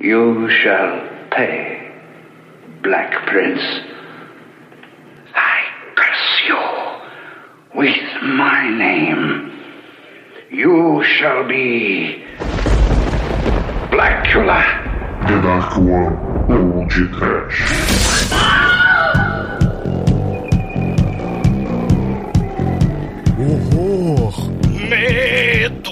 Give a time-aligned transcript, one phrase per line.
[0.00, 1.90] You shall pay,
[2.84, 3.60] Black Prince.
[5.34, 5.60] I
[5.96, 9.50] curse you with my name.
[10.52, 12.24] You shall be
[13.90, 14.62] Blackula.
[15.26, 16.16] The Dark One
[16.52, 17.58] Old Trash.
[23.36, 24.32] Horror.
[24.88, 25.90] Medo,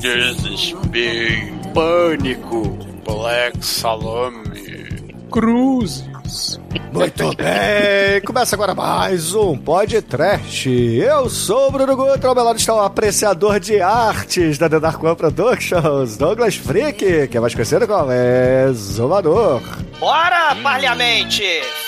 [0.00, 6.60] desespero, pânico, Black Salame, Cruzes.
[6.92, 10.70] Muito bem, começa agora mais um podcast.
[10.70, 15.02] Eu sou o Bruno Guto, meu lado está o apreciador de artes da The Dark
[15.02, 19.60] One Productions, Douglas Freak, que é mais conhecido como Exumador.
[19.98, 21.42] Bora, parliamente!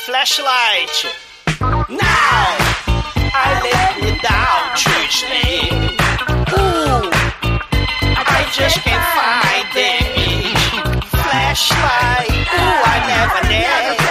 [0.04, 1.08] Flashlight!
[1.88, 2.58] Now!
[3.34, 4.92] I live without you.
[6.58, 7.10] Ooh,
[8.16, 9.21] I just can't find it.
[11.52, 12.30] Flashlight!
[12.30, 14.01] Ooh, I never dance.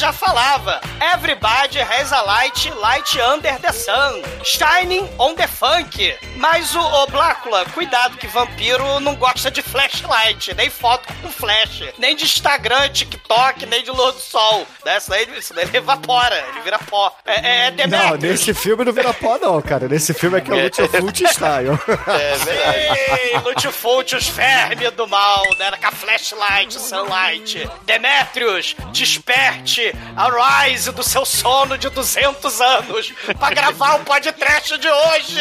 [0.00, 0.80] Já falava.
[1.00, 4.22] Everybody has a light, light under the sun.
[4.44, 6.14] Shining on the funk.
[6.36, 11.84] Mas o, o Blácula, cuidado que vampiro não gosta de flashlight, nem foto com flash,
[11.98, 14.66] nem de Instagram, TikTok, nem de luz do sol.
[14.84, 14.98] Né?
[14.98, 17.16] Isso, daí, isso daí ele evapora, ele vira pó.
[17.24, 18.22] É, é Não, Demetrius.
[18.22, 19.88] nesse filme não vira pó não, cara.
[19.88, 21.78] Nesse filme é que é o Lutfult Style.
[22.10, 23.30] É verdade.
[23.30, 25.70] Sim, Lutifult, os vermes do mal, né?
[25.80, 27.70] Com a flashlight, sunlight.
[27.84, 35.40] Demetrius, desperte, arise do seu sono de 200 anos pra gravar o podcast de hoje.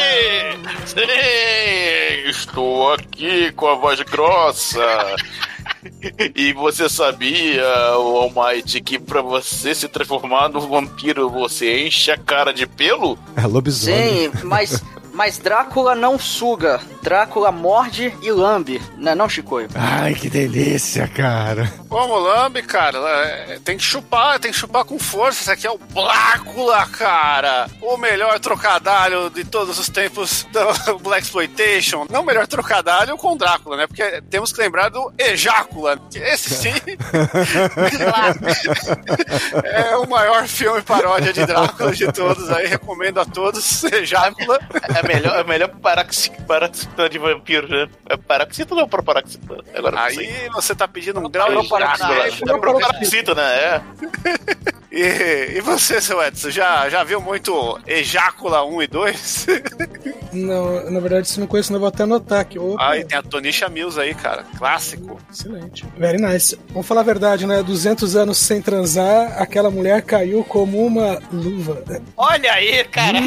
[0.86, 5.16] Sim, estou aqui com a voz grossa.
[6.36, 7.64] E você sabia,
[7.98, 13.18] o Almighty, que pra você se transformar no vampiro, você enche a cara de pelo?
[13.36, 14.32] É lobisomem.
[14.32, 14.84] Sim, mas,
[15.20, 16.80] mas Drácula não suga.
[17.02, 18.82] Drácula morde e lambe.
[18.98, 19.68] Não é não, Chicoio?
[19.76, 21.70] Ai, que delícia, cara.
[21.90, 22.98] Como lambe, cara?
[22.98, 25.42] É, Tem que chupar, tem que chupar com força.
[25.42, 27.68] Isso aqui é o Blácula, cara.
[27.82, 32.06] O melhor trocadilho de todos os tempos do Black Exploitation.
[32.10, 33.88] Não o melhor trocadilho com Drácula, né?
[33.88, 36.00] Porque temos que lembrar do Ejácula.
[36.16, 36.74] Esse sim
[39.66, 42.68] é o maior filme paródia de Drácula de todos aí.
[42.68, 43.84] Recomendo a todos.
[43.84, 44.60] Ejácula.
[44.96, 47.90] É melhor, é melhor paraxi- paroxítona de vampiro, né?
[48.08, 49.64] É paroxítona ou proparoxítona?
[49.76, 50.30] Agora eu não sei.
[50.30, 51.80] Aí você tá pedindo um grau de Drácula.
[51.80, 52.28] Drácula.
[52.56, 53.82] É proparoxítona, é.
[55.02, 59.48] E, e você, seu Edson, já, já viu muito Ejácula 1 e 2?
[60.34, 62.60] Não, na verdade, se não conheço, não vou até anotar aqui.
[62.60, 64.44] Opa, Aí tem a Tonisha Mills aí, cara.
[64.60, 65.20] Clássico.
[65.32, 65.84] excelente.
[65.98, 66.56] Very nice.
[66.70, 67.64] Vamos falar a verdade, né?
[67.64, 71.84] 200 anos sem transar, aquela mulher caiu como uma luva.
[72.16, 73.18] Olha aí, cara.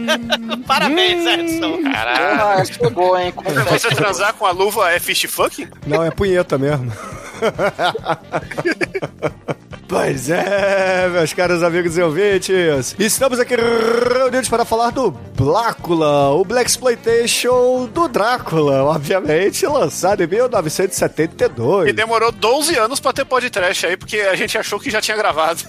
[0.66, 1.82] Parabéns, Edson.
[1.82, 2.60] Caralho.
[2.60, 3.30] Ah, chegou, hein?
[3.32, 5.68] Pra você transar com a luva é fish fucking?
[5.86, 6.90] Não, é punheta mesmo.
[9.88, 12.94] Pois é, meus caros amigos e ouvintes.
[12.98, 20.26] Estamos aqui reunidos para falar do Blácula, o Black Exploitation do Drácula, obviamente, lançado em
[20.26, 21.88] 1972.
[21.88, 25.16] E demorou 12 anos pra ter podcast aí, porque a gente achou que já tinha
[25.16, 25.64] gravado.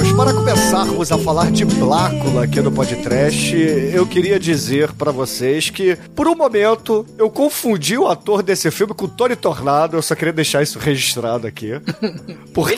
[0.00, 3.54] Amigos, para começar voltarmos a falar de Blácula aqui no podcast,
[3.92, 8.94] eu queria dizer pra vocês que, por um momento, eu confundi o ator desse filme
[8.94, 9.96] com Tony Tornado.
[9.96, 11.72] Eu só queria deixar isso registrado aqui.
[12.54, 12.76] Porque,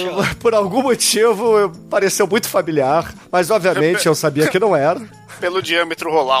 [0.40, 3.14] por algum motivo, pareceu muito familiar.
[3.30, 5.00] Mas, obviamente, eu sabia que não era.
[5.40, 6.34] Pelo diâmetro rolar.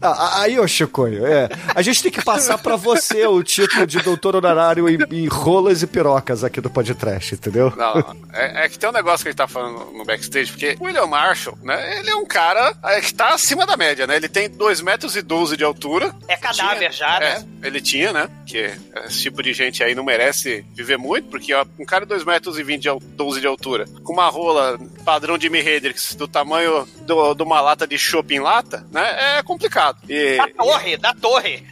[0.00, 1.48] Ah, aí, ô Chicoio, é.
[1.74, 5.82] A gente tem que passar pra você o título de doutor honorário em, em rolas
[5.82, 7.72] e pirocas aqui do podcast, entendeu?
[7.76, 10.76] Não, é, é que tem um negócio que a gente tá falando no backstage, porque
[10.80, 14.16] o William Marshall, né, ele é um cara é, que tá acima da média, né?
[14.16, 16.14] Ele tem 2 metros e 12 de altura.
[16.28, 17.44] É cadáver já, né?
[17.62, 18.28] É, ele tinha, né?
[18.46, 18.72] Que
[19.06, 22.24] esse tipo de gente aí não merece viver muito, porque ó, um cara de 2
[22.24, 26.28] metros e 20 de, al- 12 de altura, com uma rola padrão Jimi Hendrix, do
[26.28, 29.38] tamanho do- de uma lata de chopp em lata, né?
[29.38, 29.98] É complicado.
[30.08, 31.62] E, Da torre, da torre.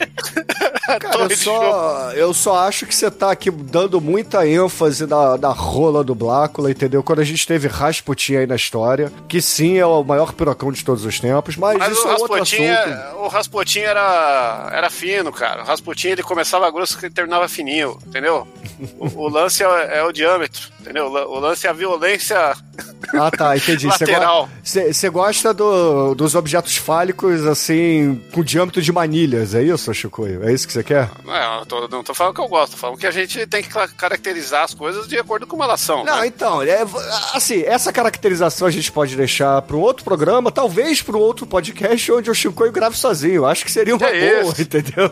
[0.86, 5.06] Cara, eu torre de só, eu só acho que você tá aqui dando muita ênfase
[5.06, 7.02] na, na rola do Blácula, entendeu?
[7.02, 10.84] Quando a gente teve Rasputin aí na história, que sim é o maior pirocão de
[10.84, 12.88] todos os tempos, mas, Mas isso o é outro Rasputin, assunto.
[12.90, 15.62] é- o Rasputin era, era fino, cara.
[15.62, 18.46] O Rasputin ele começava grosso e terminava fininho, entendeu?
[18.98, 21.06] O, o lance é, é o diâmetro, entendeu?
[21.06, 22.54] O lance é a violência
[23.14, 23.86] Ah, tá, entendi.
[23.86, 24.46] Você lateral.
[24.46, 24.52] go-
[24.92, 30.42] Você gosta do- dos objetos fálicos, assim, com diâmetro de manilhas, é isso, Chicoio?
[30.46, 31.10] É isso que você quer?
[31.24, 33.46] Não, é, eu tô, não tô falando que eu gosto, tô falando que a gente
[33.46, 36.02] tem que caracterizar as coisas de acordo com como elas são.
[36.04, 36.26] Não, né?
[36.26, 36.78] então, é,
[37.34, 41.46] assim, essa caracterização a gente pode deixar para um outro programa, talvez para um outro
[41.46, 43.44] podcast onde o Chicoio grave sozinho.
[43.44, 44.62] Acho que seria uma Que boa, isso?
[44.62, 45.10] entendeu?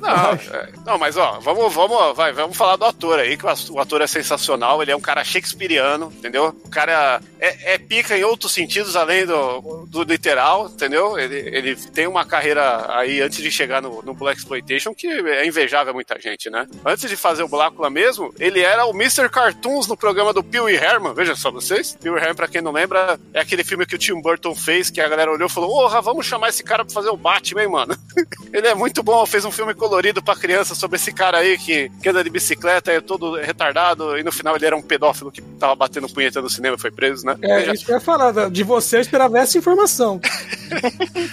[0.00, 3.78] Não, é, não, mas ó, vamos, vamos, vai, vamos falar do ator aí, que o
[3.78, 6.56] ator é sensacional, ele é um cara shakespeariano, entendeu?
[6.64, 7.01] O cara
[7.40, 11.18] é, é pica em outros sentidos além do, do literal, entendeu?
[11.18, 15.46] Ele, ele tem uma carreira aí antes de chegar no, no Black Exploitation que é
[15.46, 16.66] invejável a muita gente, né?
[16.84, 19.28] Antes de fazer o Blácula mesmo, ele era o Mr.
[19.28, 21.96] Cartoons no programa do Pee Wee Herman, veja só vocês.
[22.00, 24.90] Pee Wee Herman, pra quem não lembra, é aquele filme que o Tim Burton fez,
[24.90, 27.68] que a galera olhou e falou, porra, vamos chamar esse cara pra fazer o Batman,
[27.68, 27.96] mano?
[28.52, 31.90] ele é muito bom, fez um filme colorido pra criança sobre esse cara aí que,
[32.00, 35.42] que anda de bicicleta, é todo retardado, e no final ele era um pedófilo que
[35.58, 37.36] tava batendo punheta no cinema foi preso, né?
[37.42, 38.50] É, Veja isso que eu ia falar.
[38.50, 40.20] De você eu esperava essa informação.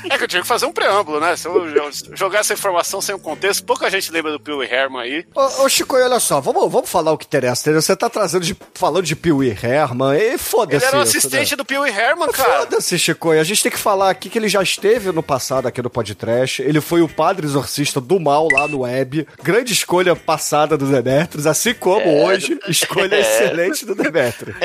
[0.10, 1.36] É que eu tinha que fazer um preâmbulo, né?
[1.36, 5.02] Se eu jo- jogar essa informação sem o contexto, pouca gente lembra do Pee Herman
[5.02, 5.26] aí.
[5.36, 7.72] Ô, ô Chico, olha só, vamos, vamos falar o que interessa?
[7.74, 9.32] Você tá trazendo de, falando de Pee
[9.64, 11.58] Herman, e foda-se Ele era o isso, assistente né?
[11.58, 12.60] do Pee Herman, cara.
[12.62, 13.32] Foda-se, Chico.
[13.32, 16.62] A gente tem que falar aqui que ele já esteve no passado aqui no podcast.
[16.62, 19.28] Ele foi o padre exorcista do mal lá no web.
[19.44, 24.56] Grande escolha passada do Demetrius, assim como hoje, escolha excelente do Demetrius.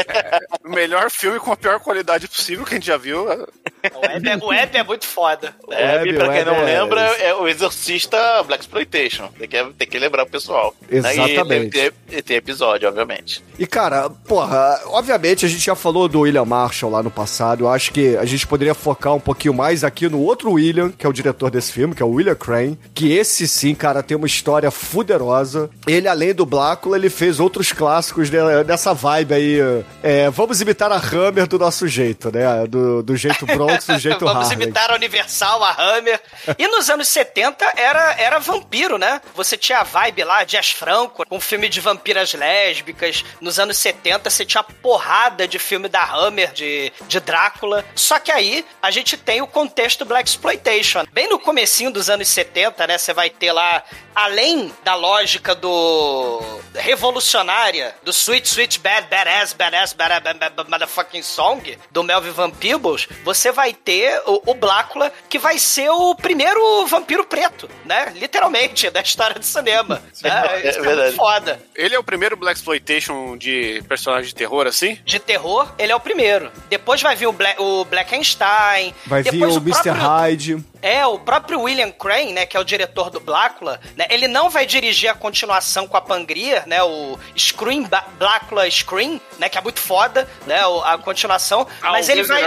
[0.65, 3.23] O melhor filme com a pior qualidade possível que a gente já viu.
[3.25, 5.55] O web, é- o web é muito foda.
[5.67, 9.29] O Web, pra quem Web não é- lembra, é o Exorcista Black Exploitation.
[9.39, 10.75] Tem que, tem que lembrar o pessoal.
[10.91, 11.79] Exatamente.
[11.79, 13.43] E, e, e tem episódio, obviamente.
[13.59, 17.65] E, cara, porra, obviamente a gente já falou do William Marshall lá no passado.
[17.65, 21.05] Eu acho que a gente poderia focar um pouquinho mais aqui no outro William, que
[21.07, 22.79] é o diretor desse filme, que é o William Crane.
[22.95, 25.71] Que esse sim, cara, tem uma história fuderosa.
[25.87, 29.59] Ele, além do Blácula, ele fez outros clássicos de- dessa vibe aí.
[30.03, 32.67] É, vamos imitar a Hammer do nosso jeito, né?
[32.69, 34.65] Do, do jeito Bronx, do jeito Vamos Harley.
[34.65, 36.21] imitar a Universal, a Hammer.
[36.59, 39.21] E nos anos 70 era, era vampiro, né?
[39.35, 43.25] Você tinha a vibe lá, Jazz Franco, com filme de vampiras lésbicas.
[43.41, 47.85] Nos anos 70 você tinha porrada de filme da Hammer, de, de Drácula.
[47.95, 51.05] Só que aí a gente tem o contexto Black Exploitation.
[51.13, 52.99] Bem no comecinho dos anos 70, né?
[52.99, 53.83] Você vai ter lá,
[54.15, 56.41] além da lógica do
[56.75, 62.31] revolucionária, do Sweet Sweet Bad Badass Badass Badass Bad, Bad, Bad, Motherfucking Song, do Melvin
[62.31, 67.69] Van Peebles, você vai ter o, o Blácula, que vai ser o primeiro vampiro preto,
[67.85, 68.13] né?
[68.15, 70.03] Literalmente, da história do cinema.
[70.23, 70.47] né?
[70.63, 71.01] é Isso verdade.
[71.09, 71.61] muito foda.
[71.75, 74.99] Ele é o primeiro Black Exploitation de personagem de terror, assim?
[75.05, 76.53] De terror, ele é o primeiro.
[76.69, 78.95] Depois vai vir o, Bla o Blackenstein.
[79.07, 79.83] Vai vir depois o Mr.
[79.83, 80.65] próprio- Hyde.
[80.83, 84.51] É, o próprio William Crane, né, que é o diretor do Blácula, né, ele não
[84.51, 89.63] vai dirigir a continuação com a Pangria, né, o Scream, Blácula Scream, né, que é
[89.63, 92.43] muito foda, né, a continuação, Ah, mas um ele vai...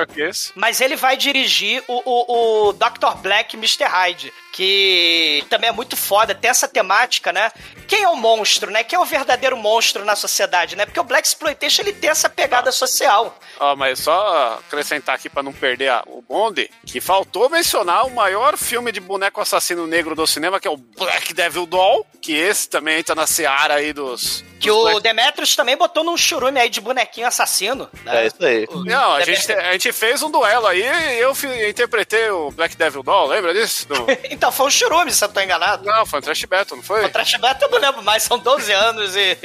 [0.56, 3.18] Mas ele vai dirigir o, o, o Dr.
[3.22, 3.86] Black Mr.
[3.86, 7.52] Hyde, que também é muito foda, tem essa temática, né?
[7.88, 8.84] Quem é o monstro, né?
[8.84, 10.84] Quem é o verdadeiro monstro na sociedade, né?
[10.86, 13.38] Porque o Black Exploitation, ele tem essa pegada social.
[13.60, 18.12] Ó, mas só acrescentar aqui pra não perder a- o bonde, que faltou mencionar o
[18.12, 22.34] maior filme de boneco assassino negro do cinema, que é o Black Devil Doll, que
[22.34, 24.44] esse também entra na seara aí dos...
[24.60, 27.88] Que dos o Black- Demetrius também botou num churume aí de bonequinho assassino.
[28.04, 28.24] Né?
[28.24, 28.66] É isso aí.
[28.70, 31.32] O- Não, a gente, a gente fez um duelo aí e eu
[31.70, 33.88] interpretei o Black Devil Doll, lembra disso?
[33.88, 35.86] Do- Então, foi um churume, se eu não tô enganado.
[35.86, 37.06] Não, foi um Trash Battle, não foi?
[37.06, 39.38] O Trash Battle eu não lembro mais, são 12 anos e...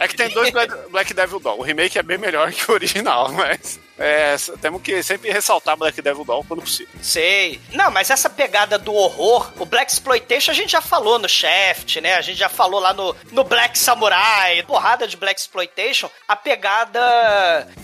[0.00, 1.58] É que tem dois Black, Black Devil Doll.
[1.58, 3.80] O remake é bem melhor que o original, mas.
[3.98, 6.94] É, temos que sempre ressaltar Black Devil Doll quando possível.
[7.02, 7.60] Sei.
[7.72, 12.00] Não, mas essa pegada do horror, o Black Exploitation a gente já falou no Shaft,
[12.00, 12.14] né?
[12.14, 16.08] A gente já falou lá no, no Black Samurai, porrada de Black Exploitation.
[16.26, 16.98] A pegada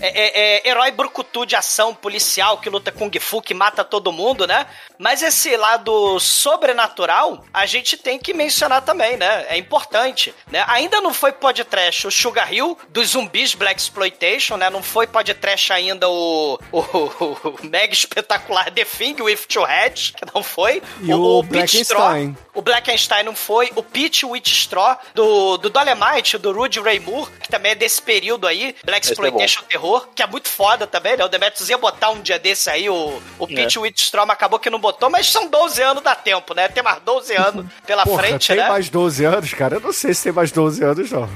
[0.01, 4.11] é, é- é herói brucutu de ação policial que luta Kung Fu, que mata todo
[4.11, 4.65] mundo, né?
[4.97, 9.45] Mas esse lado sobrenatural, a gente tem que mencionar também, né?
[9.49, 10.63] É importante, né?
[10.67, 14.69] Ainda não foi podcast o Sugar Hill dos zumbis Black Exploitation, né?
[14.69, 20.25] Não foi podcast ainda o, o, o mega espetacular The Thing with Two Heads, que
[20.33, 20.81] não foi.
[21.01, 22.37] E o Pete Straw, Blackenstein.
[22.53, 23.71] o Blackenstein não foi.
[23.75, 28.01] O Pete Witch Straw do, do Dolemite, do Rudy Ray Moore, que também é desse
[28.01, 31.23] período aí, Black é Exploitation Terror, que é muito foda também, né?
[31.23, 34.59] O Demetrius ia botar um dia desse aí, o, o Pete Witch Straw, mas acabou
[34.59, 36.67] que não botou, mas são 12 anos, dá tempo, né?
[36.67, 38.67] Tem mais 12 anos pela Porra, frente, tem né?
[38.67, 39.75] mais 12 anos, cara?
[39.75, 41.29] Eu não sei se tem mais 12 anos, não.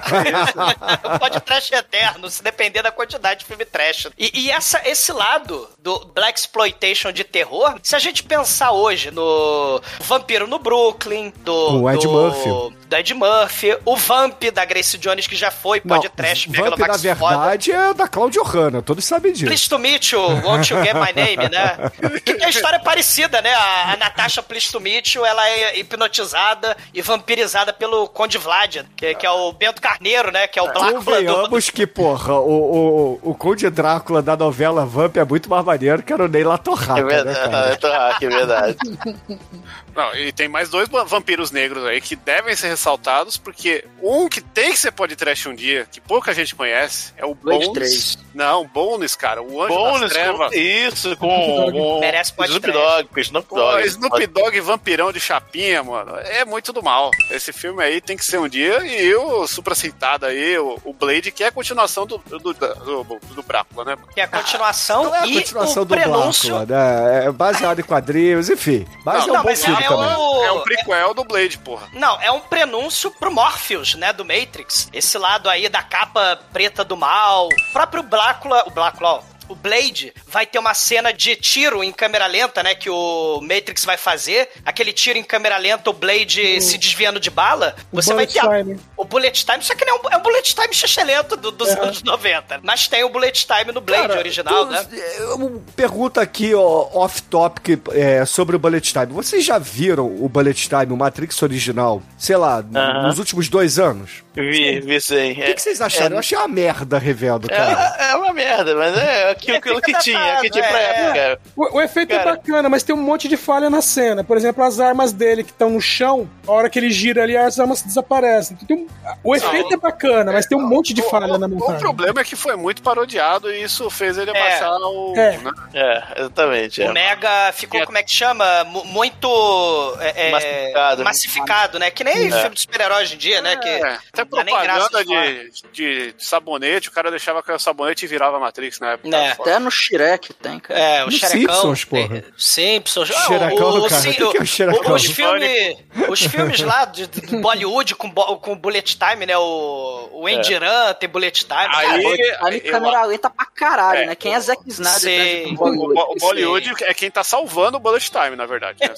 [1.18, 4.08] Pode trash eterno, se depender da quantidade de filme trash.
[4.18, 9.10] E, e essa, esse lado do Black Exploitation de terror, se a gente pensar hoje
[9.10, 11.82] no Vampiro no Brooklyn, do.
[11.82, 12.76] O Ed do, Murphy.
[12.86, 16.62] Do Ed Murphy, o Vamp da Grace Jones, que já foi, pode trash, Vamp, na
[16.62, 17.38] Megalovax foda.
[17.38, 19.46] verdade, é da Claudio Hanna, todos sabem disso.
[19.46, 21.90] Please to meet you, won't you get my name, né?
[22.24, 23.54] Que tem a história parecida, né?
[23.54, 28.84] A, a Natasha Please to meet you, ela é hipnotizada e vampirizada pelo Conde Vlad,
[28.96, 30.46] que, que é o Bento Carneiro, né?
[30.46, 31.04] Que é o Blácula do...
[31.04, 36.02] Convenhamos que, porra, o, o, o Conde Drácula da novela Vamp é muito mais maneiro
[36.02, 38.76] que era o Ney Latorraca, É né, verdade, é Torraca, é verdade.
[40.00, 44.28] Não, e tem mais dois va- vampiros negros aí que devem ser ressaltados, porque um
[44.28, 47.66] que tem que ser pode trash um dia, que pouca gente conhece, é o Blade
[47.66, 47.74] Bones.
[47.74, 48.18] 3.
[48.34, 50.48] Não, Bones, cara, o Anjo Bônus, das Trevas.
[50.52, 52.70] com, isso, com, com Merece pode Snoop.
[52.72, 53.86] Dogg, com Snoop Pô, Dogg.
[53.86, 56.16] Snoop Dogg vampirão de chapinha, mano.
[56.16, 57.10] É muito do mal.
[57.30, 58.78] Esse filme aí tem que ser um dia.
[58.86, 62.52] E o Supra citado aí, o, o Blade, que é a continuação do, do, do,
[62.54, 63.96] do, do Brácula, né?
[64.14, 66.50] Que é a continuação Não é a e continuação o do prenúncio...
[66.54, 67.24] Blácula, né?
[67.26, 68.86] É baseado em quadrinhos, enfim.
[69.04, 70.16] Mas Não, é um não, bom mas filme é também.
[70.16, 71.88] o- É um prequel do Blade, porra.
[71.92, 74.88] Não, é um prenúncio pro Morpheus, né, do Matrix.
[74.92, 77.46] Esse lado aí da capa preta do mal.
[77.48, 81.92] O próprio Blácula, o Blácula, ó, o Blade vai ter uma cena de tiro em
[81.92, 84.48] câmera lenta, né, que o Matrix vai fazer.
[84.64, 87.74] Aquele tiro em câmera lenta, o Blade se desviando de bala.
[87.92, 88.78] O Você vai ter time.
[88.96, 91.68] o bullet time, só que não é um, é um bullet time xixelento do- dos
[91.68, 91.80] É.
[91.80, 92.60] anos 90.
[92.62, 94.86] Mas tem o bullet time no Blade Cara, original, tu- né?
[95.18, 99.06] eu- Pergunta aqui, ó, off-topic, é, sobre o Bullet Time.
[99.06, 103.06] Vocês já viram o Bullet Time, o Matrix original, sei lá, n- Aham.
[103.08, 104.22] nos últimos dois anos?
[104.34, 105.32] Vi, vi sim.
[105.32, 106.14] O que, que vocês acharam?
[106.16, 107.96] Eu achei uma merda revendo, É, cara.
[107.98, 111.18] é uma merda, mas é aquilo, aquilo que tinha, que tinha pra É.
[111.32, 111.42] época.
[111.56, 112.22] O, o efeito Cara.
[112.22, 114.22] é bacana, mas tem um monte de falha na cena.
[114.24, 117.36] Por exemplo, as armas dele que estão no chão, a hora que ele gira ali,
[117.36, 118.56] as armas desaparecem.
[118.62, 118.86] Então, um-
[119.24, 121.80] o efeito é bacana, mas tem um monte de falha na O, o montagem.
[121.80, 124.38] problema é que foi muito parodiado e isso fez ele É.
[124.38, 125.14] abaixar o.
[125.16, 125.36] É.
[125.38, 125.50] né?
[125.74, 126.80] É, exatamente.
[126.80, 126.92] O É.
[126.92, 127.86] Mega ficou, É.
[127.86, 128.64] como é que chama?
[128.64, 129.96] Mu- Muito.
[130.00, 131.04] é, é, Massificado.
[131.04, 131.90] massificado, né?
[131.90, 132.30] Que nem É.
[132.30, 133.56] filme de super-herói hoje em dia, né?
[133.56, 137.42] Que É, até não dá nem graça propaganda de de, de sabonete, o cara deixava
[137.42, 139.16] com o sabonete e virava Matrix na época.
[139.16, 139.29] É.
[139.32, 140.78] Até no Shrek tem, cara.
[140.80, 141.54] É, o No Xerecão.
[141.54, 142.16] Simpsons, porra.
[142.18, 143.10] é, Simpsons.
[143.14, 144.02] Ah, Xerecão, o, o, cara.
[144.02, 144.94] sim, O que é o Xerecão?
[144.94, 145.76] Os filmes,
[146.08, 149.36] os filmes lá de, de Bollywood com, com Bullet Time, né?
[149.38, 151.54] O, o Endiran tem Bullet Time.
[151.74, 154.06] Aí, cara, eu- câmera lenta pra caralho, É.
[154.06, 154.14] né?
[154.14, 155.46] Quem é Zack Snyder?
[155.46, 155.94] Né, O, Bollywood?
[155.94, 158.78] Bo- o Bollywood é quem tá salvando o Bullet Time, na verdade.
[158.80, 158.88] né?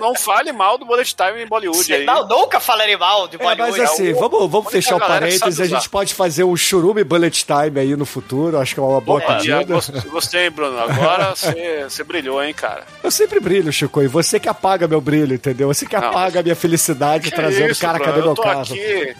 [0.00, 2.04] Não, fale mal do Bullet Time em Bollywood aí.
[2.04, 3.78] não, nunca falarei mal de É, Bollywood.
[3.78, 5.60] mas assim, o- vamos, vamos fechar o parênteses.
[5.60, 8.58] A gente pode fazer um churume bullet time aí no futuro.
[8.58, 9.67] Acho que é uma boa pedida.
[9.74, 10.78] Gost- gostei, Bruno.
[10.78, 12.84] Agora você brilhou, hein, cara.
[13.02, 14.02] Eu sempre brilho, Chico.
[14.02, 15.68] E você que apaga meu brilho, entendeu?
[15.68, 16.08] Você que Não.
[16.08, 18.12] apaga a minha felicidade Que trazendo, isso, cara, Bruno?
[18.12, 18.60] cadê eu meu carro?
[18.62, 19.16] aqui.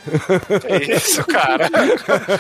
[0.87, 1.69] Que isso, cara.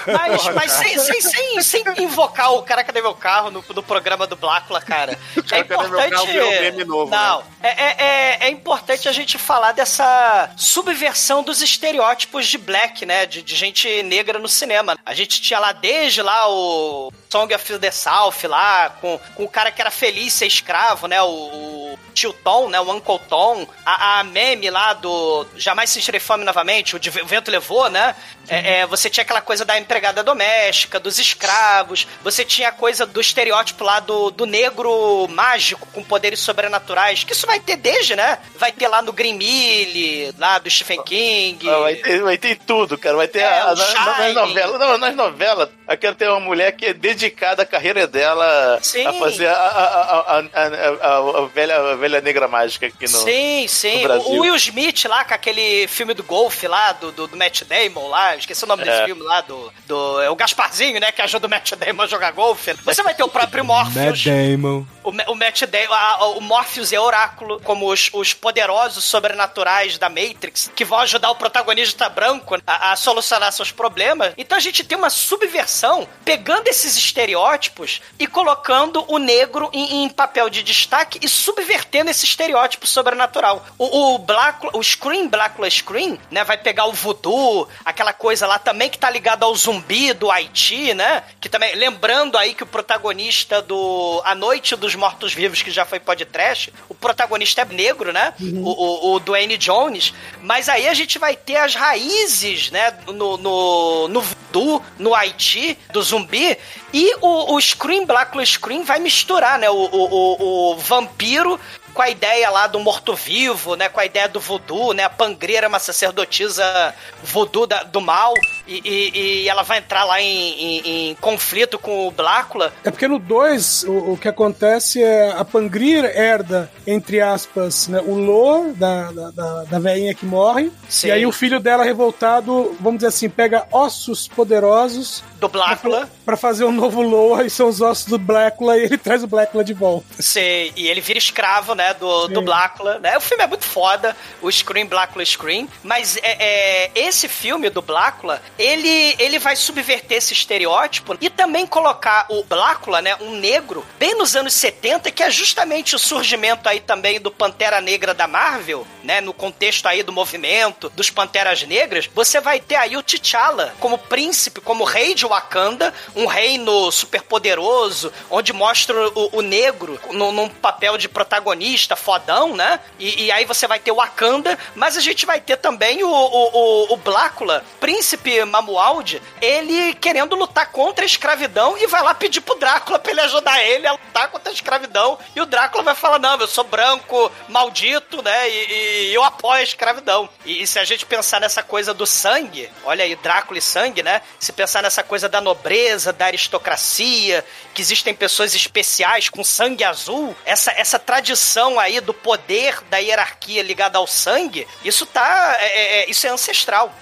[0.07, 4.27] Mas, mas sem, sem, sem, sem invocar o cara cadê meu carro no, no programa
[4.27, 5.17] do Blácula, cara.
[5.39, 6.11] É Cara, Cadê Meu importante.
[6.11, 7.45] Carro novo, Não, né?
[7.63, 13.25] é, é, é, é importante a gente falar dessa subversão dos estereótipos de black, né?
[13.27, 14.97] De, de gente negra no cinema.
[15.05, 19.49] A gente tinha lá desde lá o Song of the South lá, com, com o
[19.49, 21.21] cara que era feliz ser escravo, né?
[21.23, 22.81] O, o tio Tom, né?
[22.81, 23.67] O Uncle Tom.
[23.85, 28.15] A, a meme lá do Jamais Sentirei Fome Novamente, o, de, o Vento Levou, né?
[28.49, 33.05] É, é, você tinha aquela coisa da empregada doméstica, dos escravos, você tinha a coisa
[33.05, 38.17] do estereótipo lá do, do negro mágico com poderes sobrenaturais, que isso vai ter desde,
[38.17, 38.39] né?
[38.57, 41.65] Vai ter lá no Green Mille, lá do Stephen King.
[41.67, 43.17] Vai, ter, vai ter tudo, cara.
[43.17, 44.81] Vai ter É, a- a- na- nas novelas.
[44.81, 49.07] Não, nas novelas, eu quero ter uma mulher que é dedicada à carreira dela Sim.
[49.07, 53.03] a fazer a, a, a, a, a- a- a velha a velha negra mágica aqui
[53.11, 53.19] no.
[53.19, 53.97] sim, sim.
[54.03, 54.29] no Brasil.
[54.31, 58.09] O Will Smith lá, com aquele filme do golfe lá, do, do, do Matt Damon
[58.09, 59.05] lá, esqueci o nome desse É.
[59.07, 60.21] filme lá, do, do.
[60.21, 61.13] É o Gasparzinho, né?
[61.13, 62.73] Que ajuda o Matt Damon a jogar golfe.
[62.85, 64.23] Você vai ter o próprio Morpheus.
[64.25, 64.85] Damon.
[65.05, 69.05] O, o Matt Damon, a- a- o Morpheus e a Oráculo, como os, os poderosos
[69.05, 74.33] sobrenaturais da Matrix, que vão ajudar o protagonista branco a, a solucionar seus problemas.
[74.37, 77.78] Então a gente tem uma subversão pegando esses estereótipos
[78.19, 83.65] e colocando o negro em, em papel de destaque e subvertendo esse estereótipo sobrenatural.
[83.77, 88.59] O, o Black, o Scream, Blackula Scream, né, vai pegar o voodoo, aquela coisa lá
[88.59, 91.23] também que tá ligado ao zumbi do Haiti, né?
[91.41, 96.01] Que também, lembrando aí que o protagonista do A Noite dos Mortos-Vivos, que já foi
[96.01, 98.35] podcast, o protagonista é negro, né?
[98.41, 100.15] O, o, o Dwayne Jones.
[100.43, 102.93] Mas aí a gente vai ter as raízes, né?
[103.07, 106.57] No, no, no voodoo, no Haiti, do zumbi.
[106.93, 109.69] E o, o Scream, Blackula Scream, vai misturar, né?
[109.69, 111.61] O, o, o, o vampiro
[111.99, 113.89] com a ideia lá do morto-vivo, né?
[113.89, 115.03] Com a ideia do voodoo, né?
[115.03, 118.33] A Pangreira é uma sacerdotisa voodoo da- do mal
[118.69, 122.73] e, e- e ela vai entrar lá em, em- em conflito com o Blácula.
[122.85, 128.01] É porque no 2, o, o que acontece é a Pangrir herda, entre aspas, né,
[128.07, 130.71] o lore da, da, da, da velhinha que morre.
[130.89, 131.09] Sim.
[131.09, 136.09] E aí o filho dela, revoltado, vamos dizer assim, pega ossos poderosos Do Blácula.
[136.25, 139.27] pra fazer um novo lore, e são os ossos do Blácula, e ele traz o
[139.27, 140.07] Blácula de volta.
[140.21, 142.45] Sei, e ele vira escravo, né, do, do Sim.
[142.45, 143.17] Blácula, né?
[143.17, 147.83] O filme é muito foda, o Scream, Blácula Scream, mas é, é, esse filme do
[147.83, 153.85] Blácula, ele, ele vai subverter esse estereótipo e também colocar o Blácula, né, um negro,
[153.99, 158.27] bem nos anos 70, que é justamente o surgimento aí também do Pantera Negra da
[158.27, 163.03] Marvel, né, no contexto aí do movimento dos Panteras Negras, você vai ter aí o
[163.03, 169.99] T'Challa como príncipe, como rei de Wakanda, um reino superpoderoso, onde mostra o, o negro
[170.13, 172.81] no- num papel de protagonista fodão, né?
[172.99, 176.09] E, e aí você vai ter o Wakanda, mas a gente vai ter também o,
[176.09, 176.49] o,
[176.89, 182.41] o, o Blácula, príncipe Mamualdi, ele querendo lutar contra a escravidão e vai lá pedir
[182.41, 185.19] pro Drácula pra ele ajudar ele a lutar contra a escravidão.
[185.35, 188.49] E o Drácula vai falar: não, eu sou branco, maldito, né?
[188.49, 190.29] E, e eu apoio a escravidão.
[190.45, 194.03] E, e se a gente pensar nessa coisa do sangue, olha aí, Drácula e sangue,
[194.03, 194.23] né?
[194.39, 197.45] Se pensar nessa coisa da nobreza, da aristocracia,
[197.75, 203.65] que existem pessoas especiais com sangue azul, essa, essa tradição aí do poder da hierarquia
[203.65, 205.57] ligada ao sangue, isso tá.
[205.59, 206.93] é- é- é- isso é ancestral.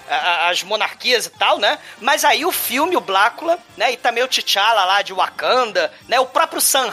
[0.49, 1.77] As monarquias e tal, né?
[2.01, 3.91] Mas aí o filme, o Blácula, né?
[3.91, 6.19] E também o T'Challa lá de Wakanda, né?
[6.19, 6.87] O próprio Sanha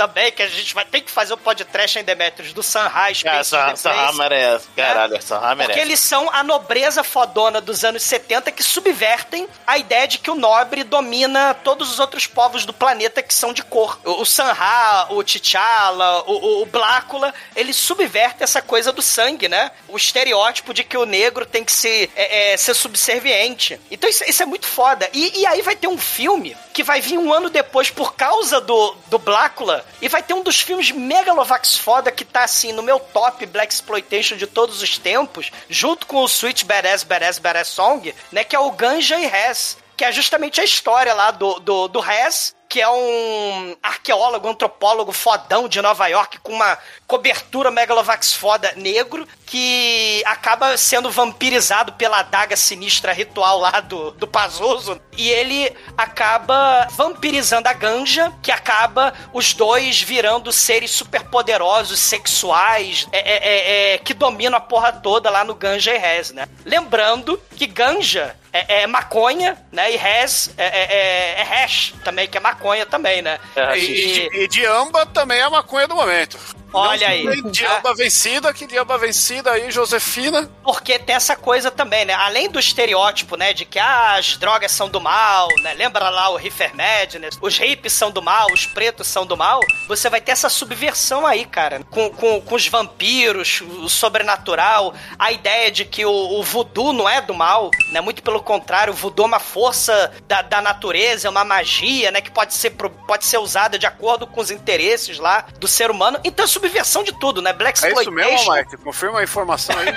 [0.00, 3.28] também, que a gente vai ter que fazer o podcast em Demetrius do Sanha Space
[3.28, 4.16] essa, in the essa Place.
[4.16, 4.68] merece.
[4.74, 5.78] Caralho, essa Porque merece.
[5.80, 10.34] eles são a nobreza fodona dos anos 70 que subvertem a ideia de que o
[10.34, 14.00] nobre domina todos os outros povos do planeta que são de cor.
[14.02, 19.48] O, o Sanha, o T'Challa, o, o, o Blácula, eles subvertem essa coisa do sangue,
[19.48, 19.70] né?
[19.86, 23.78] O estereótipo de que o negro tem que ser, é, é, ser subserviente.
[23.90, 25.10] Então isso, isso é muito foda.
[25.12, 28.62] E, e aí vai ter um filme que vai vir um ano depois por causa
[28.62, 32.82] do, do Blácula e vai ter um dos filmes Megalovax foda que tá assim no
[32.82, 37.68] meu top Black Exploitation de todos os tempos, junto com o Sweet Badass Badass Badass
[37.68, 41.60] Song, né, que é o Ganja e Hess, que é justamente a história lá do,
[41.60, 47.68] do, do Hess, que é um arqueólogo, antropólogo fodão de Nova York com uma cobertura
[47.68, 55.00] Megalovax foda negro que acaba sendo vampirizado pela adaga sinistra ritual lá do, do Pazuzu
[55.16, 63.18] e ele acaba vampirizando a Ganja, que acaba os dois virando seres superpoderosos, sexuais, é,
[63.18, 66.48] é, é, é, que dominam a porra toda lá no Ganja e Rez, né?
[66.64, 69.92] Lembrando que Ganja é, é maconha, né?
[69.92, 73.38] E Rez é, é, é, é hash também, que é maconha também, né?
[73.76, 76.38] E, e, e de amba também é a maconha do momento.
[76.72, 77.24] Olha aí.
[77.26, 80.50] tem De amba vencida, que de amba vencida aí, Josefina.
[80.62, 82.14] Porque tem essa coisa também, né?
[82.14, 83.52] Além do estereótipo, né?
[83.52, 85.74] De que ah, as drogas são do mal, né?
[85.74, 87.38] Lembra lá o Reefer Madness?
[87.40, 89.60] Os hippies são do mal, os pretos são do mal.
[89.88, 91.80] Você vai ter essa subversão aí, cara.
[91.90, 94.94] Com, com, com os vampiros, o sobrenatural.
[95.18, 98.00] A ideia de que o, o voodoo não é do mal, né?
[98.00, 102.20] Muito pelo contrário, o voodoo é uma força da, da natureza, é uma magia, né?
[102.20, 106.18] Que pode ser, pode ser usada de acordo com os interesses lá do ser humano.
[106.24, 107.52] Então é subversão de tudo, né?
[107.52, 108.52] Black É isso mesmo, Exploitation.
[108.70, 108.76] Mike?
[108.84, 109.94] Confirma a informação aí.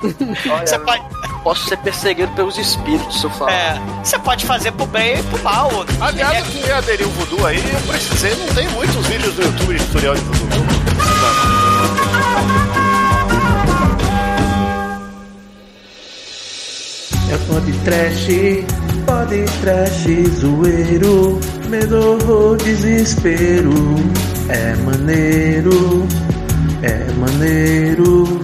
[0.66, 1.02] Você pode...
[1.42, 3.50] Posso ser perseguido pelos espíritos se eu falar.
[3.52, 5.70] É, você pode fazer pro bem e pro mal.
[6.02, 9.44] Aliás, É- eu queria aderir o voodoo aí, eu precisei, não tem muitos vídeos no
[9.44, 10.79] YouTube de tutorial de voodoo.
[17.32, 18.26] É pode trash,
[19.06, 20.04] pode trash,
[20.40, 21.38] zoeiro,
[21.68, 23.72] medo desespero.
[24.48, 26.08] É maneiro,
[26.82, 28.40] é maneiro.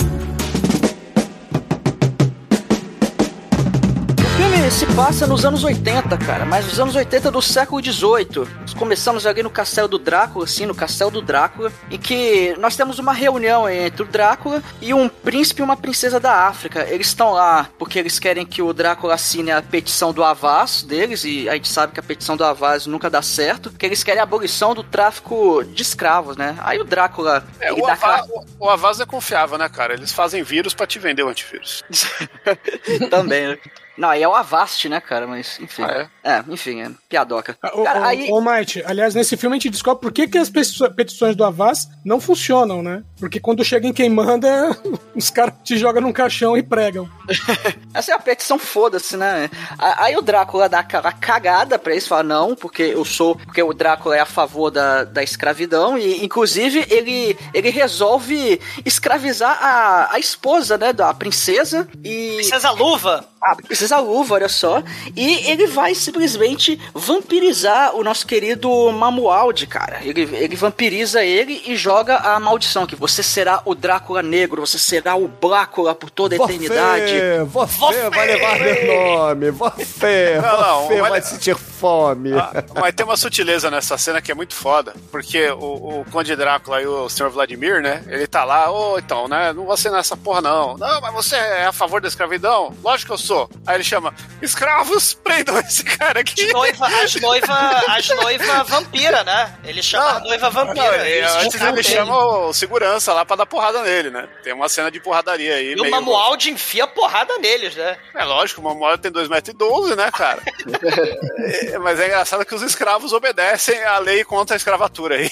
[4.67, 8.49] Filme se passa nos anos 80, cara, mas nos anos 80 do século 18.
[8.61, 12.75] Nós começamos ali no castelo do Drácula, assim, no castelo do Drácula, em que nós
[12.75, 16.87] temos uma reunião entre o Drácula e um príncipe e uma princesa da África.
[16.89, 21.25] Eles estão lá porque eles querem que o Drácula assine a petição do Avaz deles,
[21.25, 24.21] e a gente sabe que a petição do Avaz nunca dá certo, que eles querem
[24.21, 26.57] a abolição do tráfico de escravos, né?
[26.59, 28.27] Aí o Drácula, É, o, dá Ava, aquela...
[28.59, 29.95] o, o Avaz é confiável, né, cara?
[29.95, 31.85] Eles fazem vírus pra te vender o antivírus.
[33.11, 33.59] Também, né?
[33.97, 35.27] Não, aí é o Avast, né, cara?
[35.27, 35.83] Mas, enfim.
[35.83, 36.11] Ah, é?
[36.49, 37.57] Enfim, é piadoca.
[37.75, 38.29] Ô, Cara, ô, aí...
[38.31, 42.21] Might, aliás, nesse filme a gente descobre por que, que as petições do Avaz não
[42.21, 43.03] funcionam, né?
[43.19, 44.77] Porque quando chega em quem manda,
[45.15, 47.09] os caras te jogam num caixão e pregam.
[47.95, 49.49] Essa é a petição, foda-se, né?
[49.79, 53.37] Aí o Drácula dá aquela cagada pra eles, fala, não, porque eu sou.
[53.37, 59.59] Porque o Drácula é a favor da, da escravidão, e inclusive ele, ele resolve escravizar
[59.61, 60.93] a, a esposa, né?
[60.93, 62.37] Da princesa e.
[62.37, 63.29] Princesa Luva.
[63.41, 64.83] A princesa Luva, olha só.
[65.15, 70.01] E ele vai simplesmente vampirizar o nosso querido Mamualdi, cara.
[70.03, 74.79] Ele, ele vampiriza ele e joga a maldição: que você será o Drácula negro, você
[74.79, 77.13] será o Blácula por toda a eternidade.
[77.53, 79.51] Você, você vai levar meu nome.
[79.51, 82.33] Você, Não, não, você olha- vai sentir fome.
[82.33, 86.35] Ah, mas tem uma sutileza nessa cena que é muito foda, porque o, o Conde
[86.35, 87.29] Drácula e o Sr.
[87.29, 88.03] Vladimir, né?
[88.07, 89.53] Ele tá lá, ô, então, né?
[89.53, 90.77] Não vou assinar essa porra, não.
[90.77, 92.75] Não, mas você é a favor da escravidão?
[92.83, 93.51] Lógico que eu sou.
[93.67, 96.45] Aí ele chama, escravos, prendam esse cara aqui.
[96.47, 99.55] As noiva, as noiva, as noiva vampira, né?
[99.65, 100.99] Ele chama a noiva vampira.
[100.99, 102.17] Não, ele- antes descobrem ele chama
[102.47, 104.29] o segurança lá pra dar porrada nele, né?
[104.43, 105.73] Tem uma cena de porradaria aí.
[105.73, 107.97] E o meio- Mamualdi enfia porrada neles, né?
[108.15, 110.43] É lógico, o Mamualdi tem 2,12m, né, cara?
[111.73, 115.31] É, mas é engraçado que os escravos obedecem à lei contra a escravatura aí.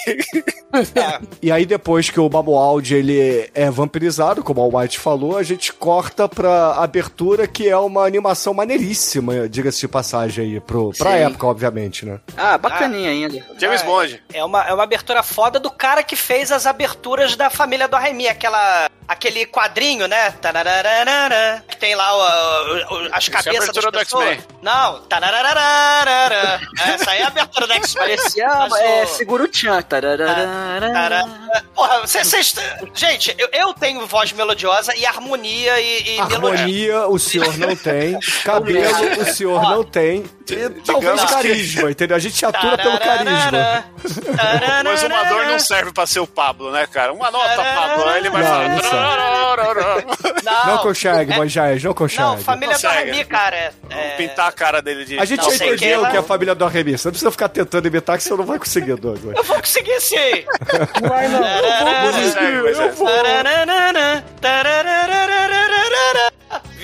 [1.43, 5.73] E aí, depois que o Mamualdi ele é vampirizado, como o White falou, a gente
[5.73, 11.17] corta pra abertura, que é uma animação maneiríssima, diga-se de passagem aí, pro, pra Sim.
[11.19, 12.21] época, obviamente, né?
[12.37, 13.45] Ah, bacaninha ainda.
[13.59, 14.23] James Ah, Bond.
[14.33, 17.97] É uma, é uma abertura foda do cara que fez as aberturas da família do
[17.97, 18.89] Arremi, aquela.
[19.07, 20.33] Aquele quadrinho, né?
[21.69, 24.29] Que tem lá o- o- o- as Isso é cabeças das abertura do pessoas.
[24.29, 24.45] X-Men.
[24.63, 26.61] Não, tararararara.
[26.87, 28.07] Essa aí é a abertura do X-Men.
[28.17, 29.83] Parecia Mas é, o- seguro tchan.
[29.83, 31.25] Tará.
[31.75, 32.55] Porra, vocês.
[32.95, 36.37] Gente, eu, eu tenho voz melodiosa e harmonia e, e melodia.
[36.37, 41.91] Harmonia o senhor não tem, cabelo o senhor Ó, não tem, e talvez que- carisma,
[41.91, 42.17] entendeu?
[42.17, 43.85] A gente atura pelo carisma.
[44.85, 47.13] O exumador não serve pra ser o Pablo, né, cara?
[47.13, 48.09] Uma nota, Pablo.
[48.09, 48.94] Aí ele vai Não, falar.
[50.45, 52.23] Não Não, consegue, é- Moisés, não consegue.
[52.23, 52.87] Não, família do.
[52.87, 53.57] Arremi, cara.
[53.57, 55.19] é- é- Pintar a cara dele de.
[55.19, 57.01] A gente Não, já que entendeu ela- que é a família do Arremis.
[57.01, 59.37] Você não precisa ficar tentando imitar que você não vai conseguir, Douglas.
[59.37, 60.45] Eu vou conseguir sim!
[61.03, 61.41] Não vai, não.
[61.41, 62.89] Não consegue, mas é.
[62.93, 66.33] Tarararara, tararararararara.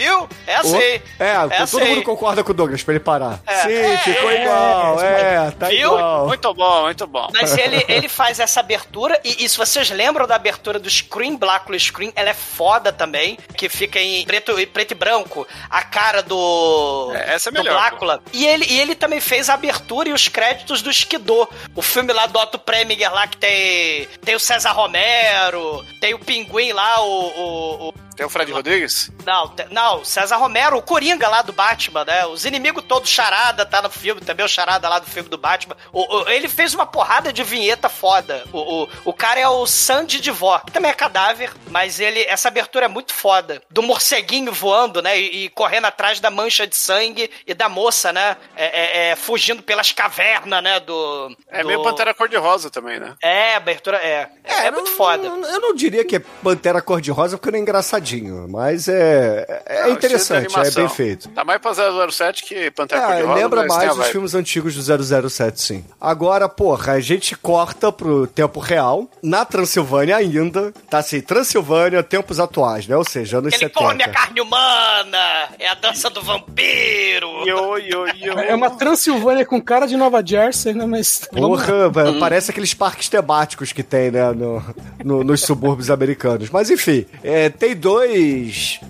[0.01, 0.29] Viu?
[0.47, 0.79] É assim.
[0.79, 1.85] É, É todo assim.
[1.85, 3.39] mundo concorda com o Douglas pra ele parar.
[3.47, 3.63] É.
[3.63, 5.89] Sim, É, ficou é, igual, é, tá Viu?
[5.93, 6.27] igual.
[6.27, 7.29] Muito bom, muito bom.
[7.35, 11.37] Mas ele, ele faz essa abertura, e, e se vocês lembram da abertura do Scream,
[11.37, 15.83] Blácula Scream, ela é foda também, que fica em preto, e preto e branco, a
[15.83, 18.23] cara do, É, essa é do melhor, Blácula.
[18.33, 22.13] E ele, e ele também fez a abertura e os créditos do Skidô, o filme
[22.13, 27.03] lá do Otto Preminger lá, que tem, tem o César Romero, tem o Pinguim lá,
[27.03, 27.11] o...
[27.11, 29.11] o- o- Tem o Fred Rodrigues?
[29.25, 32.27] não, te- não, César Romero, o Coringa lá do Batman, né?
[32.27, 35.77] Os inimigos todos, Charada tá no filme, também o Charada lá do filme do Batman.
[35.93, 38.45] O- o- ele fez uma porrada de vinheta foda.
[38.53, 42.21] O, o, o cara é o Sandy de Vó, que também é cadáver, mas ele
[42.25, 43.63] essa abertura é muito foda.
[43.71, 45.19] Do morceguinho voando, né?
[45.19, 48.37] E, e correndo atrás da mancha de sangue e da moça, né?
[48.57, 50.81] É, é- é, fugindo pelas cavernas, né?
[50.81, 51.37] Do.
[51.49, 53.15] É do- meio Pantera Cor-de-Rosa também, né?
[53.23, 54.29] É, abertura é.
[54.45, 55.27] É, é muito foda.
[55.27, 59.80] Eu, eu não diria que é Pantera Cor-de-Rosa porque não é engraçadinho, mas é, é
[59.81, 61.29] É, de interessante, é bem feito.
[61.31, 61.73] Tá mais pra
[62.11, 63.35] 007 que Pantera É, Cor-de-Rosa.
[63.35, 65.85] lembra mais dos filmes antigos do 007, sim.
[66.01, 72.39] Agora, porra, a gente corta pro tempo real, na Transilvânia ainda, tá assim, Transilvânia, tempos
[72.41, 72.97] atuais, né?
[72.97, 73.75] Ou seja, anos Ele 70.
[73.87, 75.19] come a carne humana!
[75.59, 77.29] É a dança do vampiro!
[77.47, 78.39] Yo, yo, yo.
[78.39, 80.85] É uma Transilvânia com cara de Nova Jersey, né?
[80.87, 81.29] Mas.
[81.33, 84.63] Porra, parece aqueles parques temáticos que tem, né, no,
[85.05, 86.51] no- nos subúrbios americanos.
[86.51, 88.01] Mas enfim, é, tem dois
[88.41, 88.81] dois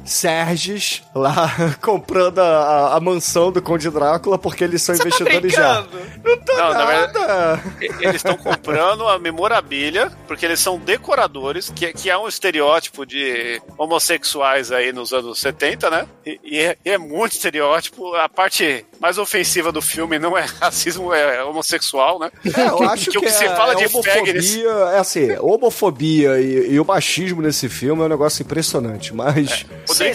[1.14, 5.52] Lá comprando a, a- a mansão do Conde Drácula porque eles são Você tá investidores
[5.52, 5.82] já.
[5.82, 6.00] brincando?
[6.24, 7.62] Não tô Não, na nada.
[8.00, 13.60] Eles estão comprando a memorabilia, porque eles são decoradores, que, que é um estereótipo de
[13.78, 16.06] homossexuais aí nos anos 70, né?
[16.24, 18.14] E, e é, e é muito estereótipo.
[18.14, 22.30] A parte mais ofensiva do filme não é racismo, é homossexual, né?
[22.56, 26.40] É, eu acho que, o que se é, fala é de homofobia, é assim, homofobia
[26.40, 29.66] e, e o machismo nesse filme é um negócio impressionante, mas...
[29.88, 30.14] O Sim, Drake-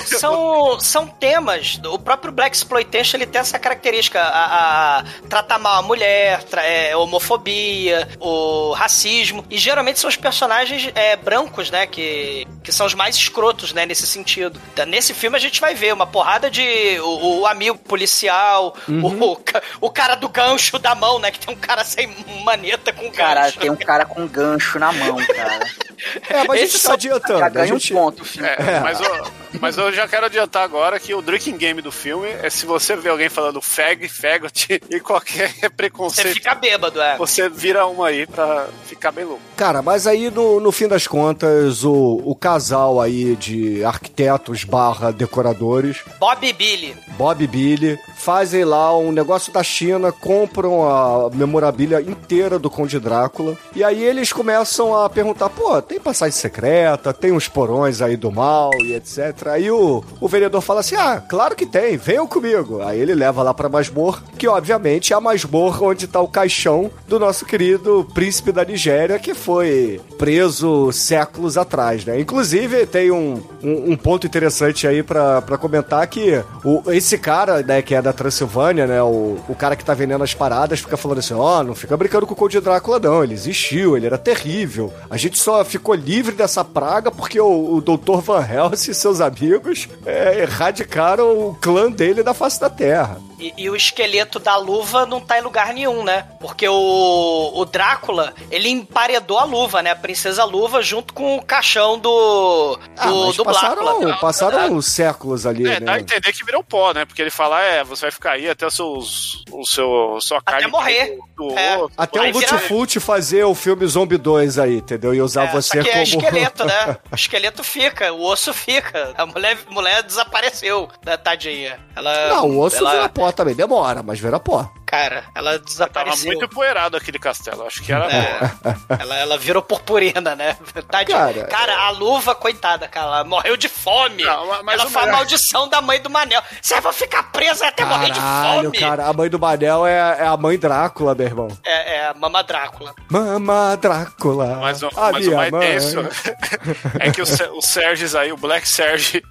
[0.18, 1.80] são, são temas.
[1.86, 6.62] O próprio Black Exploitation ele tem essa característica: a, a- tratar mal a mulher, tra-
[6.64, 9.44] é, homofobia, o racismo.
[9.50, 11.86] E geralmente são os personagens é, brancos, né?
[11.86, 13.86] Que, que são os mais escrotos, né?
[13.86, 14.60] Nesse sentido.
[14.72, 16.98] Então, Nesse filme a gente vai ver uma porrada de.
[17.00, 18.92] O, o amigo policial, o,
[19.32, 19.38] o,
[19.80, 21.30] o cara do gancho da mão, né?
[21.30, 22.08] Que tem um cara sem
[22.44, 23.16] maneta com gancho.
[23.16, 25.66] Cara, tem um cara com gancho na mão, cara.
[26.28, 27.38] É, mas a gente Esses tá adiantando.
[27.38, 27.92] Já ganha gente...
[27.92, 28.46] um ponto, filho.
[28.46, 29.26] É, Mas, eu,
[29.60, 32.96] mas eu já quero adiantar agora que o drinking game do filme é se você
[32.96, 37.16] vê alguém falando fag, fagot e qualquer Você preconceito, fica bêbado, é.
[37.16, 39.42] você vira uma aí pra ficar bem louco.
[39.56, 45.10] Cara, mas aí no, no fim das contas, o, o casal aí de arquitetos barra
[45.10, 46.96] decoradores, Bob e Billy.
[47.16, 52.98] Bob e Billy, fazem lá um negócio da China, compram a memorabilia inteira do Conde
[52.98, 58.16] Drácula, e aí eles começam a perguntar, pô, tem passagem secreta, tem uns porões aí
[58.16, 59.48] do mal e etc.
[59.48, 62.82] Aí o, o vereador fala assim, ah, claro que tem, venham comigo.
[62.82, 66.90] Aí ele leva lá pra masmorra, que obviamente é a masmorra onde tá o caixão
[67.06, 72.20] do nosso querido príncipe da Nigéria, que foi preso séculos atrás, né?
[72.20, 77.82] Inclusive, tem um, um, um ponto interessante aí pra comentar que o, esse cara, né,
[77.82, 81.18] que é da Transilvânia, né, o, o cara que tá vendendo as paradas, fica falando
[81.18, 84.92] assim, ó, não fica brincando com o Conde Drácula não, ele existiu, ele era terrível.
[85.08, 88.20] A gente só ficou livre dessa praga porque o, o Dr.
[88.20, 93.18] Van Helsing e seus amigos é, erradicaram o clã dele da face da Terra.
[93.38, 96.26] E, e o esqueleto da luva não tá em lugar nenhum, né?
[96.40, 99.90] Porque o, o Drácula, ele emparedou a luva, né?
[99.90, 104.16] A princesa luva junto com o caixão do, do, Ah, mas do passaram, Blácula.
[104.16, 106.00] passaram séculos ali, É, dá a né?
[106.00, 107.04] entender que virou pó, né?
[107.04, 110.68] Porque ele fala, é, você vai ficar aí até os seus, o seu, sua carne
[110.68, 111.18] morrer.
[111.36, 111.78] do, do É.
[111.94, 115.12] Até Aí o vira- Lutfut fazer o filme Zombie 2 aí, entendeu?
[115.14, 116.00] E usar É, você só que como...
[116.00, 116.96] é esqueleto, né?
[117.10, 119.12] O esqueleto fica, o osso fica.
[119.16, 121.78] A mulher, mulher desapareceu, né, tadinha.
[121.94, 124.70] Ela, Não, o osso ela, vira pó também, demora, mas vira pó.
[124.86, 126.26] Cara, ela Tava desapareceu.
[126.26, 127.66] muito empoeirado aquele castelo.
[127.66, 128.06] Acho que era.
[128.06, 128.38] É,
[129.02, 130.56] ela, ela virou purpurina, né?
[130.88, 131.18] Tadinha.
[131.18, 134.22] Cara, Cara, a luva, coitada, cara, ela morreu de fome.
[134.22, 136.40] Não, ela foi a melhor- maldição da mãe do Manel.
[136.62, 138.78] Você vai ficar presa até morrer de Caralho, fome.
[138.78, 141.48] cara, a mãe do Manel é, é a mãe Drácula, meu irmão.
[141.64, 142.94] É, é a Mama Drácula.
[143.10, 144.56] Mama Drácula.
[144.60, 145.66] Mas, o, a mas o mais mãe.
[145.68, 145.98] tenso
[147.00, 149.22] é que o, o Serges aí, o Black Serge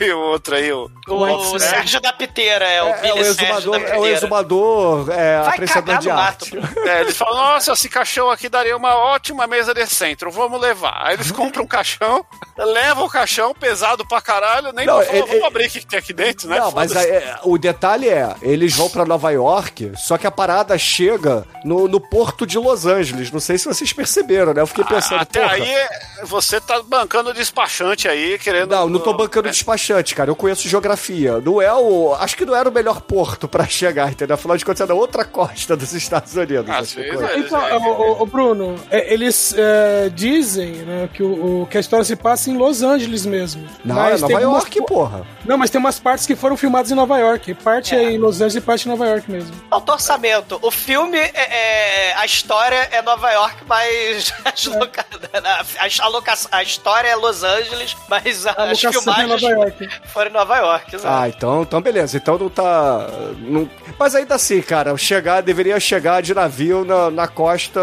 [0.00, 0.90] e o outro aí, o.
[1.08, 5.10] O, o Sérgio da Piteira, é, o É, é o Sérgio exumador, é o exumador,
[5.12, 6.52] é, Vai apreciador cagar de no arte.
[6.88, 11.00] É, eles falam, nossa, esse caixão aqui daria uma ótima mesa de centro, vamos levar.
[11.06, 12.24] Aí eles compram um caixão,
[12.58, 15.98] levam o caixão pesado pra caralho, nem Não, falam, ele- vamos abrir o que tem
[15.98, 16.58] aqui dentro, né?
[16.58, 17.08] Não, mas Foda-se.
[17.10, 21.86] é, o detalhe é, eles vão pra Nova York, só que a parada chega no,
[21.88, 23.30] no porto de Los Angeles.
[23.30, 24.60] Não sei se vocês perceberam, né?
[24.62, 25.88] Eu fiquei pensando, Até porra, aí,
[26.24, 28.70] você tá bancando despachante aí, querendo...
[28.70, 30.30] Não, não tô bancando despachante, cara.
[30.30, 31.38] Eu conheço geografia.
[31.40, 32.14] Não é o.
[32.14, 34.34] Acho que não era o melhor porto pra chegar, entendeu?
[34.34, 36.68] Afinal de contas, é da outra costa dos Estados Unidos.
[36.68, 37.32] Às essa vezes, coisa.
[37.32, 37.38] é.
[37.38, 41.80] Então, o, o- o Bruno, é, eles é, dizem né, que, o, o- que a
[41.80, 43.66] história se passa em Los Angeles mesmo.
[43.84, 45.26] Não, Mas é tem Nova algumas York, po- porra.
[45.44, 47.54] Não, mas tem umas partes que foram filmadas em Nova York.
[47.54, 49.52] Parte é em Los Angeles e parte em Nova York mesmo.
[49.70, 50.58] Falta orçamento.
[50.62, 56.34] O filme, é, é- a história é Nova York, mas as loca- a, a loca-
[56.52, 59.88] a história é Los Angeles, mas A as é filmagens Nova York.
[60.06, 60.94] foram em Nova York.
[60.96, 61.14] exato.
[61.22, 62.16] Ah, então, então beleza.
[62.16, 63.06] Então não tá.
[63.38, 67.80] não- Mas ainda assim, cara, chegar, deveria chegar de navio na, na costa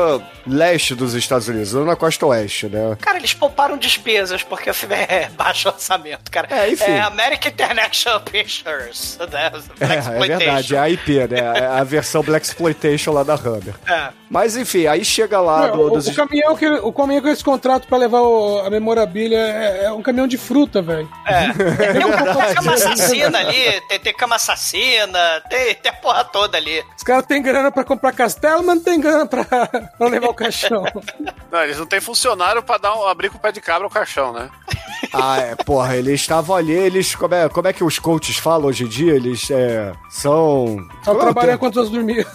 [0.47, 2.97] leste dos Estados Unidos, não na costa oeste, né?
[3.01, 6.47] Cara, eles pouparam despesas porque o filme é baixo orçamento, cara.
[6.49, 6.91] É, enfim.
[6.99, 9.17] American International Pictures.
[9.31, 9.51] Né?
[9.79, 11.39] É, é verdade, é a IP, né?
[11.39, 13.73] É a versão Black Exploitation lá da Hammer.
[13.87, 14.09] É.
[14.29, 16.07] Mas enfim, aí chega lá Não, do, o, dos.
[16.07, 19.91] o caminhão que, o caminhão que eles contratam pra levar o- a memorabilia é, é
[19.91, 21.09] um caminhão de fruta, velho.
[21.25, 21.47] É.
[21.93, 26.57] Tem, um, tem cama assassina ali, tem, tem cama assassina, tem, tem a porra toda
[26.57, 26.83] ali.
[26.97, 29.45] Os caras têm grana pra comprar castelo, mas não tem grana pra,
[29.97, 30.83] pra levar o caixão.
[31.51, 33.89] Não, eles não têm funcionário pra dar um, abrir com o pé de cabra o
[33.89, 34.51] caixão, né?
[35.11, 37.15] Ah, é, porra, eles estavam ali, eles.
[37.15, 39.13] Como é, como é que os coaches falam hoje em dia?
[39.15, 40.77] Eles é, são.
[41.03, 41.51] Só é termo?
[41.51, 42.25] enquanto os dormiam.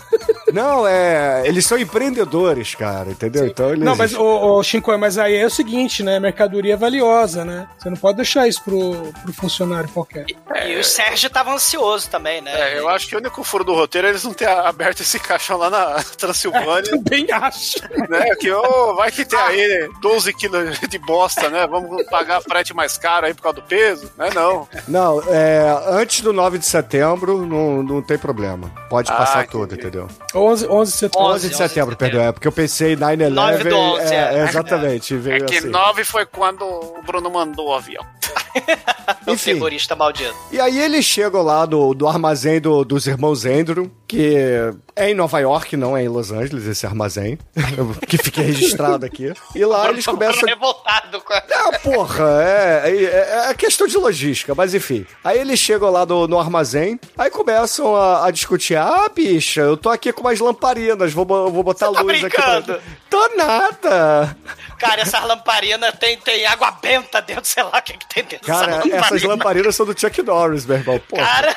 [0.54, 1.42] Não, é.
[1.46, 3.46] Eles são empreendedores, cara, entendeu?
[3.46, 3.84] Então eles.
[3.84, 6.20] Não, mas, ô, ô Shinko, mas aí é o seguinte, né?
[6.20, 7.66] Mercadoria valiosa, né?
[7.78, 10.26] Você não pode deixar isso pro, pro funcionário qualquer.
[10.64, 12.52] E o Sérgio tava ansioso também, né?
[12.54, 15.18] É, eu acho que o único furo do roteiro é eles não terem aberto esse
[15.18, 16.90] caixão lá na Transilvânia.
[16.90, 17.78] Também acho.
[18.08, 18.34] né?
[18.38, 21.66] Que ô, vai que tem aí 12 quilos de bosta, né?
[21.66, 24.10] Vamos pagar frete mais caro aí por causa do peso.
[24.16, 24.68] Não é não.
[24.86, 28.70] Não, é, antes do 9 de setembro não, não tem problema.
[28.88, 29.50] Pode Ah, passar entendi.
[29.52, 30.08] tudo, entendeu?
[30.44, 31.28] 11, 11 de setembro.
[31.28, 32.20] 11 de setembro, perdão.
[32.22, 33.28] É porque eu pensei 9-11.
[33.30, 34.38] 9 do 11, é, é.
[34.38, 35.14] é, exatamente.
[35.14, 35.68] É veio que assim.
[35.68, 38.04] 9 foi quando o Bruno mandou o avião.
[39.26, 39.54] O Enfim.
[39.54, 40.34] terrorista maldito.
[40.50, 45.14] E aí eles chegam lá do, do armazém do- dos irmãos Andrew, que é em
[45.14, 47.36] Nova York, não é em Los Angeles, esse armazém,
[48.06, 49.32] que fica registrado aqui.
[49.54, 50.48] E lá eles começam...
[50.48, 51.42] revoltado com a...
[51.52, 55.04] Ah, porra, é, é, é questão de logística, mas enfim.
[55.24, 58.76] Aí eles chegam lá no, no armazém, aí começam a, a discutir.
[58.76, 62.36] Ah, bicha, eu tô aqui com umas lamparinas, vou, vou botar Você tá luz aqui
[62.36, 62.60] pra...
[62.60, 62.80] brincando?
[63.10, 64.36] Tô nada!
[64.78, 68.46] Cara, essas lamparinas tem, tem água benta dentro, sei lá o que, que tem dentro
[68.46, 68.96] Cara, lamparina.
[68.96, 71.00] essas lamparinas são do Chuck Norris, meu irmão.
[71.08, 71.56] Pô, Cara,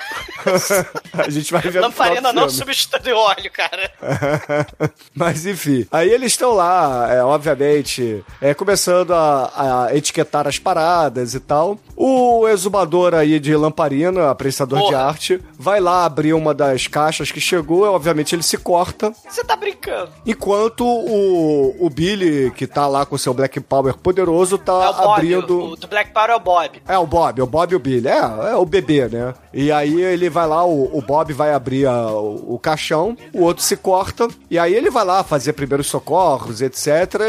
[1.26, 2.74] a gente vai ver lamparina não filme.
[2.74, 3.92] substitui óleo, cara.
[5.16, 11.34] Mas enfim, aí eles estão lá, é, obviamente, é, começando a, a etiquetar as paradas
[11.34, 11.78] e tal.
[11.96, 17.42] O exumador aí de lamparina, apreciador de arte, vai lá abrir uma das caixas que
[17.42, 20.12] chegou, obviamente ele se corta, Você tá brincando.
[20.26, 25.14] enquanto o, o Billy, que tá lá com seu Black Power poderoso, tá É Bob,
[25.14, 25.60] abrindo...
[25.60, 26.82] o, o do Black Power é o Bob.
[26.88, 28.08] É, o Bob, o Bob e o Billy.
[28.08, 28.18] É,
[28.52, 29.34] é o bebê, né?
[29.54, 33.44] E aí ele vai lá, o, o Bob vai abrir a- o, o caixão, o
[33.44, 36.88] outro se corta, e aí ele vai lá fazer primeiros socorros, etc.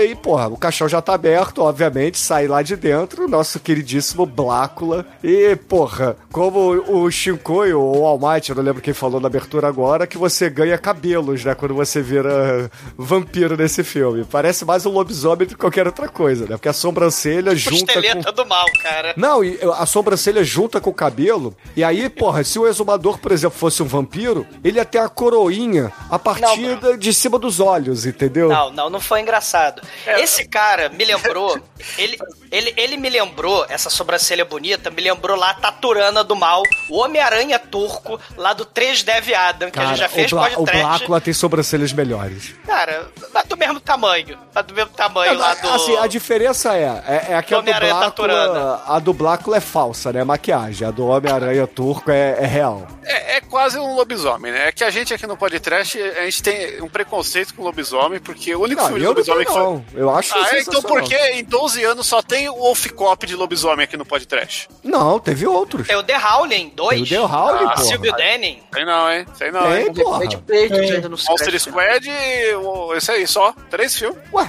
[0.09, 4.27] E, porra, o caixão já tá aberto, obviamente, sai lá de dentro o nosso queridíssimo
[4.27, 5.07] Blácula.
[5.23, 6.59] E, porra, como
[6.89, 10.19] o Shinkoi ou o All Might, eu não lembro quem falou na abertura agora, que
[10.19, 11.55] você ganha cabelos, né?
[11.55, 14.25] Quando você vira vampiro nesse filme.
[14.25, 16.57] Parece mais um lobisomem do que qualquer outra coisa, né?
[16.57, 18.01] Porque a sobrancelha junta com...
[18.01, 19.15] Costeleta do mal, cara.
[19.17, 19.41] Não,
[19.77, 21.55] a sobrancelha junta com o cabelo.
[21.77, 25.09] E aí, porra, se o exumador, por exemplo, fosse um vampiro, ele ia ter a
[25.09, 28.48] coroinha a partir da- de cima dos olhos, entendeu?
[28.48, 29.83] Não, não, não foi engraçado.
[30.07, 31.59] Esse cara me lembrou.
[31.96, 32.18] Ele,
[32.51, 36.98] ele, ele me lembrou, essa sobrancelha bonita, me lembrou lá a Taturana do Mal, o
[36.98, 40.64] Homem-Aranha turco, lá do 3 Dev Adam, que a gente já fez Blá- o.
[40.64, 42.55] Blácula tem sobrancelhas melhores.
[42.66, 44.38] Cara, tá do mesmo tamanho.
[44.53, 45.68] Tá do mesmo tamanho lá do.
[45.68, 48.81] Assim, a diferença é, é, é que a do Homem-Aranha Taturana.
[48.87, 50.24] a do Blácula é falsa, né?
[50.24, 50.87] Maquiagem.
[50.87, 52.87] A do Homem-Aranha turco é, é real.
[53.05, 54.72] É, é quase um lobisomem, né?
[54.79, 58.61] Que a gente aqui no podcast, a gente tem um preconceito com lobisomem, porque o
[58.62, 59.73] único Não, filme de não lobisomem tenho, que foi.
[59.73, 59.85] não.
[59.93, 60.61] Eu acho Ah, é?
[60.61, 64.07] Então por que em 12 anos só tem o Wolf Cop de lobisomem aqui no
[64.07, 64.69] podcast?
[64.85, 65.85] Não, teve outros.
[65.88, 67.09] Tem o The Howling 2.
[67.09, 67.85] Tem o The Howling, ah, porra.
[67.85, 68.62] Silvio Denning.
[68.73, 69.27] Sei não, hein?
[69.37, 69.93] Sei não, Tem, hein?
[69.95, 70.21] porra.
[70.23, 71.62] Ainda nos Monster créditos.
[71.62, 73.53] Squad e o- esse aí, só.
[73.69, 74.17] Três filmes.
[74.33, 74.49] Ué.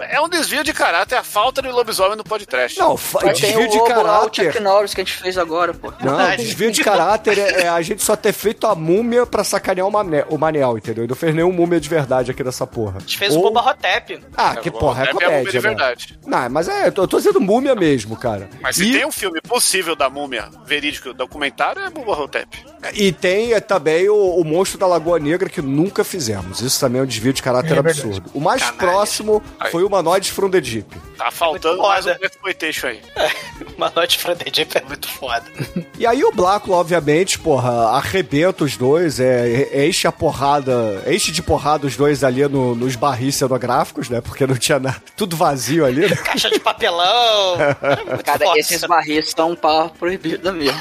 [0.00, 2.78] É um desvio de caráter, a falta de lobisomem no podcast.
[2.78, 4.52] não, tem desvio o de Lobo lá, o caráter.
[4.52, 5.92] Chuck Norris que a gente fez agora, pô.
[6.00, 9.86] Não, desvio de caráter é, é a gente só ter feito a múmia pra sacanear
[9.86, 11.04] o, Mané, o Manel, entendeu?
[11.04, 12.96] E não fez nenhum múmia de verdade aqui nessa porra.
[12.96, 14.20] A gente fez Ou- o Boba Hotep.
[14.36, 15.60] Ah, que o porra, é é a múmia comédia, de né?
[15.62, 16.18] verdade.
[16.26, 18.50] Não, mas é, eu tô, eu tô dizendo múmia mesmo, cara.
[18.60, 22.48] Mas se e, tem um filme possível da múmia, verídico, documentário, é Bubba Hotep.
[22.94, 26.60] e tem é, também o, o Monstro da Lagoa Negra que nunca fizemos.
[26.60, 28.30] Isso também é um desvio de caráter É absurdo.
[28.34, 28.78] O mais Canalha.
[28.78, 29.70] próximo Aí.
[29.70, 30.86] foi o Humanoides from the Deep.
[31.16, 32.18] Tá faltando mais um foda.
[32.18, 33.00] Blaxploitation aí.
[33.16, 35.44] Uma noite pra The Deep é muito foda.
[35.98, 41.30] E aí o Blácula, obviamente, porra, arrebenta os dois, é, é- enche a porrada, enche
[41.30, 44.20] de porrada os dois ali no- nos barris cenográficos, né?
[44.20, 46.16] Porque não tinha nada, tudo vazio ali, né?
[46.24, 47.56] Caixa de papelão.
[48.24, 48.58] Cara, foda.
[48.58, 50.80] esses barris são um pau proibido mesmo.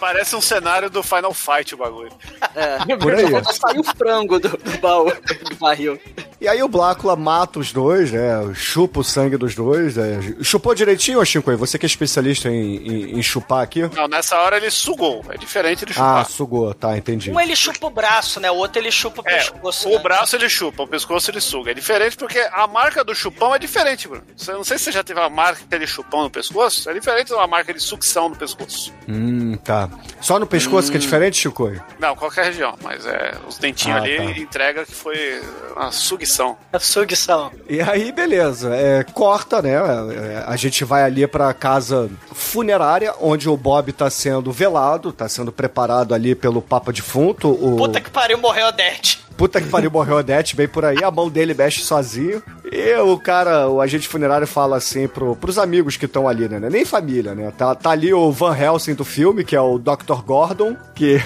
[0.00, 2.10] Parece um cenário do Final Fight o bagulho.
[2.54, 2.96] É.
[2.96, 3.44] Por aí.
[3.44, 5.06] Só saiu o frango do, do baú,
[5.50, 5.98] do barril.
[6.38, 8.52] E aí o Blácula mata os dois, né?
[8.54, 9.96] Chupa o sangue dos dois.
[9.96, 10.20] né?
[10.42, 11.18] Chupou direitinho,
[11.50, 11.56] aí?
[11.56, 13.82] Você que é especialista em, em- em chupar aqui?
[13.94, 15.24] Não, nessa hora ele sugou.
[15.30, 16.26] É diferente de Ah, chupar.
[16.26, 17.30] sugou, tá, entendi.
[17.30, 18.50] Um ele chupa o braço, né?
[18.50, 19.88] O outro ele chupa o É, pescoço.
[19.88, 19.98] o né?
[19.98, 21.70] braço ele chupa, o pescoço ele suga.
[21.70, 24.24] É diferente porque a marca do chupão é diferente, Bruno.
[24.46, 26.88] Eu não sei se você já teve uma marca de chupão no pescoço.
[26.90, 28.92] É diferente de uma marca de sucção no pescoço.
[29.08, 29.88] Hum, tá.
[30.20, 31.66] Só no pescoço que é diferente, Chico?
[31.68, 31.80] aí?
[31.98, 34.40] Não, qualquer região, mas é os dentinhos Ah, ali tá.
[34.40, 35.40] entrega que foi
[35.74, 35.90] uma
[36.26, 36.56] sugção.
[36.72, 37.52] A sugção.
[37.68, 38.74] E aí, beleza.
[38.74, 39.74] É, corta, né?
[39.74, 45.28] É, a gente vai ali pra casa funerária, onde o Bob tá sendo velado, tá
[45.28, 47.50] sendo preparado ali pelo Papa Defunto.
[47.50, 47.76] O...
[47.76, 49.18] Puta que pariu, morreu o Dead.
[49.36, 52.42] Puta que pariu, morreu Odete, bem por aí, a mão dele mexe sozinho.
[52.72, 56.58] E, o cara, o agente funerário fala assim pro, pros amigos que estão ali, né?
[56.70, 57.52] Nem família, né?
[57.56, 60.22] Tá, tá ali o Van Helsing do filme, que é o Dr.
[60.24, 61.16] Gordon, que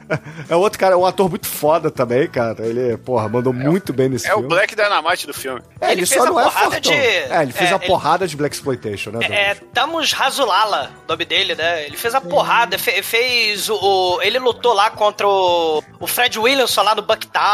[0.48, 2.66] é outro cara, um ator muito foda também, cara.
[2.66, 4.48] Ele, porra, mandou muito bem nesse É o filme.
[4.50, 5.60] Black Dynamite do filme.
[5.80, 6.92] É, ele, Ele só fez a não é porrada fortão.
[6.92, 9.20] de- É, ele fez é, a ele- porrada de Black Exploitation, né?
[9.22, 11.86] É, é Tamus Razulala, o nome dele, né?
[11.86, 16.38] Ele fez a porrada, fe- fez o, o- Ele lutou lá contra o, o Fred
[16.38, 17.53] Williamson lá no Bucktown,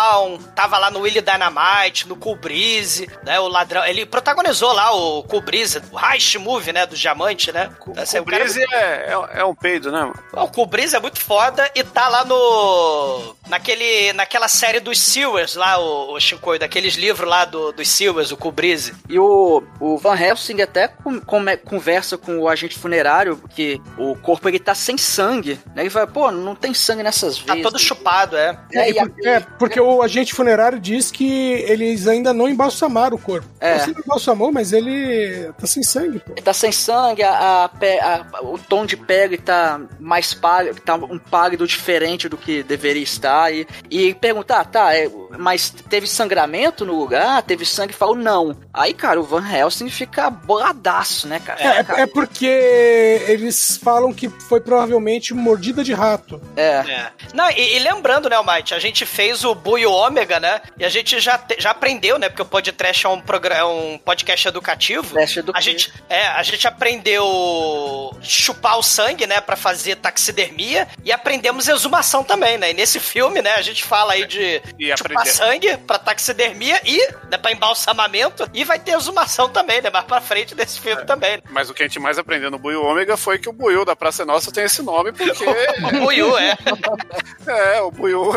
[0.55, 3.39] tava lá no Willie Dynamite, no Cool Breeze, né?
[3.41, 3.85] O ladrão.
[3.85, 6.87] Ele protagonizou lá o Cool Breeze, o Heist Movie, né?
[6.87, 7.71] Do Diamante, né?
[7.97, 10.01] Assim, O o cara- Breeze é, é, é um peido, né?
[10.01, 10.15] mano?
[10.33, 13.37] o Cool Breeze é muito foda e tá lá no.
[13.49, 18.31] Naquele, naquela série dos Sewers lá, o, o Shinkoi, daqueles livros lá do, dos Sewers,
[18.31, 18.95] o Cool Breeze.
[19.09, 24.15] E o, o Van Helsing até com- come- conversa com o agente funerário que o
[24.17, 25.59] corpo ele tá sem sangue.
[25.75, 25.83] Né?
[25.83, 27.63] Ele fala, pô, não tem sangue nessas Tá vezes.
[27.69, 28.57] todo chupado, é.
[28.73, 32.49] É, É, e a- por- é, porque o agente funerário diz que eles ainda não
[32.49, 33.47] embalsamaram o corpo.
[33.61, 33.79] É.
[33.79, 36.33] Você não embalsamou, mas ele tá sem sangue, pô.
[36.33, 40.95] Ele tá sem sangue, a, a a- o tom de pele tá mais pálido, tá
[40.95, 43.53] um pálido diferente do que deveria estar.
[43.53, 47.43] E, e perguntar, tá, é, mas teve sangramento no lugar?
[47.43, 47.93] Teve sangue?
[47.95, 48.57] Falou, não.
[48.73, 51.63] Aí, cara, o Van Helsing fica boladaço, né, cara?
[51.63, 52.47] É, cara, é porque
[53.27, 56.41] eles falam que foi provavelmente mordida de rato.
[56.57, 56.71] é.
[56.91, 57.11] É.
[57.35, 60.61] Não, e, e lembrando, né, Almighty, a gente fez o Buio Ômega, né?
[60.79, 62.29] E a gente já, te- já aprendeu, né?
[62.29, 65.09] Porque o podcast é um, programa, é um podcast educativo.
[65.09, 65.59] Podcast educativo.
[65.59, 69.41] A gente, é, a gente aprendeu chupar o sangue, né?
[69.41, 70.87] Pra fazer taxidermia.
[71.05, 72.71] E aprendemos exumação também, né?
[72.71, 73.55] E nesse filme, né?
[73.55, 76.99] A gente fala aí de E chupar aprender- sangue pra taxidermia e
[77.31, 78.49] né, pra embalsamamento.
[78.53, 79.89] E vai ter exumação também, né?
[79.91, 80.83] Mais pra frente desse É.
[80.83, 81.43] filme também.
[81.51, 83.97] Mas o que a gente mais aprendeu no Buio Ômega foi que o Buiu da
[83.97, 85.31] Praça Nossa tem esse nome porque.
[85.81, 86.57] O Buiu, é.
[87.77, 88.33] é, o Buiu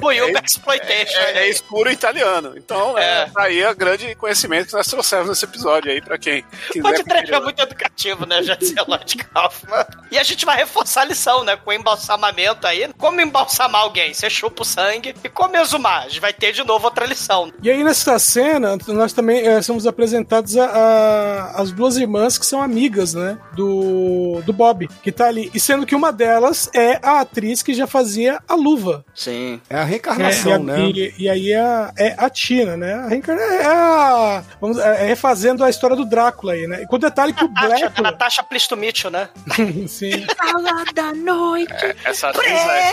[0.00, 1.18] Buiu É- Exploitation.
[1.18, 2.54] é, é escuro italiano.
[2.56, 3.06] Então, é.
[3.22, 3.26] É.
[3.26, 6.82] tá aí o grande conhecimento que nós trouxemos nesse episódio aí, pra quem quiser.
[6.82, 8.40] Pode trash é muito educativo, né?
[8.86, 9.86] Lloyd Kaufman.
[10.10, 11.56] E a gente vai reforçar a lição, né?
[11.56, 12.88] Com o embalsamamento aí.
[12.98, 14.12] Como embalsamar alguém?
[14.14, 16.04] Você chupa o sangue e como exumar?
[16.04, 17.52] A gente vai ter de novo outra lição.
[17.62, 22.46] E aí, nessa cena, nós também eh, somos apresentados a, a- as duas irmãs que
[22.46, 23.38] são amigas, né?
[23.54, 25.50] Do, do Bob, que tá ali.
[25.54, 29.04] E sendo que uma delas é a atriz que já fazia a luva.
[29.14, 29.60] Sim.
[29.68, 29.84] É a É,
[30.14, 30.80] reencarnação, e, a- né?
[30.90, 32.94] e- e aí é a, é a Tina, né?
[32.94, 34.42] A reencarna- é a.
[34.60, 36.82] Vamos, é refazendo a história do Drácula aí, né?
[36.82, 38.00] E com o detalhe que o Black.
[38.02, 39.28] Natasha Plistomitio, né?
[39.88, 40.26] Sim.
[40.36, 41.72] Fala da noite.
[41.72, 42.92] É, essa é-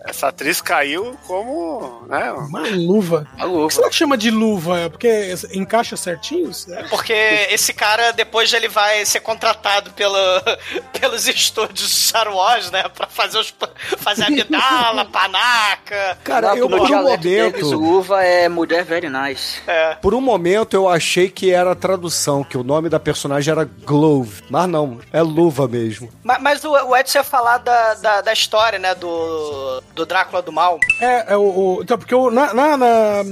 [0.05, 2.05] essa atriz caiu como.
[2.09, 3.27] Né, Uma luva.
[3.39, 3.69] A Por luva.
[3.69, 4.81] que será que chama de luva?
[4.81, 6.51] É Porque encaixa certinho?
[6.69, 6.83] É.
[6.85, 7.13] Porque
[7.51, 10.17] esse cara, depois ele vai ser contratado pelo,
[11.01, 12.85] pelos estúdios Star Wars, né?
[12.95, 13.55] Pra fazer, os,
[13.99, 16.19] fazer a Midala, Panaca.
[16.23, 17.71] Cara, Não, eu por um momento.
[17.71, 19.61] luva é mulher very nice.
[19.67, 19.95] É.
[19.97, 23.65] Por um momento eu achei que era a tradução, que o nome da personagem era
[23.65, 24.43] Glove.
[24.51, 26.11] Mas não, é luva mesmo.
[26.23, 28.95] Mas, mas o, o Edson ia falar da, da, da história, né?
[28.95, 30.79] Do, do Drácula do Mal.
[31.01, 33.25] É, é o, o- então, porque o- na, na- na-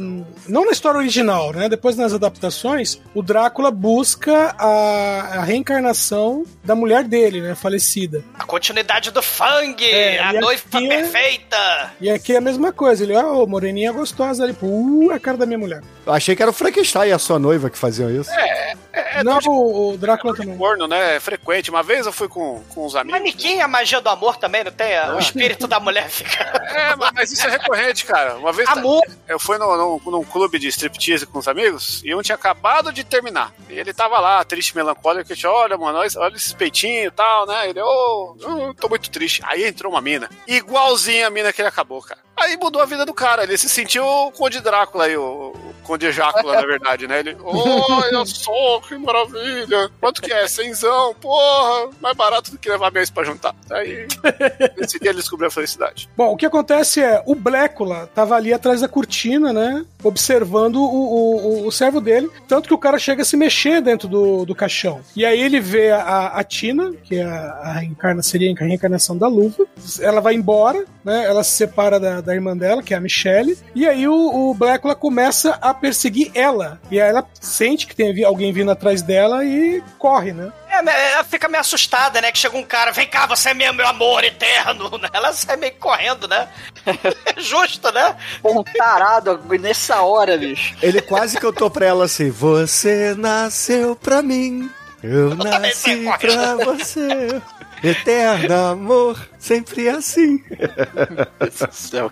[0.48, 1.68] não na história original, né?
[1.68, 7.54] Depois nas adaptações, o Drácula busca a, a reencarnação da mulher dele, né?
[7.54, 8.22] Falecida.
[8.38, 11.92] A continuidade do Fang, É, a noiva aqui é- perfeita.
[12.00, 13.02] E aqui é a mesma coisa.
[13.04, 15.82] Ele, ó, moreninha gostosa ali, uh, a cara da minha mulher.
[16.06, 18.30] Eu achei que era o Frankenstein e a sua noiva que faziam isso.
[18.30, 20.56] é não, o, o Drácula também.
[20.56, 21.16] corno, né?
[21.16, 21.70] É frequente.
[21.70, 23.18] Uma vez eu fui com, com os amigos.
[23.20, 24.98] Manequim, a magia do amor também, não tem?
[25.14, 26.51] O espírito da mulher fica.
[26.52, 28.36] É, mas, isso é recorrente, cara.
[28.36, 29.02] Uma vez Amor.
[29.28, 32.92] eu fui no, num, num clube de striptease com os amigos e um tinha acabado
[32.92, 33.52] de terminar.
[33.68, 37.68] E ele tava lá, triste, melancólico, que olha, mano, olha, esses peitinhos e tal, né?
[37.68, 39.42] Ele, ô, eu tô muito triste.
[39.44, 42.20] Aí entrou uma mina, igualzinha a mina que ele acabou, cara.
[42.36, 45.52] Aí mudou a vida do cara, ele se sentiu o Conde Drácula aí, o,
[45.82, 47.20] Conde Ejácula, na verdade, né?
[47.20, 49.90] Ele, olha só, que maravilha.
[50.00, 50.46] Quanto que é?
[50.48, 53.54] Cenzão, porra, mais barato do que levar mês pra juntar.
[53.70, 54.06] Aí,
[54.78, 56.08] nesse dia ele descobriu a felicidade.
[56.16, 59.84] Bom, o que acontece é, o Blécula tava ali atrás da cortina, né?
[60.02, 60.84] Observando o,
[61.64, 62.30] o, o- servo dele.
[62.46, 65.00] Tanto que o cara chega a se mexer dentro do, do caixão.
[65.16, 69.16] E aí ele vê a, a Tina, que é a, a reencarna, seria a reencarnação
[69.16, 69.64] da luva.
[70.00, 71.24] Ela vai embora, né?
[71.24, 73.56] Ela se separa da, da irmã dela, que é a Michelle.
[73.74, 76.80] E aí o, o Blécula começa a perseguir ela.
[76.90, 80.52] E aí ela sente que tem alguém vindo atrás dela e corre, né?
[80.68, 82.32] É, ela fica meio assustada, né?
[82.32, 84.90] Que chega um cara, vem cá, você é meu, meu amor eterno.
[84.98, 85.08] né?
[85.12, 86.48] Ela sai meio correndo, né?
[86.86, 88.16] É justo, né?
[88.42, 90.74] Um tarado nessa hora, bicho.
[90.82, 94.70] Ele quase cantou pra ela assim: Você nasceu pra mim,
[95.02, 97.40] eu também nasci pra você,
[97.84, 99.31] eterno amor.
[99.42, 100.38] Sempre assim.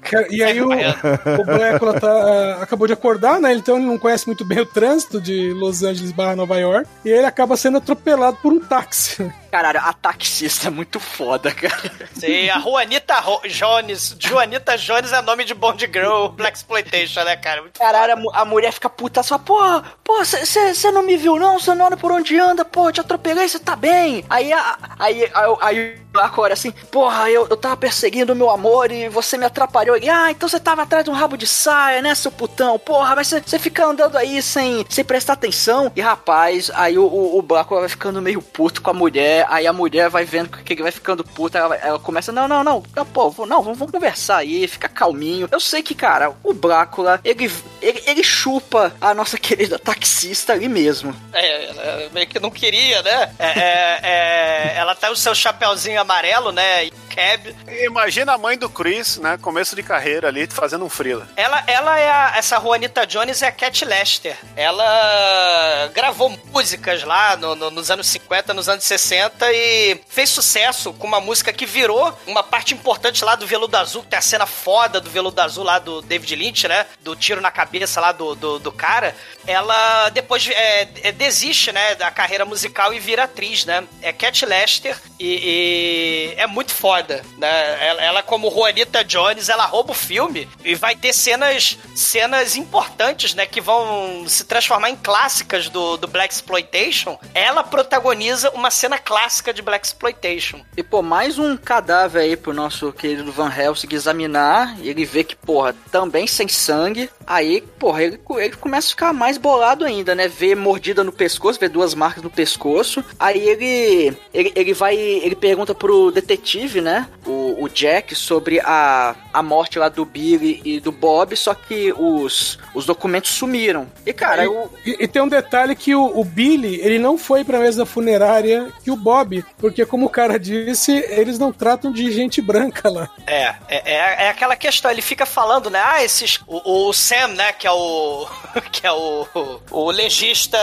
[0.03, 3.53] Cara, E aí o, o Blécula tá, acabou de acordar, né?
[3.55, 6.89] Então ele não conhece muito bem o trânsito de Los Angeles barra Nova York.
[7.05, 9.33] E ele acaba sendo atropelado por um táxi.
[9.51, 11.91] Caralho, a taxista é muito foda, cara.
[12.15, 14.17] Sim, a Juanita Ro- Jones.
[14.19, 17.61] Juanita Jones é nome de Bond Girl Black Exploitation, né, cara?
[17.63, 19.57] Muito Caralho, a, mu- a mulher fica puta só, pô,
[20.05, 21.59] pô, você não me viu não?
[21.61, 24.25] Você não olha por onde anda, pô, eu te atropelei, você tá bem.
[24.31, 28.91] Aí, a- aí, aí, aí agora assim, porra, eu, eu tava perseguindo o meu amor
[28.91, 29.97] e você me atrapalhou.
[29.97, 32.79] Ele, ah, então você tava atrás de um rabo de saia, né, seu putão?
[32.79, 35.93] Porra, mas você- fica andando aí sem, sem prestar atenção.
[35.95, 39.73] E rapaz, aí o, o, o vai ficando meio puto com a mulher, aí a
[39.73, 43.07] mulher vai vendo que ele vai ficando puta, ela, ela começa, não, não, não, não,
[43.07, 45.49] pô, não, vamos, vamos conversar aí, fica calminho.
[45.53, 47.51] Eu sei que, cara, o Brácula, ele,
[47.83, 51.15] ele, ele chupa a nossa querida taxista ali mesmo.
[51.33, 53.35] É, ela meio que não queria, né?
[53.39, 56.91] É, é, é, ela tá o seu chapéuzinho amarelo, né?
[57.15, 57.55] Cab.
[57.85, 59.37] Imagina a mãe do Chris, né?
[59.43, 61.29] Começo de carreira ali, fazendo um frila.
[61.37, 64.37] Ela, ela é a, essa Juanita Jones é a Cat Lester.
[64.57, 70.93] Ela gravou músicas lá no- no- nos anos 50, nos anos 60 e fez sucesso
[70.93, 74.23] com uma música que virou uma parte importante lá do Veludo Azul, que tem a
[74.23, 76.87] cena foda do Veludo Azul lá do David Lynch, né?
[77.01, 79.15] Do tiro na cabeça lá do, do, do cara.
[79.47, 83.85] Ela depois é, é, desiste, né, da carreira musical e vira atriz, né?
[84.03, 87.00] É Cat Lester e, e é muito foda,
[87.37, 87.87] né?
[87.87, 93.35] Ela, ela como Juanita Jones, ela rouba o filme e vai ter cenas cenas importantes,
[93.35, 97.19] né, que vão se transformar em clássicas do, do Black Exploitation.
[97.35, 100.61] Ela protagoniza uma cena clássica de Black Exploitation.
[100.77, 104.77] E, pô, mais um cadáver aí pro nosso querido Van Helsing examinar.
[104.81, 107.11] E ele vê que, porra, também sem sangue.
[107.27, 110.29] Aí, porra, ele, ele começa a ficar mais bolado ainda, né?
[110.29, 113.05] Vê mordida no pescoço, vê duas marcas no pescoço.
[113.19, 116.90] Aí ele, ele, ele vai, ele pergunta pro detetive, né?
[117.27, 121.37] O, o Jack, sobre a, a morte lá do Billy e do Bob.
[121.37, 123.87] Só que os, os documentos sumiram.
[124.07, 127.17] E, cara, e, o, e- e tem um detalhe que o, o Billy, ele não
[127.19, 131.93] foi pra mesma funerária que o Bob, porque como o cara disse, eles não tratam
[131.93, 133.09] de gente branca lá.
[133.27, 135.81] É, é, é, é aquela questão, ele fica falando, né?
[135.85, 136.41] Ah, esses.
[136.47, 137.53] O, o Sam, né?
[137.53, 138.27] Que é o.
[138.73, 139.27] Que é o.
[139.71, 140.59] O legista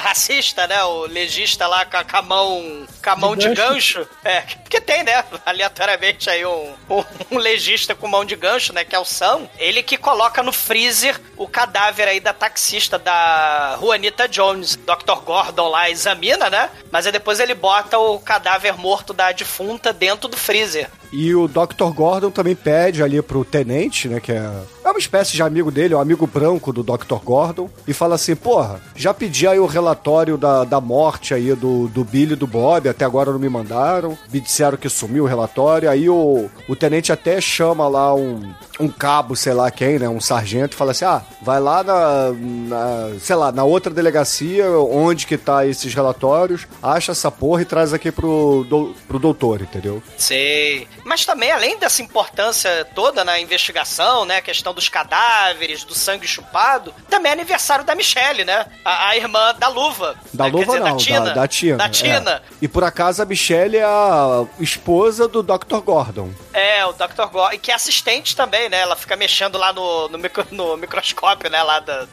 [0.00, 0.82] racista, né?
[0.84, 2.86] O legista lá com a, com a mão.
[3.02, 3.98] Com a mão de, De gancho.
[4.00, 4.08] gancho.
[4.24, 5.24] É, porque tem, né?
[5.72, 8.84] Aleatoriamente aí um, um, um legista com mão de gancho, né?
[8.84, 9.48] Que é o Sam.
[9.58, 14.76] Ele que coloca no freezer o cadáver aí da taxista da Juanita Jones.
[14.76, 15.20] Dr.
[15.24, 16.70] Gordon lá examina, né?
[16.90, 20.90] Mas aí depois ele bota o cadáver morto da defunta dentro do freezer.
[21.12, 21.92] E o Dr.
[21.94, 24.50] Gordon também pede ali pro tenente, né, que é,
[24.82, 27.16] é uma espécie de amigo dele, é um amigo branco do Dr.
[27.22, 31.88] Gordon, e fala assim, porra, já pedi aí o relatório da, da morte aí do,
[31.88, 35.26] do Billy e do Bob, até agora não me mandaram, me disseram que sumiu o
[35.26, 38.50] relatório, aí o, o tenente até chama lá um,
[38.80, 42.32] um cabo, sei lá quem, né, um sargento, e fala assim, ah, vai lá na,
[42.32, 47.66] na, sei lá, na outra delegacia, onde que tá esses relatórios, acha essa porra e
[47.66, 50.02] traz aqui pro, do, pro doutor, entendeu?
[50.16, 50.86] Sei.
[51.04, 54.36] Mas também, além dessa importância toda na investigação, né?
[54.36, 58.66] A questão dos cadáveres, do sangue chupado, também é aniversário da Michelle, né?
[58.84, 60.16] A, a irmã da luva.
[60.32, 60.50] Da né?
[60.50, 61.20] Luva dizer, não, da Tina.
[61.20, 61.76] da, da Tina.
[61.76, 61.88] Da é.
[61.88, 62.42] Tina.
[62.60, 65.80] E por acaso a Michelle é a esposa do Dr.
[65.84, 66.30] Gordon.
[66.52, 67.26] É, o Dr.
[67.30, 68.80] Gore, que é assistente também, né?
[68.80, 71.62] Ela fica mexendo lá no, no, micro- no microscópio, né?
[71.62, 72.06] Lá da,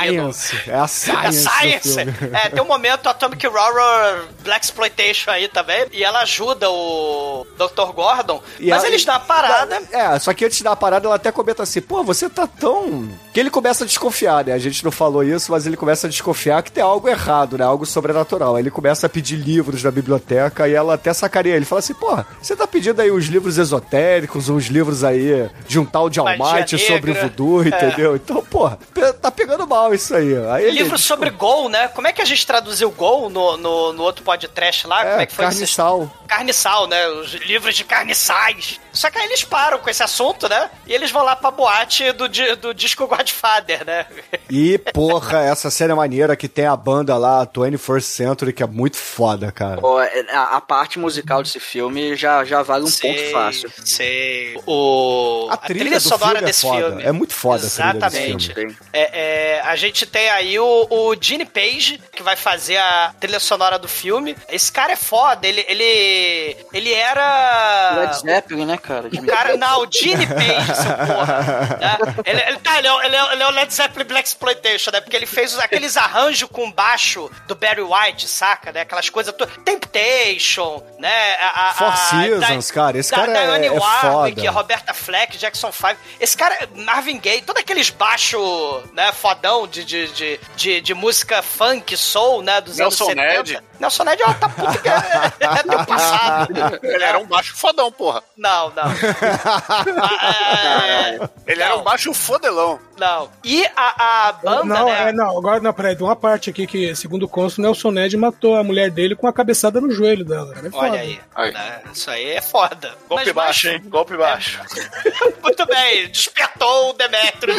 [0.00, 0.70] ali no, Science.
[0.70, 1.44] É a É Science.
[1.44, 1.94] do Science!
[1.94, 2.36] filme.
[2.36, 5.86] É, tem um momento Atomic Horror Black Exploitation aí também.
[5.92, 7.89] E ela ajuda o Dr.
[7.92, 8.42] Gordon.
[8.58, 9.80] E mas ela- dão uma parada.
[9.92, 13.08] É, só que antes da parada ela até comenta assim, pô, você tá tão...
[13.40, 14.52] Que ele começa a desconfiar, né?
[14.52, 17.64] A gente não falou isso, mas ele começa a desconfiar que tem algo errado, né?
[17.64, 18.54] Algo sobrenatural.
[18.54, 21.64] Aí ele começa a pedir livros na biblioteca e ela até sacaria ele.
[21.64, 25.86] Fala assim, porra, você tá pedindo aí uns livros esotéricos, uns livros aí de um
[25.86, 27.68] tal de Almighty sobre voodoo, É.
[27.68, 28.14] entendeu?
[28.14, 30.36] Então, porra, pe- tá pegando mal isso aí.
[30.50, 31.88] aí ele- Livro sobre Gol, né?
[31.88, 34.98] Como é que a gente traduziu Gol no, no, no outro podcast lá?
[35.02, 36.12] Como é É, que foi que vocês- carniçal.
[36.28, 37.08] Carniçal, né?
[37.08, 38.78] Os livros de carniçais.
[38.92, 40.68] Só que aí eles param com esse assunto, né?
[40.86, 42.28] E eles vão lá pra boate do,
[42.60, 44.06] do disco Godfather, né?
[44.50, 48.66] E, porra, essa série é maneira que tem a banda lá, 21st Century, que é
[48.66, 49.80] muito foda, cara.
[49.80, 53.72] Pô, é, a, a parte musical desse filme já, já vale um Sei, ponto fácil.
[53.84, 54.60] Sei.
[54.66, 55.48] O...
[55.50, 56.86] A trilha do sonora filme é desse foda.
[56.88, 57.02] filme.
[57.02, 58.54] É muito foda a trilha desse Exatamente.
[58.54, 58.76] filme.
[58.92, 63.40] É, é, a gente tem aí o, o Gene Page, que vai fazer a trilha
[63.40, 64.36] sonora do filme.
[64.48, 65.46] Esse cara é foda.
[65.46, 69.08] Ele, ele, ele era Led Zeppelin, né, cara?
[69.08, 71.78] O cara, não, o Gene Page, seu porra.
[71.80, 71.98] né?
[72.24, 75.00] Ele, ele, tá, ele é, ele, é, ele é o Led Zeppelin Black Exploitation, né?
[75.00, 78.72] Porque ele fez aqueles arranjos com baixo do Barry White, saca?
[78.72, 78.80] Né?
[78.82, 79.34] Aquelas coisas.
[79.34, 81.34] to- Temptation, né?
[81.36, 84.50] A, a, Four a- Seasons, da- cara, esse da- cara é- Diane é Warwick, foda.
[84.50, 85.96] Roberta Fleck, Jackson 5.
[86.20, 89.12] Esse cara, Marvin Gaye, todos aqueles baixo, né?
[89.12, 92.60] Fodão de, de, de, de, de música funk, soul, né?
[92.60, 93.36] Dos Nelson anos 70.
[93.42, 93.64] Ned.
[93.80, 94.92] Nelson Ned, ó, tá puto que é,
[95.40, 96.52] é teu passado.
[96.82, 98.22] Ele era um baixo fodão, porra.
[98.36, 98.84] Não, não.
[100.02, 102.78] Ah, é, Ele era um baixo fodelão.
[103.00, 103.30] Não.
[103.42, 105.08] E a, a banda, não, né?
[105.08, 108.16] é, não, agora não, peraí, tem uma parte aqui que, segundo o cônsul, Nelson Ned
[108.16, 110.52] matou a mulher dele com a cabeçada no joelho dela.
[110.54, 110.86] Cara, é foda.
[110.86, 111.20] Olha aí.
[111.52, 111.80] né?
[111.92, 112.94] Isso aí é foda.
[113.08, 113.82] Golpe Mas- baixo, hein?
[113.86, 114.60] Golpe baixo.
[115.42, 117.54] Muito bem, despertou o Demetrio.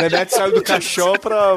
[0.00, 1.54] Nenete saiu do caixão pra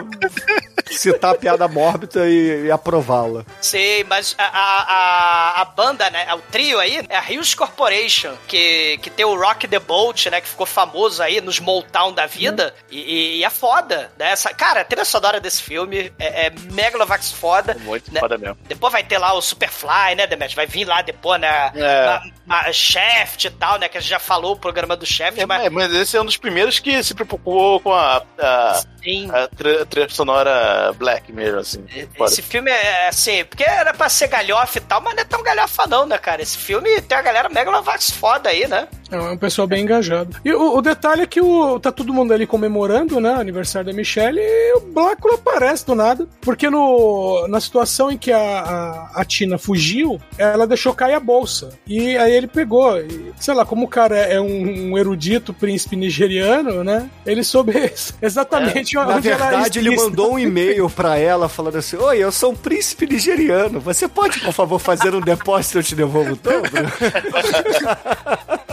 [0.92, 3.46] citar a piada mórbida e, e aprová-la.
[3.62, 6.34] Sim, mas a, a, a, banda, né?
[6.34, 10.42] O trio aí é a Hills Corporation, que, que tem o Rock the Boat, né?
[10.42, 12.74] Que ficou famoso aí nos Motown da vida.
[12.90, 14.32] E, e- e é foda, né?
[14.32, 17.76] Essa, cara, a trilha sonora desse filme é, é Megalovax foda.
[17.82, 18.20] Muito né?
[18.20, 18.58] foda mesmo.
[18.68, 20.56] Depois vai ter lá o Superfly, né, Demet?
[20.56, 21.72] Vai vir lá depois, né?
[21.76, 22.06] É.
[22.06, 23.88] na- na Shaft e tal, né?
[23.88, 25.64] Que a gente já falou o programa do Shaft, mas.
[25.66, 29.30] É, mas esse é um dos primeiros que se preocupou com a, a, Sim.
[29.32, 29.48] a
[29.86, 31.86] trilha sonora black mesmo, assim.
[32.22, 35.44] Esse filme é assim, porque era pra ser galhofa e tal, mas não é tão
[35.44, 36.42] galhofa não, né, cara?
[36.42, 38.88] Esse filme tem a galera Megalovax foda aí, né?
[39.12, 40.38] É um pessoal bem engajado.
[40.46, 43.32] E o, o detalhe é que o, tá todo mundo ali comemorando, né?
[43.32, 46.28] O aniversário da Michelle e o Blácula aparece do nada.
[46.42, 51.20] Porque no, na situação em que a, a, a Tina fugiu, ela deixou cair a
[51.20, 51.70] bolsa.
[51.88, 53.00] E aí ele pegou.
[53.00, 57.10] E, sei lá, como o cara é um, um erudito príncipe nigeriano, né?
[57.26, 57.74] Ele soube
[58.22, 62.32] exatamente Na onde ela verdade, ele mandou um e-mail pra ela falando assim: Oi, eu
[62.32, 63.80] sou um príncipe nigeriano.
[63.80, 66.70] Você pode, por favor, fazer um depósito e eu te devolvo o dobro?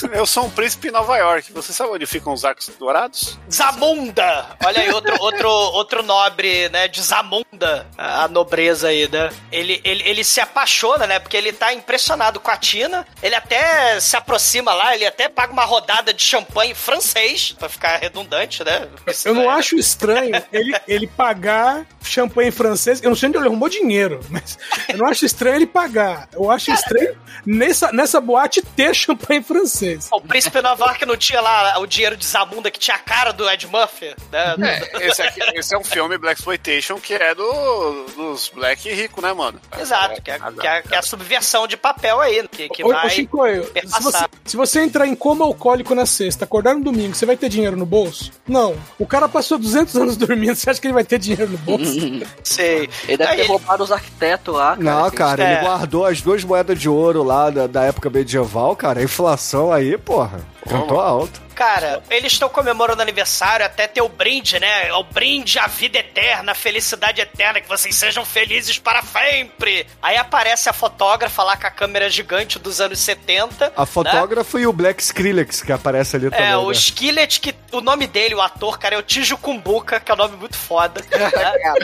[0.12, 1.52] Eu sou um príncipe em Nova York.
[1.52, 3.38] Você sabe onde ficam os arcos dourados?
[3.50, 4.46] Zamunda!
[4.64, 6.88] Olha aí, outro, outro, outro nobre, né?
[6.88, 9.30] De Zamunda, a nobreza aí, né?
[9.50, 11.18] Ele, ele, ele se apaixona, né?
[11.18, 13.06] Porque ele tá impressionado com a Tina.
[13.22, 17.96] Ele até se aproxima lá, ele até paga uma rodada de champanhe francês, pra ficar
[17.98, 18.88] redundante, né?
[19.24, 23.02] Eu não acho estranho ele, ele pagar champanhe francês.
[23.02, 26.28] Eu não sei onde ele arrumou dinheiro, mas eu não acho estranho ele pagar.
[26.32, 29.81] Eu acho estranho nessa, nessa boate ter champanhe francês.
[30.10, 33.32] O príncipe Nova York não tinha lá o dinheiro de Zamunda que tinha a cara
[33.32, 34.54] do Ed Murphy, né?
[34.94, 39.20] É, esse, aqui, esse é um filme Black Exploitation que é do, dos Black rico,
[39.20, 39.60] né, mano?
[39.78, 42.88] Exato, que é, que, é, que é a subversão de papel aí, que, que Ô,
[42.88, 46.82] ô, vai Chicoio, se você, se você entrar em coma alcoólico na sexta, acordar no
[46.84, 48.30] domingo, você vai ter dinheiro no bolso?
[48.46, 48.76] Não.
[48.98, 51.92] O cara passou 200 anos dormindo, você acha que ele vai ter dinheiro no bolso?
[52.42, 52.88] Sei.
[53.08, 54.76] Ele deve Aí ter roubado os arquitetos lá.
[54.76, 55.52] Cara, Não, que- cara, É.
[55.54, 59.00] ele guardou as duas moedas de ouro lá da, da época medieval, cara.
[59.00, 61.40] A inflação aí, porra, cantou alto.
[61.54, 64.92] Cara, eles estão comemorando aniversário, até ter o brinde, né?
[64.94, 69.86] O brinde à vida eterna, à felicidade eterna, que vocês sejam felizes para sempre.
[70.00, 73.72] Aí aparece a fotógrafa lá com a câmera gigante dos anos 70.
[73.76, 76.46] A fotógrafa e o Black Skrillex que aparece ali também.
[76.46, 76.72] É, o né?
[76.72, 80.18] Skillet, que o nome dele, o ator, cara, é o Tijo Kumbuka, que é um
[80.18, 81.02] nome muito foda.
[81.12, 81.30] né?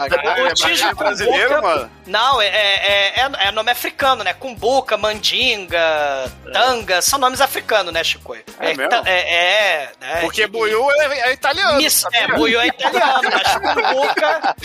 [0.09, 1.91] Caralho, o Tijo é brasileiro, Kumbuka- mano?
[2.07, 4.33] Não, é, é, é, é nome africano, né?
[4.33, 8.37] Kumbuka, Mandinga, Tanga, são nomes africanos, né, Chico?
[8.71, 8.89] É mesmo?
[8.91, 10.21] ta- é, é, né?
[10.21, 11.77] Porque E- Buiu é, é italiano.
[11.79, 13.55] Miss, é, Buiu é italiano, mas
[13.93, 14.57] Kumbuka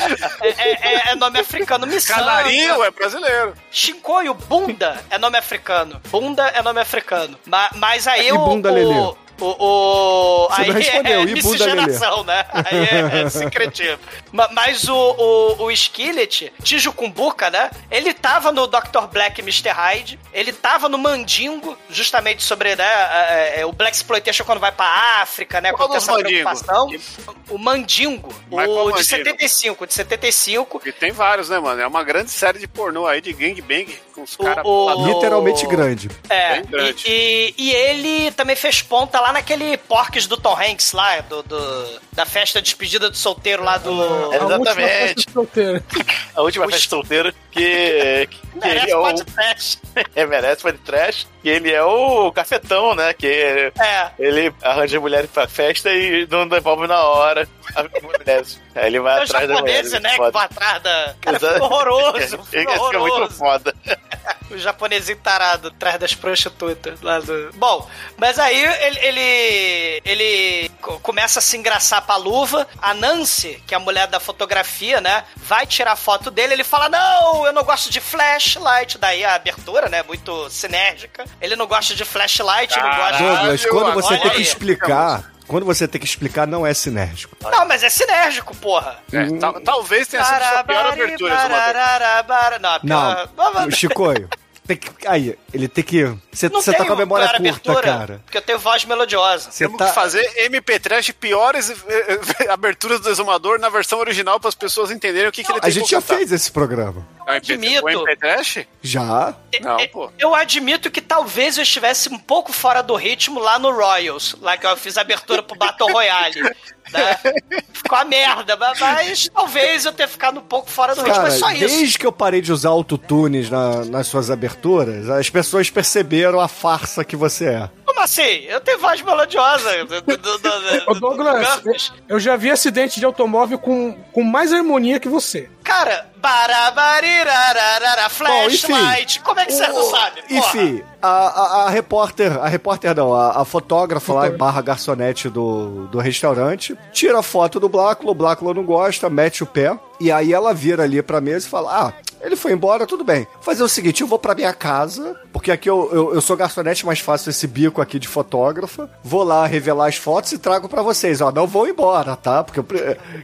[0.42, 1.86] é, é- é nome africano.
[1.88, 3.54] Missanga, Canarinho é brasileiro.
[3.72, 6.02] Shinkoio, Bunda é nome africano.
[6.10, 7.38] Bunda é nome africano.
[7.46, 8.38] Ma- mas aí o.
[8.40, 9.16] bunda, o, Lelê?
[9.46, 12.46] O, o- Você aí não respondeu, é e miscigenação, né?
[12.54, 14.00] Aí é, é secretismo.
[14.32, 17.70] Ma- Mas o, o, o Skillet, Tijo Kumbuka, né?
[17.92, 19.08] Ele tava no Dr.
[19.12, 19.70] Black e Mr.
[19.70, 24.72] Hyde, ele tava no Mandingo, justamente sobre né, é, é, o Black Exploitation quando vai
[24.72, 24.86] pra
[25.22, 25.72] África, né?
[25.74, 26.90] Qual Quando tem dos essa Mandingo?
[26.94, 27.34] preocupação.
[27.50, 29.04] O Mandingo, Mas o de Mandingo?
[29.04, 30.82] 75, de 75.
[30.86, 31.82] E tem vários, né, mano?
[31.82, 34.64] É uma grande série de pornô aí de gangbang com os caras.
[35.06, 36.10] Literalmente grande.
[36.30, 37.04] É, Bem grande.
[37.08, 41.44] e, e, e ele também fez ponta lá naquele Porques do Tom Hanks lá, do,
[41.44, 43.90] do- da festa de despedida do solteiro lá do...
[43.92, 45.32] A última festa Exatamente.
[45.34, 45.84] solteira.
[46.36, 49.14] A última Os- festa solteira que, que Merece ele é o.
[49.26, 49.78] trash.
[50.16, 51.28] É, merece pode trash.
[51.44, 53.14] E ele é o cafetão, né?
[53.14, 54.10] Que É.
[54.18, 57.48] ele arranja mulheres pra festa e não devolve na hora.
[57.76, 59.84] Aí ele vai É atrás da mulher.
[60.02, 61.16] né, que vão atrás da...
[61.22, 62.18] Cara, ficou horroroso,
[62.52, 63.38] Ele ficou fica muito horroroso.
[63.38, 63.76] foda.
[64.52, 67.02] O japonesinho tarado atrás das prostitutas.
[67.02, 67.50] Lá do...
[67.56, 72.68] Bom, mas aí ele, ele, ele co- começa a se engraçar pra luva.
[72.80, 75.24] A Nancy, que é a mulher da fotografia, né?
[75.38, 76.54] Vai tirar foto dele.
[76.54, 78.98] Ele fala: Não, eu não gosto de flashlight.
[78.98, 80.04] Daí a abertura, né?
[80.04, 81.26] Muito sinérgica.
[81.42, 83.24] Ele não gosta de flashlight, não gosta de.
[83.24, 87.36] Douglas, quando você tem que explicar, quando você tem que explicar, não é sinérgico.
[87.42, 88.98] Não, mas é sinérgico, porra.
[89.12, 94.30] É, tal- talvez tenha sido sua pior abertura, Não, a pior- Não, Chicoio,
[94.66, 96.04] tem que, aí, ele tem que...
[96.32, 98.22] Você Não tá com a memória pior curta, abertura, cara.
[98.24, 99.52] Porque eu tenho voz melodiosa.
[99.52, 99.88] Você Temos tá...
[99.88, 104.56] que fazer MP Trash piores eh, eh, aberturas do Exumador na versão original para as
[104.56, 107.06] pessoas entenderem o que, que ele tem A gente já fez esse programa.
[107.28, 108.04] É o MP, Admito.
[108.20, 108.60] Trash?
[108.82, 109.36] Já?
[109.62, 110.12] Não, É, pô.
[110.20, 114.58] Eu admito que talvez eu estivesse um pouco fora do ritmo lá no Royals, lá
[114.58, 116.42] que eu fiz a abertura pro Battle Royale.
[116.42, 116.54] Né?
[117.74, 121.28] Ficou a merda, mas, mas talvez eu tenha ficado um pouco fora do ritmo, Cara,
[121.30, 121.60] é só isso.
[121.60, 126.48] desde que eu parei de usar autotunes na, nas suas aberturas, as pessoas perceberam a
[126.48, 127.70] farsa que você é.
[127.94, 128.46] Como assim?
[128.48, 129.70] Eu tenho voz melodiosa.
[129.86, 130.50] Do, do, do,
[130.88, 135.48] Ô, Douglas, eu já vi acidente de automóvel com, com mais harmonia que você.
[135.64, 139.22] Cara, barabarirararara, flashlight.
[139.22, 140.24] Como é que você não sabe?
[140.24, 140.40] porra?
[140.40, 145.88] Enfim, a, a, a repórter, a repórter não, a, a fotógrafa lá, barra garçonete do,
[145.88, 150.12] do restaurante, tira a foto do Blácula, o Blácula não gosta, mete o pé, e
[150.12, 153.28] aí ela vira ali pra mesa e fala, ah, ele foi embora, tudo bem.
[153.36, 156.38] Vou fazer o seguinte, eu vou pra minha casa, porque aqui eu, eu, eu sou
[156.38, 160.70] garçonete, mas faço esse bico aqui de fotógrafa, vou lá revelar as fotos e trago
[160.70, 161.20] pra vocês.
[161.22, 162.44] Ó, não vou embora, tá?
[162.44, 162.66] Porque, eu,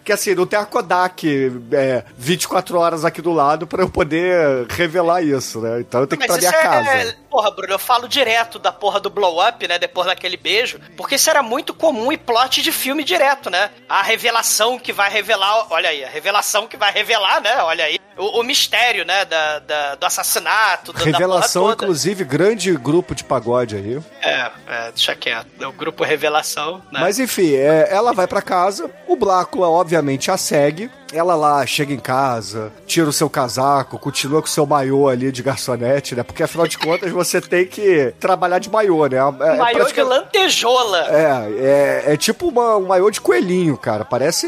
[0.03, 1.27] que assim, não tem a Kodak
[1.71, 5.79] é, 24 horas aqui do lado pra eu poder revelar isso, né?
[5.79, 6.89] Então eu tenho que ir pra minha isso casa.
[6.89, 7.15] é.
[7.29, 9.77] Porra, Bruno, eu falo direto da porra do blow up, né?
[9.77, 10.79] Depois daquele beijo.
[10.97, 13.69] Porque isso era muito comum e plot de filme direto, né?
[13.87, 15.67] A revelação que vai revelar.
[15.69, 17.61] Olha aí, a revelação que vai revelar, né?
[17.63, 17.99] Olha aí.
[18.17, 19.23] O, o mistério, né?
[19.25, 23.99] Da, da- do assassinato, do, Revelação, inclusive, grande grupo de pagode aí.
[24.21, 25.47] É, é, deixa quieto.
[25.59, 26.99] É o grupo Revelação, né?
[26.99, 30.91] Mas enfim, é, ela vai pra casa, o Blácula, obviamente, a segue.
[31.11, 35.31] Ela lá chega em casa, tira o seu casaco, continua com o seu maiô ali
[35.31, 36.21] de garçonete, né?
[36.23, 39.17] Porque afinal de contas você tem que trabalhar de maiô, né?
[39.17, 41.07] É, é Maiô de pratica- lantejola.
[41.09, 44.05] É, é, é tipo uma, um maiô de coelhinho, cara.
[44.05, 44.47] Parece.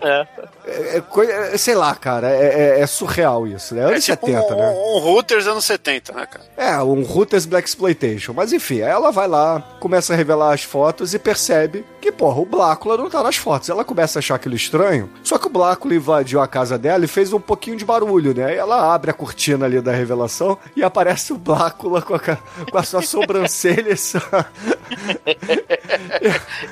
[0.00, 0.26] É.
[0.66, 2.30] É, é é, sei lá, cara.
[2.30, 3.82] É, é- é surreal isso, né?
[3.82, 4.70] É Anos tipo 70, um, né?
[4.70, 6.44] um Hooters anos 70, né, cara?
[6.56, 8.32] É, um Hooters Black Exploitation.
[8.34, 12.44] Mas enfim, ela vai lá, começa a revelar as fotos e percebe que, porra, o
[12.44, 13.70] Blácula não tá nas fotos.
[13.70, 17.08] Ela começa a achar aquilo estranho, só que o Blácula invadiu a casa dela e
[17.08, 18.44] fez um pouquinho de barulho, né?
[18.44, 22.78] Aí ela abre a cortina ali da revelação e aparece o Blácula com a, com
[22.78, 24.20] a sua sobrancelha e, sua-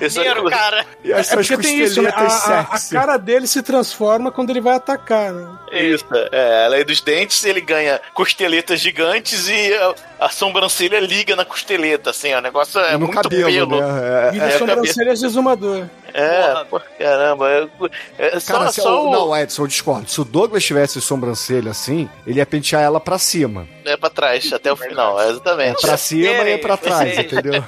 [0.01, 0.85] Esse Dinheiro, cara.
[1.05, 2.11] e as É suas porque tem isso, né?
[2.13, 5.49] costeletas a, a- cara dele se transforma quando ele vai atacar, né?
[5.73, 11.45] Isso, é, além dos dentes, ele ganha costeletas gigantes e a, a sobrancelha liga na
[11.45, 13.81] costeleta, assim, ó, o negócio é no muito cabelo, pelo.
[13.81, 14.29] né?
[14.29, 15.89] É, Vira é, sobrancelhas de exumador.
[16.15, 16.65] É, Porra.
[16.67, 17.69] pô, caramba, é,
[18.19, 20.11] é só, Cara, se, só o- não, Edson, eu discordo.
[20.11, 23.67] Se o Douglas tivesse sobrancelha assim, ele ia pentear ela pra cima.
[23.85, 25.81] é pra trás, até o final, é, exatamente.
[25.81, 27.65] Pra cima e pra trás, entendeu?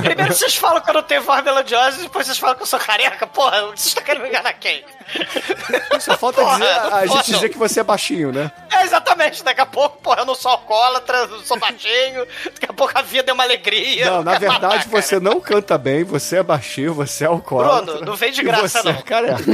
[0.00, 2.66] Primeiro vocês falam que eu não tenho voz melodiosa e depois vocês falam que eu
[2.66, 3.26] sou careca.
[3.26, 4.84] Porra, vocês estão querendo me enganar quem?
[6.00, 8.50] Só falta Porra, dizer, a gente dizer que você é baixinho, né?
[8.70, 9.42] É, exatamente.
[9.42, 12.26] Daqui a pouco, porra, eu não sou alcoólatra, não sou baixinho.
[12.44, 14.06] Daqui a pouco a vida é uma alegria.
[14.06, 15.02] Não, na matar, verdade cara.
[15.02, 17.82] você não canta bem, você é baixinho, você é alcoólatra.
[17.94, 18.98] Bruno, não vem de graça, você não.
[18.98, 19.44] É careca.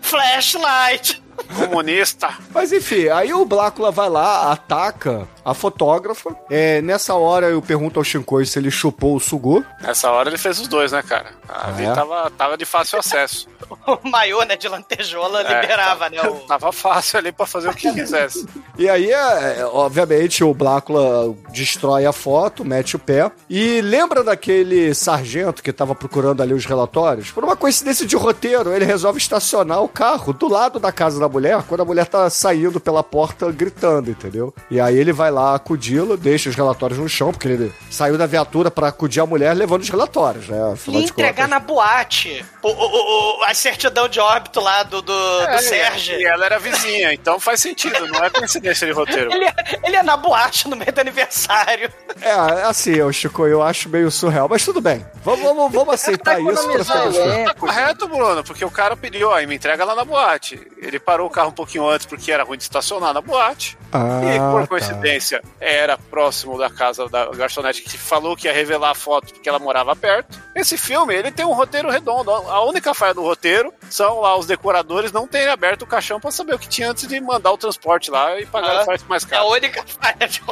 [0.00, 1.22] Flashlight.
[1.56, 2.30] Comunista.
[2.54, 6.34] Mas enfim, aí o Blácula vai lá, ataca a fotógrafa.
[6.50, 9.64] É, nessa hora eu pergunto ao Shinkoi se ele chupou o Sugu.
[9.80, 11.30] Nessa hora ele fez os dois, né, cara?
[11.48, 11.92] Ali É?
[11.92, 13.48] tava, tava de fácil acesso.
[13.86, 16.20] O maiô, né, de lantejola É, liberava, né?
[16.22, 16.34] O...
[16.46, 18.46] Tava fácil ali pra fazer o que quisesse.
[18.78, 23.30] E aí, é, obviamente, o Blácula destrói a foto, mete o pé.
[23.48, 27.30] E lembra daquele sargento que tava procurando ali os relatórios?
[27.30, 31.27] Por uma coincidência de roteiro, ele resolve estacionar o carro do lado da casa da
[31.28, 34.52] mulher, quando a mulher tá saindo pela porta gritando, entendeu?
[34.70, 38.26] E aí ele vai lá acudi-la, deixa os relatórios no chão, porque ele saiu da
[38.26, 40.72] viatura pra acudir a mulher levando os relatórios, né?
[40.72, 41.50] Afinal E entregar contas.
[41.50, 46.18] na boate o, o- o- a certidão de óbito lá do, do, do É, Sérgio.
[46.20, 49.32] E ela era vizinha, então faz sentido, não é coincidência de roteiro.
[49.32, 49.46] Ele,
[49.84, 51.90] ele é na boate no meio do aniversário.
[52.20, 52.30] É,
[52.64, 55.04] assim, eu, Chico, eu acho meio surreal, mas tudo bem.
[55.24, 57.44] Vamos, vamos, vamos aceitar isso pra ficar coisa.
[57.44, 60.60] Tá correto, Bruno, porque o cara pediu, ó, me entrega lá na boate.
[60.78, 63.76] Ele parou o carro um pouquinho antes porque era ruim de estacionar na boate.
[63.92, 64.66] Ah, e por tá.
[64.66, 69.48] coincidência, era próximo da casa da garçonete que falou que ia revelar a foto porque
[69.48, 70.38] ela morava perto.
[70.54, 72.30] Esse filme, ele tem um roteiro redondo.
[72.30, 76.30] A única falha do roteiro são lá os decoradores não terem aberto o caixão pra
[76.30, 79.04] saber o que tinha antes de mandar o transporte lá e pagar Ah, o frete
[79.08, 79.48] mais É a caro.
[79.50, 80.42] única falha de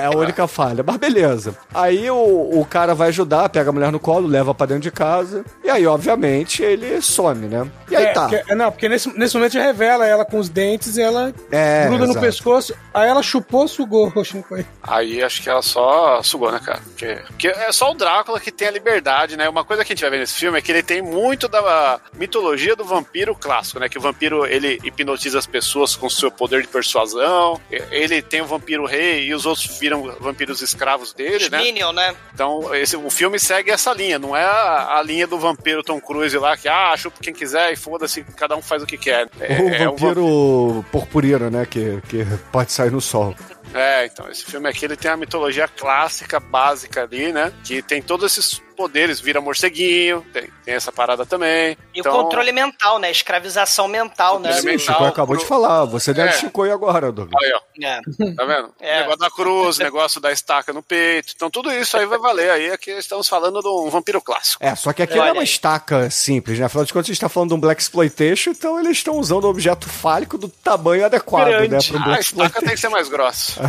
[0.00, 0.82] É a única falha.
[0.86, 1.56] Mas beleza.
[1.74, 2.16] Aí o,
[2.60, 5.44] o cara vai ajudar, pega a mulher no colo, leva pra dentro de casa.
[5.64, 7.68] E aí, obviamente, ele some, né?
[7.90, 8.28] E aí É, tá.
[8.28, 12.04] porque- não, porque nesse, nesse momento revela ela com os dentes e ela É, gruda
[12.06, 12.24] no exato.
[12.26, 12.77] pescoço.
[12.92, 14.66] Aí ela chupou, sugou o Shinkoi.
[14.82, 16.80] Aí acho que ela só sugou, né, cara?
[16.80, 19.48] Porque, porque é só o Drácula que tem a liberdade, né?
[19.48, 22.00] Uma coisa que a gente vai ver nesse filme é que ele tem muito da
[22.14, 23.88] mitologia do vampiro clássico, né?
[23.88, 27.60] Que o vampiro, ele hipnotiza as pessoas com seu poder de persuasão.
[27.70, 31.58] Ele tem o vampiro rei e os outros viram vampiros escravos dele, né?
[31.62, 32.14] Minion, né?
[32.32, 36.00] Então, esse, o filme segue essa linha, não é a, a linha do vampiro Tom
[36.00, 39.28] Cruise lá, que ah, chupa quem quiser e foda-se, cada um faz o que quer.
[39.40, 41.66] É, o é um vampiro purpurino, né?
[41.66, 43.34] Que, que pode sair no sol.
[43.74, 47.52] É, então, esse filme aqui ele tem a mitologia clássica, básica ali, né?
[47.64, 51.76] Que tem todos esses poderes, vira morceguinho, tem, tem essa parada também.
[51.92, 53.10] E então, o controle mental, né?
[53.10, 54.52] Escravização mental, né?
[54.54, 55.84] Controle O Chico acabou de falar.
[55.86, 56.32] Você deve É.
[56.32, 57.42] Chicoio agora, Douglas.
[57.42, 58.00] Aí, ó, É.
[58.34, 58.72] tá vendo?
[58.80, 59.00] É.
[59.00, 61.32] Negócio da cruz, negócio da estaca no peito.
[61.34, 62.50] Então, tudo isso aí vai valer.
[62.50, 64.64] Aí aqui estamos falando de um vampiro clássico.
[64.64, 65.44] É, só que aqui não é uma aí.
[65.44, 66.66] estaca simples, né?
[66.66, 69.44] Afinal de contas, a gente tá falando de um Black Exploitation, então eles estão usando
[69.44, 71.68] um objeto fálico do tamanho adequado, Grande.
[71.74, 71.78] né?
[71.80, 73.60] Para um Ah, a Black estaca tem que ser mais grossa.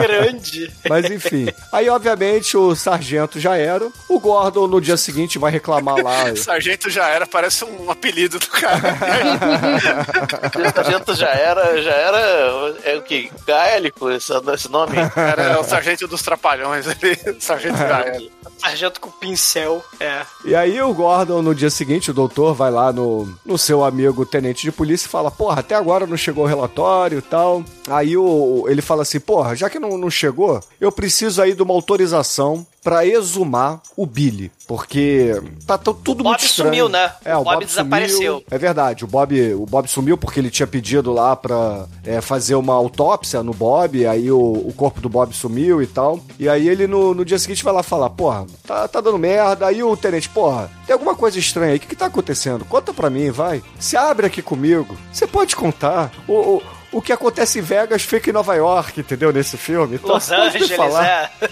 [0.00, 0.72] Grande.
[0.88, 1.48] Mas enfim.
[1.72, 3.88] Aí, obviamente, o sargento já era.
[4.08, 6.34] O Gordon, no dia seguinte, vai reclamar lá.
[6.38, 8.96] Sargento já era, parece um apelido do cara.
[10.72, 12.18] Sargento já era, já era.
[12.84, 13.28] É o que?
[13.44, 14.92] Gaélico, esse, esse nome?
[15.16, 17.18] Era o sargento dos trapalhões ali.
[17.40, 18.18] Sargento era.
[18.56, 19.84] Sargento com pincel.
[19.98, 20.22] É.
[20.44, 24.24] E aí o Gordon, no dia seguinte, o doutor vai lá no, no seu amigo
[24.24, 27.64] tenente de polícia e fala, porra, até agora não chegou o relatório e tal.
[27.88, 31.62] Aí o, ele fala assim, porra, já que não, não chegou, eu preciso aí de
[31.62, 36.70] uma autorização pra exumar o Billy, porque tá tudo O Bob muito estranho.
[36.70, 37.12] sumiu, né?
[37.24, 38.34] É, O o Bob Bob, desapareceu.
[38.36, 38.44] Sumiu.
[38.50, 42.54] É verdade, o Bob, o Bob sumiu porque ele tinha pedido lá pra é, fazer
[42.54, 46.20] uma autópsia no Bob, aí o, o corpo do Bob sumiu e tal.
[46.38, 49.66] E aí ele no, no dia seguinte vai lá falar, porra, tá, tá dando merda.
[49.66, 52.64] Aí o tenente, porra, tem alguma coisa estranha aí, o que, que tá acontecendo?
[52.64, 53.62] Conta pra mim, vai.
[53.78, 54.96] Se abre aqui comigo.
[55.12, 56.10] Você pode contar.
[56.26, 56.62] O, o,
[56.92, 59.32] o que acontece em Vegas fica em Nova York, entendeu?
[59.32, 59.96] Nesse filme.
[59.96, 61.04] Então, Los Angeles, falar.
[61.06, 61.30] é.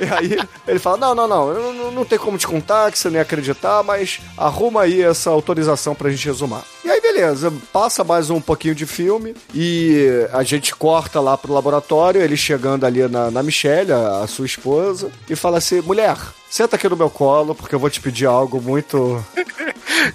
[0.00, 2.98] E aí ele fala: Não, não, não, não, não, não tem como te contar, que
[2.98, 6.62] você nem acreditar, mas arruma aí essa autorização pra gente resumar.
[6.84, 11.52] E aí, beleza, passa mais um pouquinho de filme e a gente corta lá pro
[11.52, 16.16] laboratório, ele chegando ali na, na Michelle, a, a sua esposa, e fala assim: mulher.
[16.50, 19.24] Senta aqui no meu colo, porque eu vou te pedir algo muito.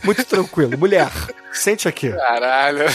[0.04, 0.78] Muito tranquilo.
[0.78, 1.10] Mulher,
[1.54, 2.12] sente aqui.
[2.12, 2.86] Caralho.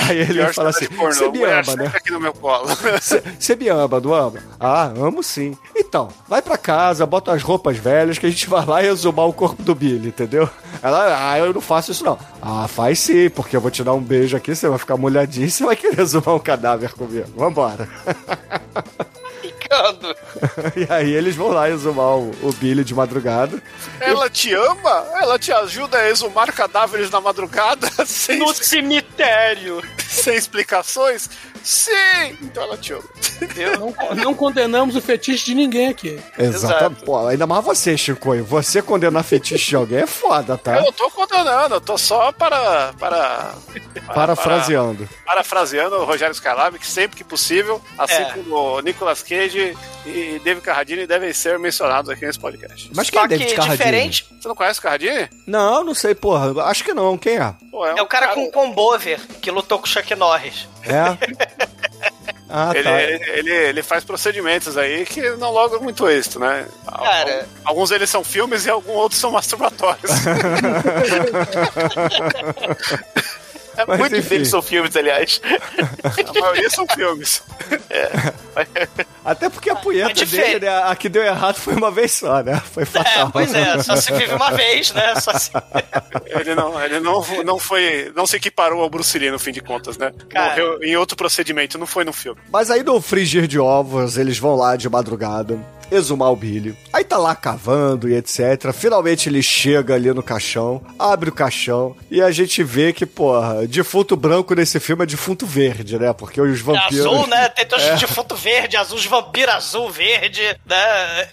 [0.00, 0.86] Aí ele Pior fala assim.
[0.86, 1.92] Você me ama, né?
[1.94, 2.68] aqui no meu colo.
[3.38, 4.38] Você me ama, não ama?
[4.60, 5.56] Ah, amo sim.
[5.74, 9.26] Então, vai pra casa, bota as roupas velhas que a gente vai lá e exumar
[9.26, 10.48] o corpo do Billy, entendeu?
[10.82, 12.18] Ela, ah, eu não faço isso não.
[12.42, 15.46] Ah, faz sim, porque eu vou te dar um beijo aqui, você vai ficar molhadinho
[15.46, 17.26] e você vai querer exumar um cadáver comigo.
[17.34, 17.88] Vambora.
[20.76, 23.62] E aí eles vão lá exumar o, o Billy de madrugada.
[24.00, 25.06] Ela te ama?
[25.20, 29.82] Ela te ajuda a exumar cadáveres na madrugada sem, No cemitério.
[30.08, 31.28] sem explicações?
[31.62, 32.36] Sim!
[32.42, 33.02] Então ela te ama.
[33.78, 36.18] Não, não condenamos o fetiche de ninguém aqui.
[36.38, 36.96] Exato.
[37.04, 38.34] Pô, ainda mais você, Chico.
[38.44, 40.76] Você condenar fetiche de alguém é foda, tá?
[40.76, 42.92] Eu não tô condenando, eu tô só para.
[42.98, 43.54] para.
[44.06, 45.06] para Parafraseando.
[45.24, 48.32] para- parafraseando o Rogério Skylab, que sempre que possível, assim É.
[48.32, 52.90] como o Nicolas Cage e David Carradine devem ser mencionados aqui nesse podcast.
[52.94, 53.76] Mas quem Só é David que Carradine?
[53.78, 54.26] diferente.
[54.40, 55.28] Você não conhece o Carradine?
[55.46, 56.62] Não, não sei, porra.
[56.64, 57.16] Acho que não.
[57.18, 57.54] Quem é?
[57.70, 60.66] Pô, É o cara com combover que lutou com o Chuck Norris.
[60.88, 61.68] É?
[62.50, 63.02] Ah, Ele, tá.
[63.02, 66.66] ele, ele, ele faz procedimentos aí que não logram muito êxito, né?
[66.86, 67.46] Cara.
[67.62, 70.10] Alguns deles são filmes e alguns outros são masturbatórios.
[73.78, 74.28] É, Mas, Muitos enfim.
[74.30, 75.40] deles são filmes, aliás.
[76.28, 77.42] A maioria são filmes.
[79.24, 82.42] Até porque a punheta É dele, né, a que deu errado foi uma vez só,
[82.42, 82.60] né?
[82.72, 83.30] Foi É, fatal.
[83.30, 85.14] pois é, só se vive uma vez, né?
[85.20, 85.50] Só se...
[86.26, 88.12] Ele não, ele não, não foi.
[88.16, 90.12] não se equiparou ao Bruce Lee no fim de contas, né?
[90.30, 90.50] Cara.
[90.50, 92.40] Morreu em outro procedimento, não foi no filme.
[92.50, 95.58] Mas aí no frigir de ovos, eles vão lá de madrugada.
[95.90, 96.76] Exumar o Billy.
[96.92, 98.72] Aí tá lá cavando e etc.
[98.72, 103.66] Finalmente ele chega ali no caixão, abre o caixão e a gente vê que, porra,
[103.66, 106.12] defunto branco nesse filme é defunto verde, né?
[106.12, 107.06] Porque os É vampiros.
[107.06, 107.48] azul, né?
[107.48, 107.96] Tem todos É.
[107.96, 111.28] defunto verde, azul, os vampiros azul, verde, né?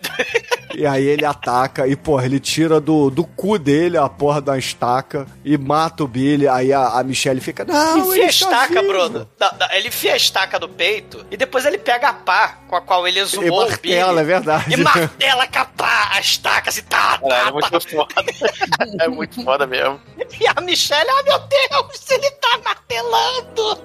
[0.73, 4.57] E aí ele ataca e, porra, ele tira do, do cu dele a porra da
[4.57, 6.47] estaca e mata o Billy.
[6.47, 9.29] Aí a, a Michelle fica, não, enfia ele a estaca, tá vivo." Bruno.
[9.37, 12.75] Da- da- ele enfia a estaca do peito e depois ele pega a pá com
[12.75, 13.95] a qual ele E exumou o Billy.
[13.95, 14.44] martela, é verdade.
[14.69, 18.15] E martela com a pá, a estaca assim, tá, tá, é muito foda.
[19.01, 19.99] É muito foda mesmo.
[20.39, 23.81] E a Michelle, ah, meu Deus, ele tá martelando.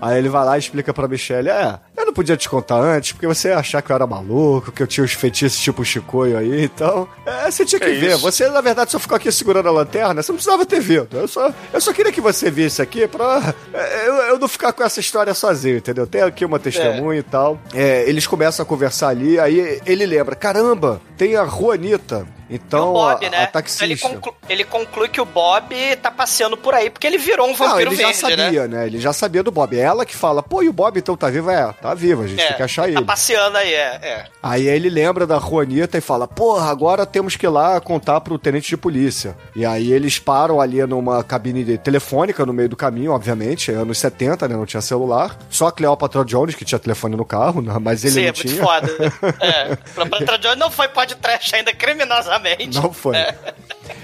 [0.00, 3.12] Aí ele vai lá e explica pra Michelle: É, eu não podia te contar antes,
[3.12, 6.36] porque você ia achar que eu era maluco, que eu tinha os feitiços tipo Chicoio
[6.38, 7.08] aí, então.
[7.26, 8.10] É, você tinha que É ver.
[8.12, 8.18] isso.
[8.18, 11.16] Você, na verdade, só ficou aqui segurando a lanterna, você não precisava ter visto.
[11.16, 14.72] Eu só, eu só queria que você visse aqui pra é, eu, eu não ficar
[14.72, 16.06] com essa história sozinho, entendeu?
[16.06, 17.58] Tem aqui uma testemunha e tal.
[17.74, 22.26] É, eles começam a conversar ali, aí ele lembra: caramba, tem a Juanita.
[22.50, 23.36] Então, o Bob, a, né?
[23.38, 23.82] a Então taxista.
[23.82, 27.50] ele, conclu- ele conclui que o Bob tá passeando por aí, porque ele virou um
[27.50, 28.76] Não, vampiro ele já verde, sabia, né?
[28.80, 28.86] né?
[28.86, 29.74] Ele já sabia do Bob.
[29.74, 31.48] É ela que fala, pô, e o Bob então tá vivo?
[31.50, 33.04] É, tá vivo, a gente tem que achar tá ele.
[33.04, 34.24] passeando aí, é, é.
[34.42, 38.38] Aí ele lembra da Juanita e fala: Porra, agora temos que ir lá contar pro
[38.38, 39.36] tenente de polícia.
[39.54, 43.98] E aí eles param ali numa cabine telefônica no meio do caminho, obviamente, é anos
[43.98, 44.56] 70, né?
[44.56, 45.36] Não tinha celular.
[45.50, 47.74] Só a Cleópatra Jones, que tinha telefone no carro, né?
[47.80, 48.62] mas ele Sim, não é muito tinha.
[48.62, 48.92] foda.
[49.42, 49.76] É.
[49.94, 52.78] Pra Patra Jones não foi podcast ainda criminosamente.
[52.80, 53.16] Não foi.
[53.16, 53.34] É.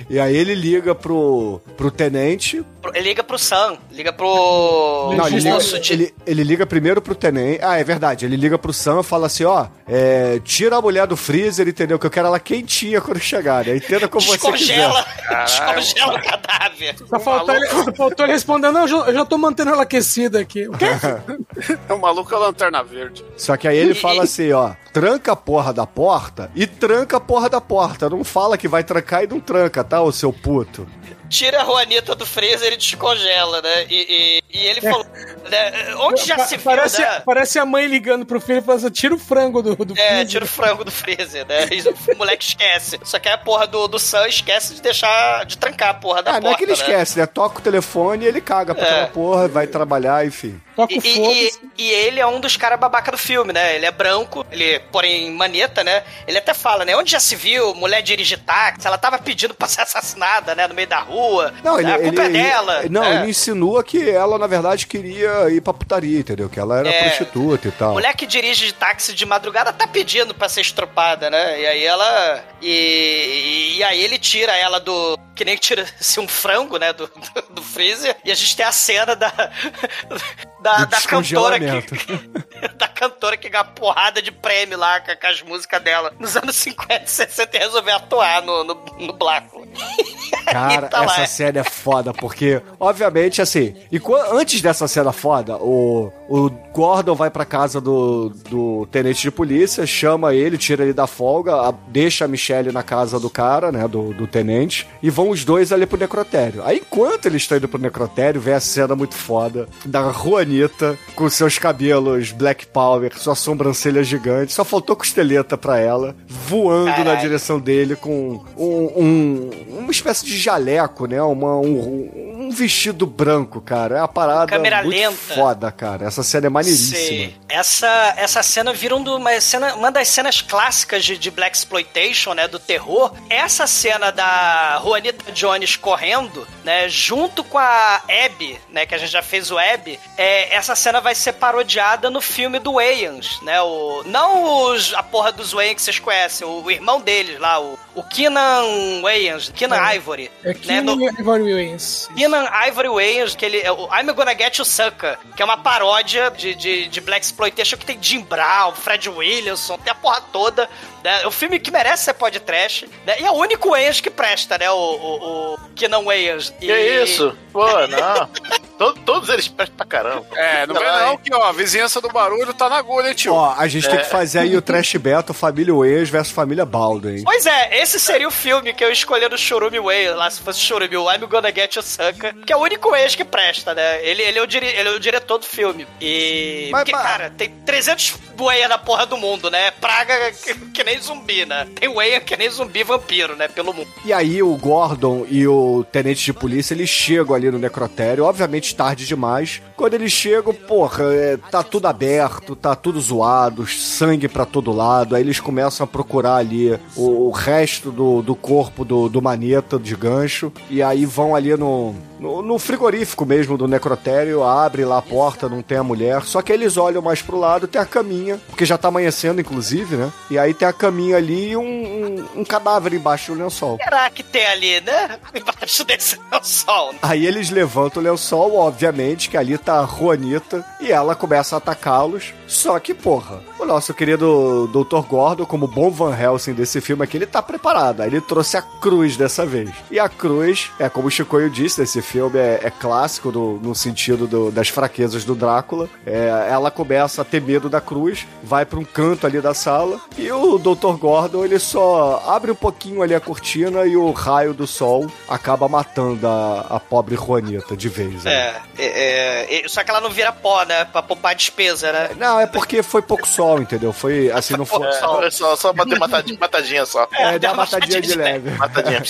[0.08, 2.64] E aí ele liga pro, pro tenente.
[2.94, 5.12] Ele liga pro Sam, liga pro.
[5.16, 5.58] Não, ele liga,
[5.90, 7.60] ele, ele liga primeiro pro tenente.
[7.62, 8.24] Ah, é verdade.
[8.24, 11.98] Ele liga pro Sam e fala assim: ó, é, tira a mulher do freezer, entendeu?
[11.98, 13.76] Que eu quero ela quentinha quando chegar, né?
[13.76, 15.44] Entenda como você Descongela, quiser.
[15.44, 16.94] descongela o cadáver.
[17.08, 19.82] Só faltou ele, só faltou ele responder, não, eu já- eu já tô mantendo ela
[19.82, 20.68] aquecida aqui.
[20.68, 20.86] O quê?
[21.88, 23.24] É o maluco a lanterna verde.
[23.36, 27.20] Só que aí ele fala assim, ó, tranca a porra da porta e tranca a
[27.20, 28.08] porra da porta.
[28.08, 30.86] Não fala que vai trancar e não tranca, tá, ô seu puto?
[31.28, 33.84] Tira a Juanita do freezer e descongela, né?
[33.90, 35.04] E, e- e ele falou.
[35.50, 37.22] né, onde já Pa- se viu, parece, né?
[37.24, 40.06] parece a mãe ligando pro filho e falando assim, tira o frango do, do É,
[40.08, 40.26] freezer.
[40.26, 41.66] tira o frango do freezer, né?
[41.70, 42.98] E o moleque esquece.
[43.04, 46.30] Só que a porra do, do Sam esquece de deixar, de trancar a porra da
[46.30, 46.78] Ah, porta, não é que ele né?
[46.78, 47.26] esquece, né?
[47.26, 48.90] Toca o telefone e ele caga pra É.
[48.90, 50.58] aquela porra, vai trabalhar, enfim.
[50.74, 53.74] Toca E, o e- e- e ele é um dos caras babaca do filme, né?
[53.76, 56.02] Ele é branco, ele, porém, maneta, né?
[56.26, 56.96] Ele até fala, né?
[56.96, 58.86] Onde já se viu mulher dirigir táxi?
[58.86, 60.66] Ela tava pedindo pra ser assassinada, né?
[60.66, 61.52] No meio da rua.
[61.62, 62.78] Não, ele, a culpa ele- é dela.
[62.80, 63.16] ele- não, é.
[63.22, 66.48] ele insinua que ela, na verdade, queria ir pra putaria, entendeu?
[66.48, 67.02] Que ela era É.
[67.08, 67.92] prostituta e tal.
[67.92, 71.60] Mulher que dirige de táxi de madrugada tá pedindo pra ser estrupada, né?
[71.60, 72.44] E aí ela.
[72.62, 75.18] E, e aí ele tira ela do.
[75.34, 76.92] Que nem tira assim, um frango, né?
[76.92, 78.16] Do, do, do freezer.
[78.24, 79.32] E a gente tem a cena da.
[80.60, 82.68] Da, da cantora que.
[82.76, 86.12] da cantora que ganha porrada de prêmio lá com, as músicas dela.
[86.18, 89.18] Nos anos 50 e 60 e resolveu atuar no, no, no.
[90.46, 94.00] Cara, tá essa cena é foda, porque, obviamente, assim, e
[94.32, 99.86] antes dessa cena foda, o, o Gordon vai pra casa do, do tenente de polícia,
[99.86, 103.86] chama ele, tira ele da folga, a- deixa a Michelle na casa do cara, né,
[103.86, 106.62] do, do tenente, e vão os dois ali pro necrotério.
[106.64, 111.28] Aí, enquanto eles estão indo pro necrotério, vem a cena muito foda da Juanita com
[111.28, 117.20] seus cabelos Black Power, sua sobrancelha gigante, só faltou costeleta pra ela, voando na Caralho.
[117.20, 121.22] direção dele com um, um- uma espécie de jaleco, né?
[121.22, 123.98] Uma, um, um vestido branco, cara.
[123.98, 125.34] É uma parada Câmera muito lenta.
[125.34, 126.06] foda, cara.
[126.06, 127.32] Essa cena é maneiríssima.
[127.48, 131.56] Essa, essa cena vira um do- uma, cena, uma das cenas clássicas de, de Black
[131.56, 132.48] Exploitation, né?
[132.48, 133.12] Do terror.
[133.30, 136.88] Essa cena da Juanita Jones correndo, né?
[136.88, 138.84] Junto com a Abby, né?
[138.86, 140.00] Que a gente já fez o Abby.
[140.16, 143.60] É, essa cena vai ser parodiada no filme do Wayans, né?
[143.62, 147.60] O, não os, a porra dos Wayans que vocês conhecem, o, o irmão deles lá,
[147.60, 150.30] o, o Keenan Wayans, Keenan Ivory.
[150.44, 152.08] É né, no- Ivory Williams.
[152.16, 155.56] Keenan Ivory Wayans, que ele é o I'm Gonna Get You Sucker, que é uma
[155.58, 160.20] paródia de, de, de Black Exploitation que tem Jim Brown, Fred Williamson, tem a porra
[160.32, 160.68] toda.
[161.04, 161.22] Né?
[161.22, 162.88] É um filme que merece ser podcast.
[163.06, 163.16] Né?
[163.20, 164.70] E é o único Wayans que presta, né?
[164.70, 166.52] O, o, o Keenan Wayans.
[166.60, 167.36] E- Que isso?
[167.52, 168.28] Pô, não.
[168.78, 170.24] Todo- todos eles prestam pra caramba.
[170.36, 171.06] É, não vem Ai.
[171.06, 173.34] não que, ó, a vizinhança do barulho tá na agulha, hein, tio.
[173.34, 173.90] Ó, a gente É.
[173.90, 177.22] tem que fazer aí o Trash Beto, Família Wayans versus Família Baldo, hein?
[177.24, 180.60] Pois é, esse seria o filme que eu escolhi no Churume Way, lá se fosse
[180.60, 184.04] Churume, o I'm Gonna Get You Sucker, que é o único ex que presta, né?
[184.06, 185.86] Ele, ele, é, o dire, ele é o diretor do filme.
[186.00, 186.68] E.
[186.70, 189.72] Mas- porque, mas- cara, tem 300 Way na porra do mundo, né?
[189.80, 191.66] praga que, que nem zumbi, né?
[191.74, 193.48] Tem Wayne que nem zumbi vampiro, né?
[193.48, 193.88] Pelo mundo.
[194.04, 198.67] E aí o Gordon e o tenente de polícia, eles chegam ali no necrotério, obviamente
[198.72, 199.62] tarde demais.
[199.76, 205.14] Quando eles chegam, porra, é, tá tudo aberto, tá tudo zoado, sangue pra todo lado.
[205.14, 209.78] Aí eles começam a procurar ali o, o resto do, do corpo do, do maneta
[209.78, 210.52] de gancho.
[210.70, 215.48] E aí vão ali no, no, no frigorífico mesmo do necrotério, abre lá a porta,
[215.48, 216.22] não tem a mulher.
[216.22, 219.96] Só que eles olham mais pro lado, tem a caminha, porque já tá amanhecendo, inclusive,
[219.96, 220.12] né?
[220.30, 223.78] E aí tem a caminha ali e um, um, um cadáver embaixo do lençol.
[223.82, 225.18] Será que tem ali, né?
[225.34, 226.94] Embaixo desse lençol.
[227.02, 231.58] Aí eles levantam o lençol, obviamente, que ali tá a Juanita, e ela começa a
[231.58, 232.34] atacá-los.
[232.46, 235.00] Só que, porra, o nosso querido Dr.
[235.06, 238.00] Gordon, como bom Van Helsing desse filme aqui, ele tá preparado.
[238.00, 239.70] Aí ele trouxe a cruz dessa vez.
[239.90, 243.74] E a cruz, é como o Chicoio disse, esse filme é, é clássico do- no
[243.74, 245.88] sentido do- das fraquezas do Drácula.
[246.06, 250.00] É, ela começa a ter medo da cruz, vai pra um canto ali da sala,
[250.16, 250.96] e o Dr.
[250.98, 255.68] Gordon, ele só abre um pouquinho ali a cortina e o raio do sol acaba
[255.68, 258.24] matando a, a pobre Juanita de vez.
[258.24, 258.32] né?
[258.76, 260.84] É, é, é, só que ela não vira pó, né?
[260.84, 262.10] Pra poupar despesa, né?
[262.18, 263.92] Não, é porque foi pouco sol, entendeu?
[263.92, 264.86] Foi assim, não foi.
[264.86, 267.08] É, só, só bater matadinha, matadinha só.
[267.12, 268.50] É, deu uma matadinha de leve.
[268.50, 269.02] Matadinha.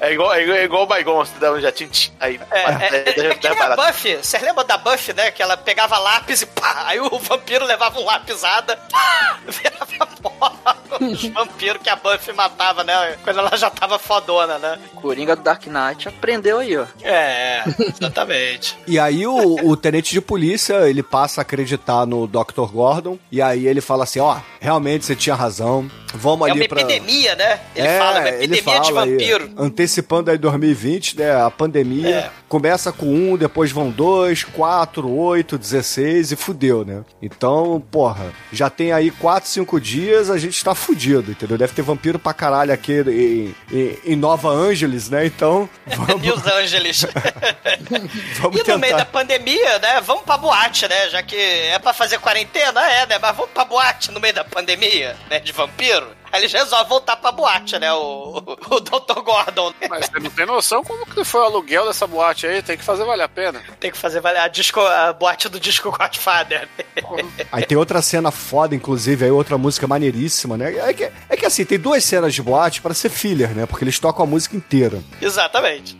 [0.00, 1.90] É igual, é igual, é igual o Baigon, você dá um jatinho.
[1.90, 3.76] tch, Aí, É, é, é, é que nem a.
[3.76, 4.16] Buffy.
[4.16, 5.30] Vocês lembram da Buffy, né?
[5.30, 10.52] Que ela pegava lápis e pá, aí o vampiro levava um lápisada, pá, virava pó.
[11.00, 13.16] Os vampiros que a Buffy matava, né?
[13.22, 14.78] Quando ela já tava fodona, né?
[14.96, 16.86] Coringa do Dark Knight aprendeu aí, ó.
[17.02, 18.76] É, exatamente.
[18.86, 22.70] E aí o, o tenente de polícia, ele passa a acreditar no Dr.
[22.72, 26.68] Gordon, e aí ele fala assim, ó, realmente você tinha razão, vamos É ali uma
[26.68, 26.80] pra...
[26.80, 27.60] epidemia, né?
[27.74, 29.50] Ele fala, uma ele epidemia de fala aí, vampiro.
[29.58, 32.30] antecipando aí 2020, né, a pandemia, É.
[32.48, 37.02] começa com um, depois vão dois, quatro, oito, dezesseis e fudeu, né?
[37.22, 41.56] Então, porra, já tem aí quatro, cinco dias, a gente tá fudido, entendeu?
[41.58, 45.26] Deve ter vampiro pra caralho aqui em, em, em Nova Angeles, né?
[45.26, 47.06] Então, vamos, New Angeles.
[48.40, 49.04] vamos E no meio da tentar...
[49.06, 50.00] pandemia, né?
[50.00, 51.08] Vamos pra boate, né?
[51.10, 53.18] Já que é pra fazer quarentena, é, né?
[53.20, 55.40] Mas vamos pra boate no meio da pandemia, né?
[55.40, 56.14] De vampiro.
[56.32, 57.92] Aí eles resolvem voltar pra boate, né?
[57.92, 59.20] O, o, o Dr.
[59.22, 59.72] Gordon.
[59.88, 62.84] Mas você não tem noção como que foi o aluguel dessa boate aí, tem que
[62.84, 63.62] fazer valer a pena.
[63.78, 66.68] Tem que fazer valer a, disco, a boate do disco Godfather.
[67.52, 70.74] Aí tem outra cena foda, inclusive, aí outra música maneiríssima, né?
[70.88, 73.66] É que, é que assim, tem duas cenas de boate pra ser filler, né?
[73.66, 75.02] Porque eles tocam a música inteira.
[75.20, 75.96] Exatamente.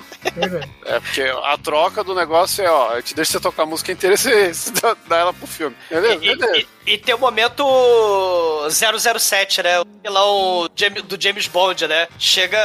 [0.87, 3.91] É, porque a troca do negócio é, ó, eu te deixo você tocar a música
[3.93, 5.75] inteira e você, você dá- dá ela pro filme.
[5.89, 6.15] Beleza?
[6.25, 6.57] E, Beleza.
[6.59, 7.65] e- e tem o momento
[8.71, 9.81] 007, né?
[9.81, 9.85] O
[11.07, 12.09] do James Bond, né?
[12.19, 12.59] Chega.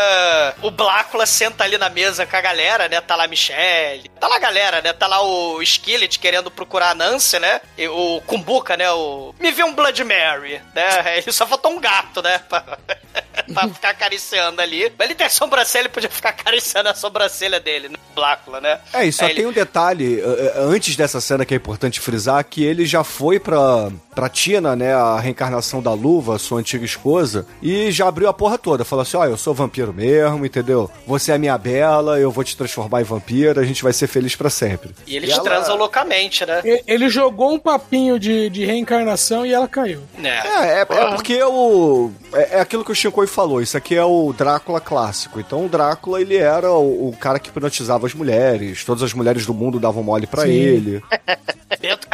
[0.62, 3.02] O Blácula senta ali na mesa com a galera, né?
[3.02, 4.10] Tá lá a Michelle.
[4.20, 4.94] Tá lá a galera, né?
[4.94, 7.62] Tá lá o Skillet querendo procurar a Nancy, né?
[7.78, 8.90] E o Kumbuka, né?
[8.92, 9.34] O.
[9.40, 11.18] Me vê um Blood Mary, né?
[11.18, 12.42] Ele só faltou um gato, né?
[13.54, 14.92] Pra, ficar acariciando ali.
[14.98, 17.96] Mas ele tem sobrancelha, ele podia ficar acariciando a sobrancelha dele, né?
[18.16, 18.80] Blácula, né?
[18.94, 21.58] É, e só Aí tem ele- um detalhe, eh, eh, antes dessa cena que é
[21.58, 26.60] importante frisar, que ele já foi pra, pra Tina, né, a reencarnação da Luva, sua
[26.60, 28.86] antiga esposa, e já abriu a porra toda.
[28.86, 30.90] Falou assim, ó, eu sou vampiro mesmo, entendeu?
[31.06, 34.34] Você é minha bela, eu vou te transformar em vampiro, a gente vai ser feliz
[34.36, 34.96] pra sempre.
[35.06, 36.62] E eles ela- transam loucamente, né?
[36.64, 40.02] E- Ele jogou um papinho de, de reencarnação e ela caiu.
[40.24, 42.12] É, é, é porque o.
[42.34, 43.62] É, é aquilo que o Shinkoi falou.
[43.62, 45.40] Isso aqui é o Drácula clássico.
[45.40, 48.86] Então o Drácula, ele era o, o cara que hipnotizava as mulheres.
[48.86, 50.52] Todas as mulheres do mundo davam mole pra Sim.
[50.52, 51.04] ele.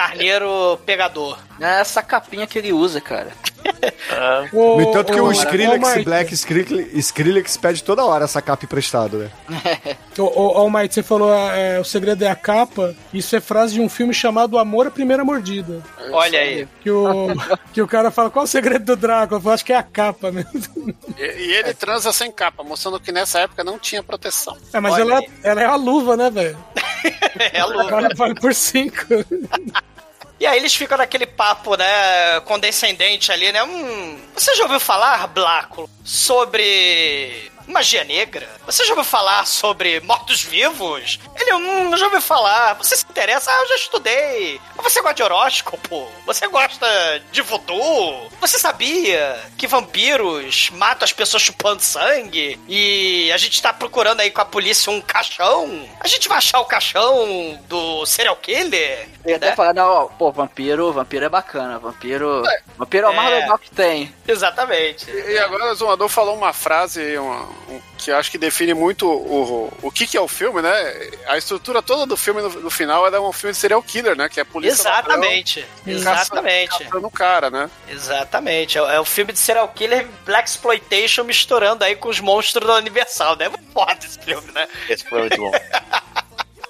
[0.02, 1.38] Carneiro pegador.
[1.60, 3.32] É essa capinha que ele usa, cara.
[4.52, 8.26] O, No entanto que o, o- Skrillex o Mike, Black Skrillex, Skrillex pede toda hora
[8.26, 9.32] essa capa emprestada, né?
[10.18, 12.96] O, o, Mike, você falou é, o segredo é a capa.
[13.14, 15.84] Isso é frase de um filme chamado Amor à Primeira Mordida.
[16.12, 16.68] Olha aí.
[16.82, 17.28] Que o,
[17.72, 19.38] que o cara fala, qual é o segredo do Drácula?
[19.38, 20.96] Eu falo, acho que é a capa mesmo.
[21.16, 24.58] E, e ele transa sem capa, mostrando que nessa época não tinha proteção.
[24.74, 25.30] É, mas Olha ela, aí.
[25.44, 26.58] ela é a luva, né, velho?
[27.40, 27.90] É a luva.
[27.90, 28.96] Vale, vale por cinco.
[30.42, 33.64] E aí eles ficam naquele papo, né, condescendente ali, né?
[33.64, 38.48] Hum, você já ouviu falar, Bláculo, sobre magia negra?
[38.66, 41.20] Você já ouviu falar sobre mortos-vivos?
[41.40, 42.74] Ele, hum, já ouviu falar.
[42.76, 43.52] Você se interessa?
[43.52, 44.60] Ah, eu já estudei.
[44.78, 46.08] Você gosta de horóscopo?
[46.26, 46.88] Você gosta
[47.32, 48.30] de voodoo?
[48.40, 52.60] Você sabia que vampiros matam as pessoas chupando sangue?
[52.68, 55.88] E a gente tá procurando aí com a polícia um caixão?
[56.00, 59.10] A gente vai achar o caixão do serial killer?
[59.24, 59.56] Ele até né?
[59.56, 62.44] fala, não, ó, pô, vampiro, vampiro é bacana, vampiro.
[62.78, 63.40] Vampiro é o mais É.
[63.40, 64.14] legal que tem.
[64.28, 65.10] Exatamente.
[65.10, 67.51] E, e agora o Zumador falou uma frase uma- um-
[67.98, 71.10] que eu acho que define muito o, o que, que é o filme, né?
[71.28, 74.28] A estrutura toda do filme no, no final era um filme de serial killer, né?
[74.28, 74.82] Que é a polícia.
[74.82, 75.60] Exatamente.
[75.60, 76.70] ladrão Exatamente.
[76.70, 77.70] Caçando, caçando o cara, né?
[77.88, 78.78] Exatamente.
[78.78, 82.76] É, é o filme de serial killer Black Exploitation misturando aí com os monstros da
[82.76, 83.46] Universal, né?
[83.46, 84.68] É foda esse filme, né?
[84.90, 85.52] Esse foi muito bom.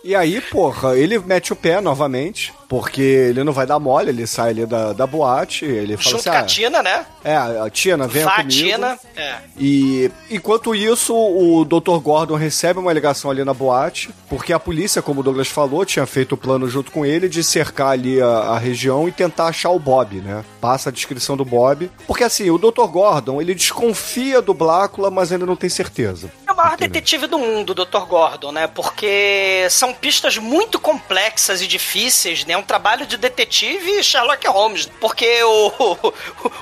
[0.03, 4.25] E aí, porra, ele mete o pé novamente, porque ele não vai dar mole, ele
[4.25, 7.05] sai ali da, da boate, ele fala Junto assim, com a ah, Tina, né?
[7.21, 8.49] é, a Tina, Vá, comigo.
[8.49, 8.99] Tina.
[9.13, 9.35] É.
[9.59, 11.97] E enquanto isso, o Dr.
[11.99, 16.05] Gordon recebe uma ligação ali na boate, porque a polícia, como o Douglas falou, tinha
[16.05, 19.71] feito o plano junto com ele de cercar ali a, a região e tentar achar
[19.71, 20.43] o Bob, né?
[20.61, 21.91] Passa a descrição do Bob.
[22.07, 22.87] Porque assim, o Dr.
[22.89, 26.31] Gordon, ele desconfia do Blácula, mas ainda não tem certeza.
[26.51, 28.05] É o maior detetive do mundo, Dr.
[28.05, 28.67] Gordon, né?
[28.67, 32.55] Porque são pistas muito complexas e difíceis, né?
[32.55, 34.85] É um trabalho de detetive Sherlock Holmes.
[34.99, 36.13] Porque o,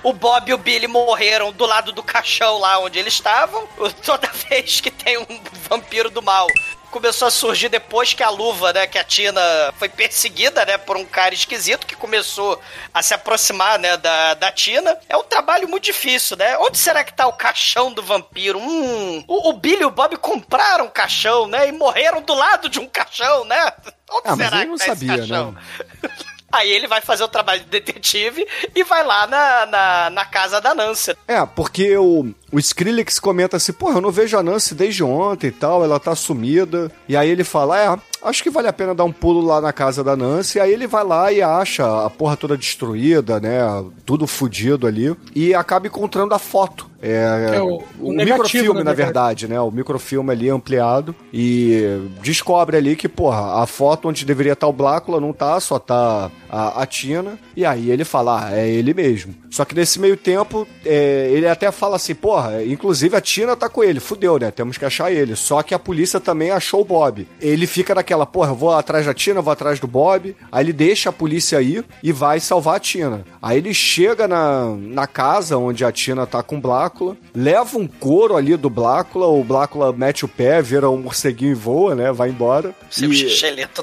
[0.10, 3.68] o Bob e o Billy morreram do lado do caixão lá onde eles estavam.
[4.06, 6.46] Toda vez que tem um vampiro do mal
[6.90, 9.42] começou a surgir depois que a luva, né, que a Tina
[9.78, 12.60] foi perseguida, né, por um cara esquisito que começou
[12.94, 14.98] a se aproximar, né, da, da Tina.
[15.08, 16.58] É um trabalho muito difícil, né?
[16.58, 18.60] Onde será que tá o caixão do vampiro?
[18.60, 22.68] Hum, o, o Billy e o Bob compraram um caixão, né, e morreram do lado
[22.70, 23.72] de um caixão, né?
[24.12, 25.52] Onde Ah, mas será ele não que tá sabia, caixão?
[25.52, 25.62] né?
[26.52, 28.44] Aí ele vai fazer o trabalho de detetive
[28.74, 31.16] e vai lá na, na, na casa da Nancy.
[31.28, 35.48] É, porque o, o Skrillex comenta assim, porra, eu não vejo a Nancy desde ontem
[35.48, 36.92] e tal, ela tá sumida.
[37.08, 39.72] E aí ele fala, é, acho que vale a pena dar um pulo lá na
[39.74, 40.60] casa da Nancy.
[40.60, 43.60] Aí ele vai lá e acha a porra toda destruída, né,
[44.06, 45.16] tudo fudido ali.
[45.36, 46.90] E acaba encontrando a foto.
[47.02, 49.60] É, É o- o, o negativo, microfilme, na na verdade, né?
[49.62, 51.16] O microfilme ali ampliado.
[51.32, 51.82] E
[52.22, 56.30] descobre ali que, porra, a foto onde deveria estar o Blácula não tá, só tá
[56.50, 57.40] a, a Tina.
[57.56, 59.34] E aí ele fala, ah, é ele mesmo.
[59.50, 63.70] Só que nesse meio tempo, é, ele até fala assim, porra, inclusive a Tina tá
[63.70, 64.52] com ele, fudeu, né?
[64.52, 65.36] Temos que achar ele.
[65.36, 67.28] Só que a polícia também achou o Bob.
[67.42, 70.36] Ele fica naquela, porra, eu vou atrás da Tina, vou atrás do Bob.
[70.52, 73.24] Aí ele deixa a polícia ir e vai salvar a Tina.
[73.42, 77.88] Aí ele chega na, na casa onde a Tina tá com o Blácula, leva um
[77.88, 82.12] couro ali do Blácula, o Blácula mete o pé, vira um morceguinho e voa, né?
[82.12, 82.74] Vai embora.
[82.90, 83.16] Seu E,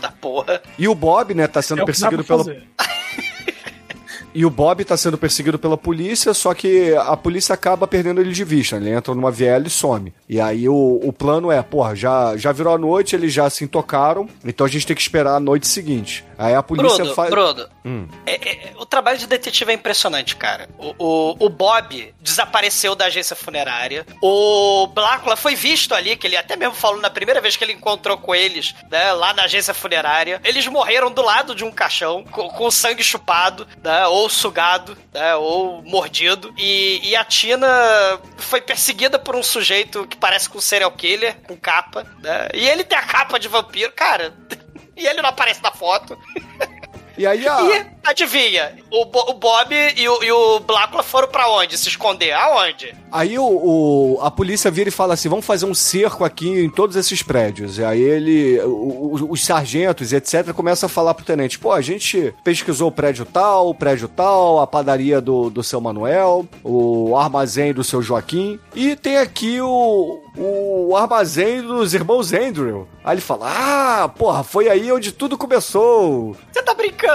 [0.01, 0.61] da porra.
[0.79, 2.63] e o Bob, né, tá sendo É perseguido pela, fazer.
[4.37, 8.33] E o Bob tá sendo perseguido pela polícia, só que a polícia acaba perdendo ele
[8.33, 8.79] de vista.
[8.79, 8.87] né?
[8.89, 10.13] Ele entra numa viela e some.
[10.29, 13.65] E aí o, o plano é, porra, já, já virou a noite, eles já se
[13.65, 16.25] intocaram, então a gente tem que esperar a noite seguinte.
[16.39, 17.31] Aí a polícia faz.
[17.31, 18.07] Brodo, Hum.
[18.27, 20.69] é- é- o trabalho de detetive é impressionante, cara.
[20.79, 24.05] O, o, o Bob desapareceu da agência funerária.
[24.21, 27.73] O Blácula foi visto ali, que ele até mesmo falou na primeira vez que ele
[27.73, 30.41] encontrou com eles, né, lá na agência funerária.
[30.45, 34.97] Eles morreram do lado de um caixão, com, com o sangue chupado, né, ou sugado,
[35.13, 36.53] né, ou mordido.
[36.57, 37.69] E, e a Tina
[38.37, 42.69] foi perseguida por um sujeito que parece com um serial killer, com capa, né, e
[42.69, 44.35] ele tem a capa de vampiro, cara.
[44.99, 46.19] E ele não aparece na foto.
[47.19, 47.63] E aí a.
[47.63, 51.77] E, adivinha, o, Bo- o Bob e o, e o Blácula foram pra onde?
[51.77, 52.33] Se esconder?
[52.33, 52.95] Aonde?
[53.11, 56.71] Aí o, o- a polícia vira e fala assim: vamos fazer um cerco aqui em
[56.71, 57.79] todos esses prédios.
[57.79, 58.69] E aí ele, o-
[59.27, 62.93] o- os sargentos e etc., começam a falar pro tenente: pô, a gente pesquisou o
[62.93, 68.03] prédio tal, o prédio tal, a padaria do, do seu Manuel, o armazém do seu
[68.03, 72.87] Joaquim, e tem aqui o, o armazém dos irmãos Andrew.
[73.03, 73.47] Aí ele fala:
[74.05, 76.37] ah, porra, foi aí onde tudo começou.
[76.53, 77.06] Você tá brincando?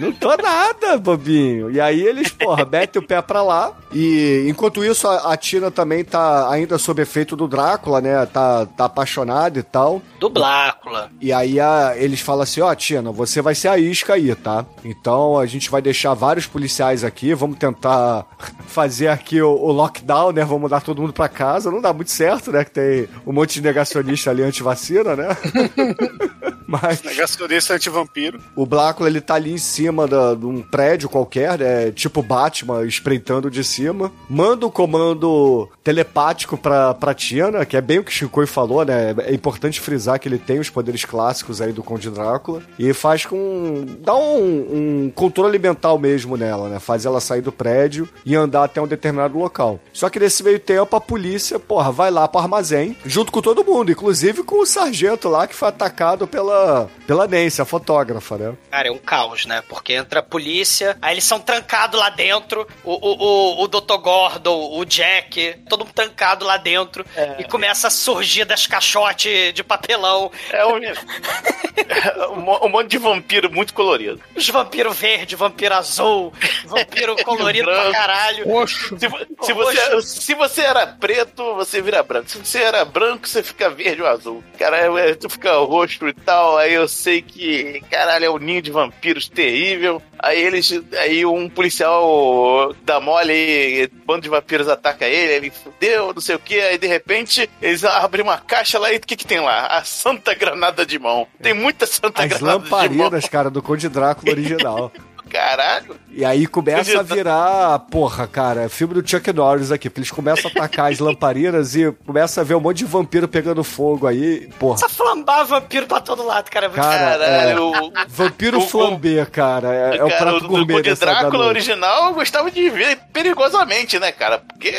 [0.00, 1.70] Não tô nada, bobinho.
[1.70, 3.72] E aí eles, porra, metem o pé pra lá.
[3.92, 8.24] E enquanto isso, a, a Tina também tá ainda sob efeito do Drácula, né?
[8.26, 10.00] Tá, tá apaixonada e tal.
[10.20, 11.10] Do Blácula.
[11.20, 14.64] E aí a- eles falam assim: ó, Tina, você vai ser a isca aí, tá?
[14.84, 18.26] Então a gente vai deixar vários policiais aqui, vamos tentar
[18.66, 20.44] fazer aqui o, o lockdown, né?
[20.44, 21.70] Vamos mandar todo mundo pra casa.
[21.70, 22.64] Não dá muito certo, né?
[22.64, 25.28] Que tem um monte de negacionista ali anti-vacina, né?
[26.68, 28.38] Mas Negacionista anti-vampiro.
[28.54, 31.90] o Blácula, ele tá ali em cima da- de um prédio qualquer, né?
[31.90, 34.12] Tipo Batman, espreitando de cima.
[34.28, 39.14] Manda o comando telepático pra, pra Tina, que é bem o que Chico falou, né?
[39.20, 42.62] É importante frisar que ele tem os poderes clássicos aí do Conde Drácula.
[42.78, 43.86] E faz com...
[44.00, 46.78] dá um, um controle mental mesmo nela, né?
[46.78, 49.80] Faz ela sair do prédio e andar até um determinado local.
[49.92, 53.64] Só que nesse meio tempo, a polícia, porra, vai lá pro armazém, junto com todo
[53.64, 56.57] mundo, inclusive com o sargento lá que foi atacado pela,
[57.06, 58.54] pela Nancy, a fotógrafa, né?
[58.70, 59.62] Cara, é um caos, né?
[59.68, 63.96] Porque entra a polícia, aí eles são trancados lá dentro, o, o, o, o Dr.
[63.98, 67.04] Gordon, o Jack, todo mundo trancado lá dentro,
[67.38, 70.30] e começa a surgir das caixotes de papelão.
[70.50, 70.74] É um,
[72.64, 74.20] um monte de vampiro muito colorido.
[74.34, 76.32] Os vampiro verde, vampiro azul,
[76.64, 78.44] vampiro colorido pra caralho.
[78.48, 78.96] Roxo.
[78.98, 79.08] Se,
[79.46, 82.28] se você, se você era preto, você vira branco.
[82.30, 84.44] Se você era branco, você fica verde ou azul.
[84.58, 86.47] Cara, é- tu fica roxo e tal.
[86.56, 90.00] Aí eu sei que, caralho, é um ninho de vampiros terrível.
[90.18, 90.72] Aí eles.
[90.98, 96.36] Aí um policial dá mole e bando de vampiros ataca ele, ele fudeu, não sei
[96.36, 96.60] o que.
[96.60, 99.66] Aí de repente eles abrem uma caixa lá e o que, que tem lá?
[99.66, 101.26] A Santa Granada de mão.
[101.42, 102.78] Tem muita Santa As Granada de mão.
[102.80, 104.92] lamparinas, cara, do Conde Drácula original.
[105.30, 105.96] Caralho.
[106.10, 110.10] E aí começa a virar, porra, cara, é filme do Chuck Norris aqui, porque eles
[110.10, 114.06] começam a atacar as lamparinas e começa a ver um monte de vampiro pegando fogo
[114.06, 114.76] aí, porra.
[114.76, 116.66] Essa flambar vampiro pra todo lado, cara.
[116.66, 120.48] é Cara, Caralho, é, o- vampiro o- flambé, cara, é, é o Cara, prato do-
[120.48, 124.38] gourmet dessa da Drácula original eu gostava de ver perigosamente, né, cara?
[124.38, 124.72] Porque,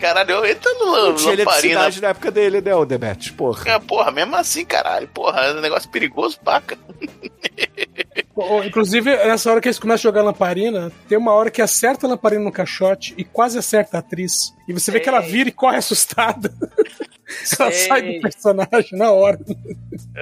[0.00, 1.90] caralho, entra no Não tinha lamparina.
[2.00, 3.68] na época dele, né, o Demet, porra.
[3.70, 6.78] É, Porra, mesmo assim, caralho, porra, é um negócio perigoso, paca.
[8.64, 12.10] Inclusive, nessa hora que eles começam a jogar lamparina, tem uma hora que acerta a
[12.10, 14.54] lamparina no caixote e quase acerta a atriz.
[14.70, 16.52] E você vê que ela vira e corre assustada.
[17.60, 17.86] ela Sei.
[17.88, 19.38] sai do personagem na hora.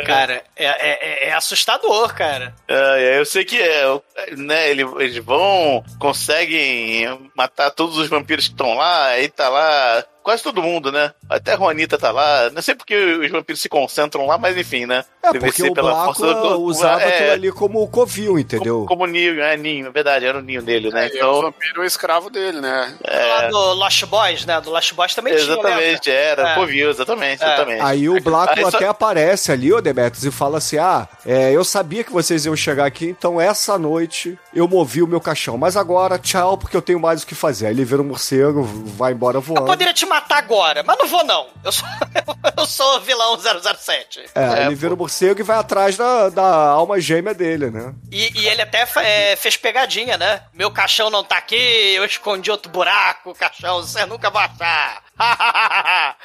[0.07, 2.55] Cara, é, é- é- é assustador, cara.
[2.67, 3.85] É, eu sei que é,
[4.37, 10.05] né, ele- eles vão, conseguem matar todos os vampiros que estão lá, aí tá lá
[10.23, 11.13] quase todo mundo, né?
[11.29, 12.51] Até a Juanita tá lá.
[12.51, 15.03] Não sei porque os vampiros se concentram lá, mas enfim, né?
[15.23, 18.85] É, Deve porque ser o pela do- usava é, aquilo ali como covil, entendeu?
[18.85, 21.07] Como, como ninho, é ninho, é verdade, era o ninho dele, né?
[21.07, 22.95] É, e o Então, vampiro é o escravo dele, né?
[23.07, 24.61] Lá do Lost Boys, né?
[24.61, 26.55] Do Lost Boys também tinha, exatamente, era, É.
[26.55, 27.47] covil, exatamente, É.
[27.47, 27.83] exatamente.
[27.83, 31.53] Aí o Blácula Aí só- até aparece ali, ô Demetrius, e fala assim: Ah, é,
[31.53, 35.57] eu sabia que vocês iam chegar aqui, então essa noite eu movi o meu caixão.
[35.59, 37.67] Mas agora, tchau, porque eu tenho mais o que fazer.
[37.67, 39.67] Aí ele vira um morcego, vai embora Eu voando.
[39.67, 41.47] poderia te matar agora, mas não vou não.
[41.65, 41.87] Eu sou,
[42.57, 44.25] eu sou vilão 007.
[44.35, 47.93] É, ele vira um morcego e vai atrás da, da alma gêmea dele, né?
[48.11, 50.43] E, e ele até é, fez pegadinha, né?
[50.53, 51.57] Meu caixão não tá aqui,
[51.95, 55.03] eu escondi outro buraco, caixão, você nunca vai achar.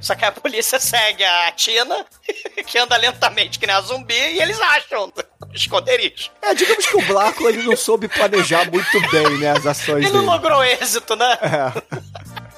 [0.00, 2.04] Só que a polícia segue a Tina,
[2.66, 5.12] que anda lentamente que nem a zumbi, e eles acham
[5.54, 6.30] esconderijo.
[6.42, 10.12] É, digamos que o Blácula ele não soube planejar muito bem, né, as ações Ele
[10.12, 10.32] não dele.
[10.32, 11.38] logrou êxito, né?
[11.42, 11.82] É.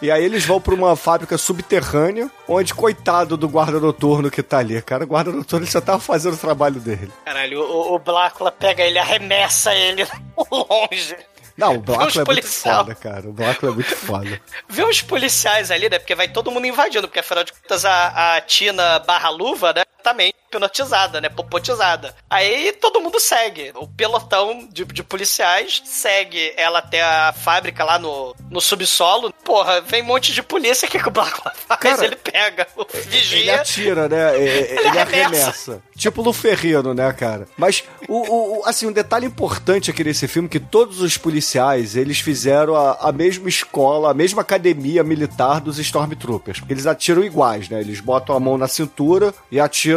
[0.02, 4.58] E aí eles vão pra uma fábrica subterrânea, onde, coitado do guarda noturno que tá
[4.58, 7.10] ali, cara, o guarda noturno ele só tava fazendo o trabalho dele.
[7.24, 10.06] Caralho, o, o Blácula pega ele, arremessa ele
[10.50, 11.16] longe.
[11.56, 13.28] Não, o Blácula é muito foda, cara.
[13.28, 14.40] O Blácula é muito foda.
[14.68, 15.98] Vê os policiais ali, né?
[15.98, 19.82] Porque vai todo mundo invadindo, porque afinal de contas a, a Tina barra luva, né?
[20.04, 21.28] Também hipnotizada, né?
[21.28, 22.14] Popotizada.
[22.30, 23.72] Aí todo mundo segue.
[23.74, 29.32] O pelotão de, de policiais segue ela até a fábrica lá no, no subsolo.
[29.44, 30.86] Porra, vem um monte de polícia.
[30.86, 31.80] Que, o Blácula faz?
[31.80, 33.56] Cara, ele pega o Ele vigia.
[33.60, 34.36] atira, né?
[34.36, 35.26] É, é, Ele, arremessa.
[35.50, 35.82] arremessa.
[35.96, 37.48] Tipo no Ferrino, né, cara?
[37.56, 42.20] Mas, o, o- assim, um detalhe importante aqui nesse filme, que todos os policiais, eles
[42.20, 46.60] fizeram a, a mesma escola, a mesma academia militar dos Stormtroopers.
[46.60, 47.80] Porque eles atiram iguais, né?
[47.80, 49.93] Eles botam a mão na cintura e atiram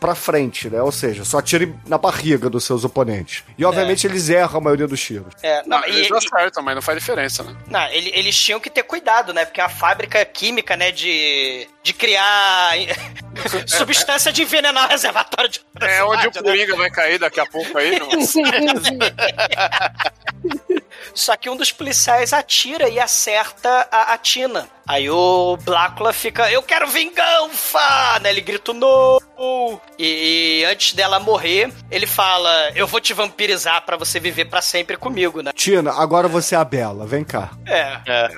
[0.00, 0.80] pra frente, né?
[0.82, 3.42] Ou seja, só atiram na barriga dos seus oponentes.
[3.58, 5.32] E, obviamente, eles erram a maioria dos tiros.
[5.42, 7.54] É, não, Não, e- eles e- acertam, mas não faz diferença, né?
[7.68, 9.44] Não, ele- eles tinham que ter cuidado, né?
[9.44, 10.90] Porque é uma fábrica química, né?
[10.92, 12.72] De, de criar
[13.66, 16.42] substância de envenenar o reservatório de É onde o né?
[16.42, 17.98] Coringa vai cair daqui a pouco aí.
[17.98, 18.08] Não?
[21.12, 24.68] Só que um dos policiais atira e acerta a, a Tina.
[24.86, 28.18] Aí o Blácula fica, eu quero vingança!
[28.20, 28.30] Né?
[28.30, 29.20] Ele grita no.
[29.98, 34.60] E, e antes dela morrer, ele fala, eu vou te vampirizar pra você viver pra
[34.60, 35.52] sempre comigo, né?
[35.54, 37.50] Tina, agora você é a Bela, vem cá.
[37.66, 37.98] É.
[38.06, 38.28] é,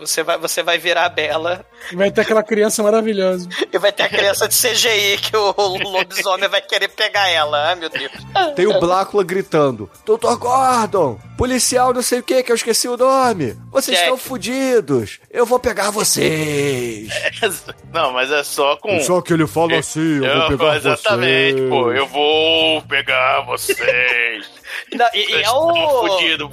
[0.00, 3.48] você, vai, você vai virar a Bela E vai ter aquela criança maravilhosa.
[3.72, 7.68] e vai ter a criança de CGI que o lobisomem vai querer pegar ela.
[7.68, 8.12] Ai, meu Deus.
[8.54, 12.96] Tem o Blácula gritando: Doutor Gordon, policial não sei o que, que eu esqueci o
[12.96, 13.56] nome.
[13.70, 14.10] Vocês Jack.
[14.10, 15.18] estão fudidos.
[15.30, 17.08] Eu vou pegar vocês.
[17.92, 19.00] Não, mas é só com.
[19.00, 21.68] Só que ele fala assim: Eu, vou pegar exatamente, vocês.
[21.70, 24.46] pô, eu vou pegar vocês.
[24.92, 26.06] Não, e, e é o.
[26.08, 26.48] fudidos,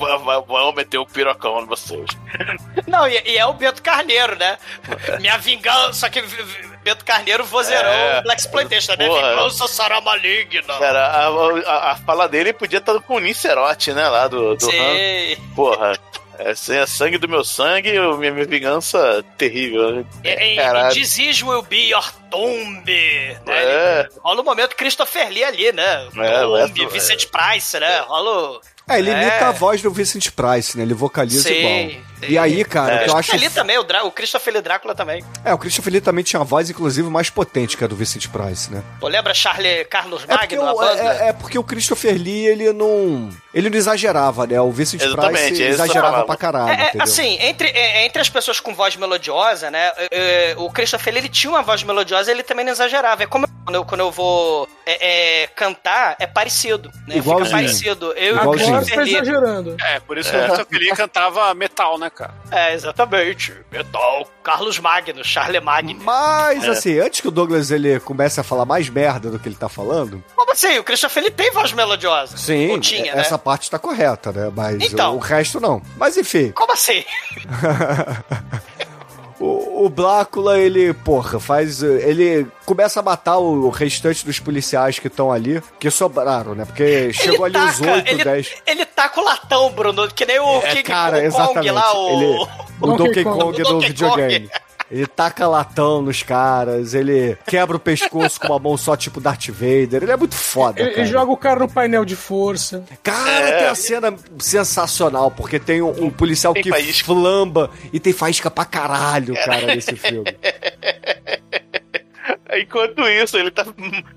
[0.47, 2.05] vão meter o pirocão em vocês.
[2.87, 4.57] Não, e, e é o Bento Carneiro, né?
[5.19, 5.93] Minha vingança.
[5.93, 6.21] Só que
[6.83, 8.21] Bento Carneiro vozeirou É.
[8.21, 9.07] Black Exploitation, né?
[9.07, 10.77] Vingança será maligna.
[10.79, 14.07] Cara, a, a- a fala dele podia estar com o Nicerote, né?
[14.07, 14.71] Lá do, do Han.
[14.71, 15.37] Sei.
[15.55, 15.97] Porra.
[16.39, 20.05] É, sem é sangue do meu sangue, eu- minha, minha vingança terrível.
[20.23, 20.93] Em, Caralho.
[20.95, 22.83] Disease will be your tomb.
[22.85, 23.37] Né?
[23.47, 24.07] É.
[24.23, 26.07] Rola o momento Christopher Lee ali, né?
[26.17, 26.87] É, tomb, é.
[26.87, 27.99] Vicente Price, né?
[27.99, 29.43] Rola o- É, ele imita É.
[29.43, 30.83] a voz do Vincent Price, né?
[30.83, 31.73] Ele vocaliza Sim, igual.
[31.73, 32.03] sim.
[32.27, 33.31] E aí, cara, o que eu acho.
[33.33, 35.23] Ali também, o, Drá- o Christopher Lee Drácula também.
[35.45, 38.27] É, o Christopher Lee também tinha a voz, inclusive, mais potente que a do Vincent
[38.27, 38.83] Price, né?
[38.99, 41.01] Pô, lembra Charlie Carlos É porque, Magno, o, banda?
[41.01, 43.29] é, é porque o Christopher Lee, ele não.
[43.53, 44.59] Ele não exagerava, né?
[44.59, 47.03] O Vincent Exatamente, Price é exagerava pra caralho, É, é, entendeu?
[47.03, 49.89] assim, entre, é, entre as pessoas com voz melodiosa, né?
[49.97, 53.23] é, é, o Christopher Lee, ele tinha uma voz melodiosa ele também não exagerava.
[53.23, 56.89] É como quando eu, quando eu vou é, é, cantar, é parecido.
[57.07, 57.15] Né?
[57.15, 57.51] Fica Igualzinho.
[57.51, 58.05] parecido.
[58.13, 58.67] Eu e o Igualzinho.
[58.69, 59.77] Agora você tá exagerando.
[59.79, 62.33] É, por isso que o Christopher Lee cantava metal, né, cara?
[62.51, 63.53] É, exatamente.
[63.71, 64.27] Metal.
[64.43, 66.01] Carlos Magno, Charlie Magno.
[66.03, 66.69] Mas, É.
[66.69, 69.69] assim, antes que o Douglas ele comece a falar mais merda do que ele tá
[69.69, 70.79] falando, Como assim?
[70.79, 72.35] O Christopher Lee tem voz melodiosa.
[72.37, 73.41] sim, tinha, essa né?
[73.43, 74.51] parte tá correta, né?
[74.55, 75.13] Mas Então.
[75.13, 75.79] o, o resto não.
[75.95, 77.03] Mas enfim, Como assim?
[79.39, 81.81] o, o Blácula, ele, porra, faz.
[81.81, 86.65] Ele começa a matar o, o restante dos policiais que estão ali, que sobraram, né?
[86.65, 88.53] Porque chegou ali os taca- 8, ele, 10.
[88.67, 91.71] ele taca o latão, Bruno, que nem o É, King cara, Kong exatamente.
[91.71, 92.09] lá, o...
[92.09, 92.47] Ele,
[92.81, 93.39] o Donkey Donkey Kong.
[93.39, 94.49] Kong, O do Donkey videogame.
[94.91, 99.49] Ele taca latão nos caras, ele quebra o pescoço com uma mão só, tipo Darth
[99.49, 100.01] Vader.
[100.03, 101.01] Ele é muito foda, Ele, cara.
[101.03, 102.83] ele joga o cara no painel de força.
[103.03, 107.05] Cara, tem a cena sensacional, porque tem um, um policial Tem que faísca.
[107.05, 110.25] flamba e tem faísca pra caralho, cara, nesse filme.
[112.53, 113.65] Enquanto isso, ele tá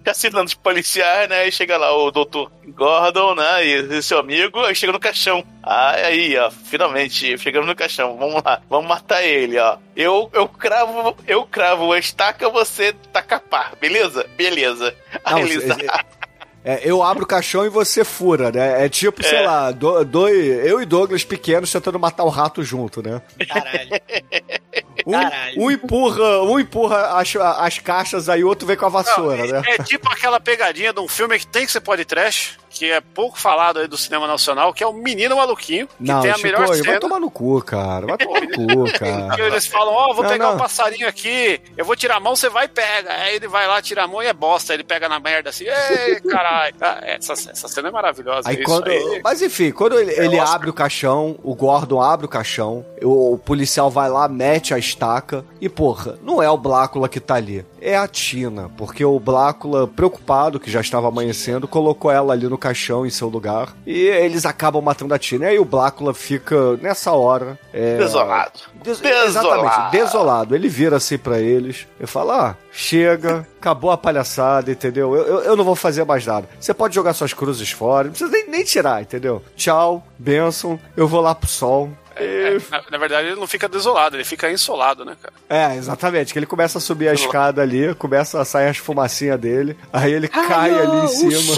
[0.06, 1.46] assinando os policiais, né?
[1.46, 2.50] E chega lá o Dr.
[2.68, 3.64] Gordon, né?
[3.64, 5.44] E, e seu amigo, aí chega no caixão.
[5.62, 8.16] Ah, aí, ó, finalmente, chegamos no caixão.
[8.16, 9.78] Vamos lá, vamos matar ele, ó.
[9.94, 14.26] Eu, eu cravo, eu cravo a estaca, você taca a pá, beleza?
[14.36, 14.94] Beleza.
[15.24, 15.64] Não, Aí eles,
[16.64, 18.84] é- É, eu abro o caixão e você fura, né?
[18.84, 19.46] É tipo, sei É.
[19.46, 23.20] lá, do- dois, eu e Douglas pequenos tentando matar o rato junto, né?
[23.48, 23.90] Caralho.
[25.04, 25.60] Um, Caralho.
[25.60, 29.60] um empurra, um empurra as, as caixas, aí o outro vem com a vassoura, Não,
[29.60, 29.62] né?
[29.66, 33.00] É tipo aquela pegadinha de um filme que tem que ser pode trash, que é
[33.00, 36.34] pouco falado aí do cinema nacional, que é o Menino Maluquinho, que Não, tem a
[36.34, 37.00] Chico, melhor vai cena.
[37.00, 38.06] tomar no cu, cara.
[38.06, 39.46] Vai tomar no cu, cara.
[39.46, 40.54] eles falam, ó, vou Não, pegar não.
[40.54, 43.12] um passarinho aqui, eu vou tirar a mão, você vai e pega.
[43.12, 44.72] Aí ele vai lá, tira a mão e é bosta.
[44.74, 46.74] Ele pega na merda assim, ei, caralho.
[46.80, 48.48] Ah, essa, essa cena é maravilhosa.
[48.48, 49.20] Aí quando, aí.
[49.22, 53.38] mas enfim, quando ele, ele abre o caixão, o Gordon abre o caixão, o, o
[53.38, 57.64] policial vai lá, mete a estaca e, porra, não é o Blácula que tá ali,
[57.82, 62.56] é a Tina, porque o Blácula, preocupado, que já estava amanhecendo, colocou ela ali no
[62.56, 65.46] caixão em seu lugar e eles acabam matando a Tina.
[65.46, 67.58] E aí o Blácula fica, nessa hora...
[67.72, 68.60] É, Desolado.
[68.82, 69.26] Des- Desolado.
[69.28, 70.54] Exatamente, desolado.
[70.54, 75.14] Ele vira assim pra eles e fala: Ah, chega, acabou a palhaçada, entendeu?
[75.16, 76.48] Eu, eu, eu não vou fazer mais nada.
[76.60, 79.42] Você pode jogar suas cruzes fora, não precisa nem, nem tirar, entendeu?
[79.56, 81.90] Tchau, benção, eu vou lá pro sol.
[82.16, 85.34] É, na, na verdade, ele não fica desolado, ele fica insolado, né, cara?
[85.48, 89.38] É, exatamente, que ele começa a subir a escada ali, começa a sair as fumacinhas
[89.38, 91.56] dele, aí ele cai ali em cima.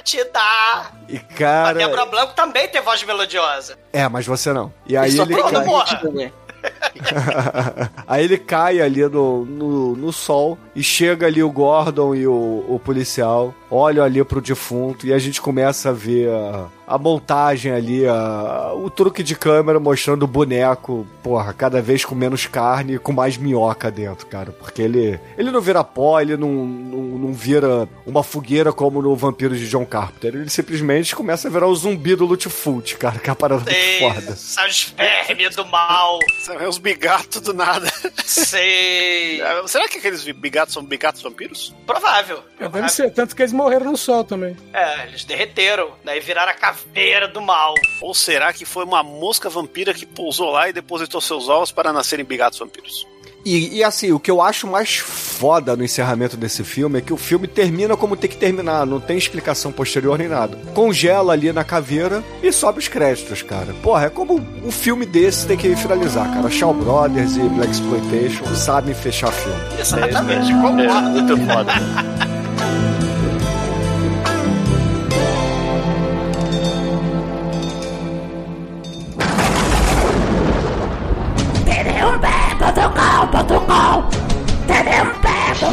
[0.05, 0.95] Te dar.
[1.09, 1.79] E A cara.
[1.79, 3.79] Débora Blanco também tem voz melodiosa.
[3.91, 4.71] É, mas você não.
[4.87, 6.33] E aí Só ele cai.
[8.09, 12.65] Aí ele cai ali no, no, no sol e chega ali o Gordon e o,
[12.69, 17.73] o policial, olham ali pro defunto e a gente começa a ver a, a montagem
[17.73, 22.95] ali, a, o truque de câmera mostrando o boneco, porra, cada vez com menos carne
[22.95, 24.53] e com mais minhoca dentro, cara.
[24.53, 29.15] Porque ele, ele não vira pó, ele não, não, não vira uma fogueira como no
[29.17, 30.35] Vampiro de John Carpenter.
[30.35, 33.75] Ele simplesmente começa a virar o zumbi do Lutfoot, cara, que é uma parada muito
[33.75, 34.37] Sei, foda.
[34.37, 36.19] Sai os vermes do mal.
[36.45, 37.91] São os bigatos do nada.
[38.25, 39.41] Sei.
[39.67, 41.75] Será que aqueles bigatos são bigatos vampiros?
[41.87, 42.43] Provável.
[42.59, 44.57] É, deve ser, tanto que eles morreram no sol também.
[44.73, 47.75] É, eles derreteram, daí viraram a caveira do mal.
[48.01, 51.93] Ou será que foi uma mosca vampira que pousou lá e depositou seus ovos para
[51.93, 53.07] nascerem bigatos vampiros?
[53.45, 57.13] E, e, assim, o que eu acho mais foda no encerramento desse filme é que
[57.13, 60.57] o filme termina como tem que terminar, não tem explicação posterior nem nada.
[60.75, 63.75] Congela ali na caveira e sobe os créditos, cara.
[63.83, 66.49] Porra, é como um filme desse tem que finalizar, cara.
[66.51, 69.59] Shaw Brothers e Black Exploitation sabem fechar filme.
[69.79, 71.11] Exatamente, É, concordo.
[71.11, 71.73] muito foda.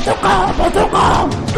[0.04, 1.52] E agora, caríssimas,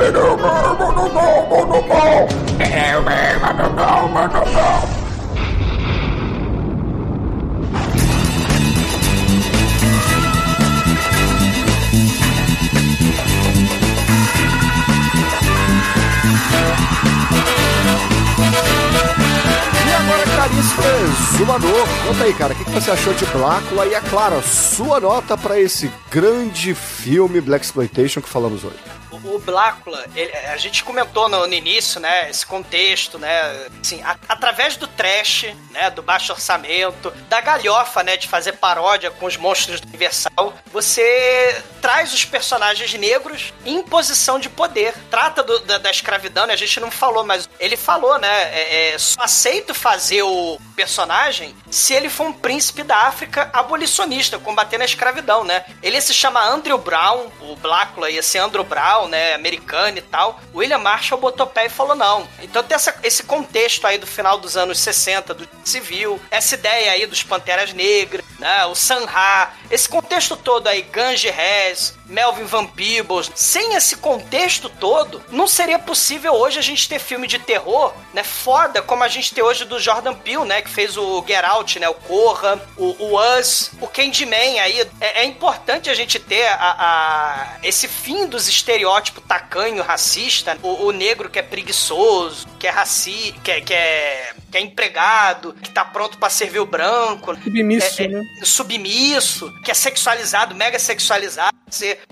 [20.44, 21.88] uma Silvanor.
[22.06, 23.86] Conta aí, cara, o que, que você achou de Blácula?
[23.86, 28.76] E é claro, sua nota pra esse grande filme Black Exploitation que falamos hoje.
[29.24, 34.18] O Blácula, ele- a gente comentou no, no início, né, esse contexto, né, assim, a-
[34.28, 39.38] através do trash, né, do baixo orçamento, da galhofa, né, de fazer paródia com os
[39.38, 44.94] monstros do Universal, você traz os personagens negros em posição de poder.
[45.10, 48.94] Trata do- da, da escravidão, né, a gente não falou, mas ele falou, né, é,
[48.94, 54.84] é, só aceito fazer o personagem se ele for um príncipe da África abolicionista, combatendo
[54.84, 55.64] a escravidão, né.
[55.82, 60.40] Ele se chama Andrew Brown, o Blácula ia ser Andrew Brown, né, americano e tal.
[60.56, 62.27] William Marshall botou pé e falou não.
[62.41, 66.91] Então tem essa- esse contexto aí do final dos anos 60, do civil, essa ideia
[66.94, 72.66] aí dos Panteras Negras, né, o Sanha, esse contexto todo aí, Ganji Rez, Melvin Van
[72.66, 77.94] Peebles, sem esse contexto todo, não seria possível hoje a gente ter filme de terror,
[78.14, 81.44] né, foda, como a gente tem hoje do Jordan Peele, né, que fez o Get
[81.46, 84.82] Out, né, o Corra, o, o Us, o Candyman aí.
[85.00, 90.86] É, é importante a gente ter a, a- esse fim dos estereótipos tacanho, racista, o,
[90.88, 95.54] o negro que é preguiçoso, que é raci, que é, que é, que é empregado,
[95.62, 97.36] que tá pronto pra servir o branco.
[97.44, 98.22] Submisso, É- é- né?
[98.44, 101.56] submisso, que é sexualizado, mega sexualizado.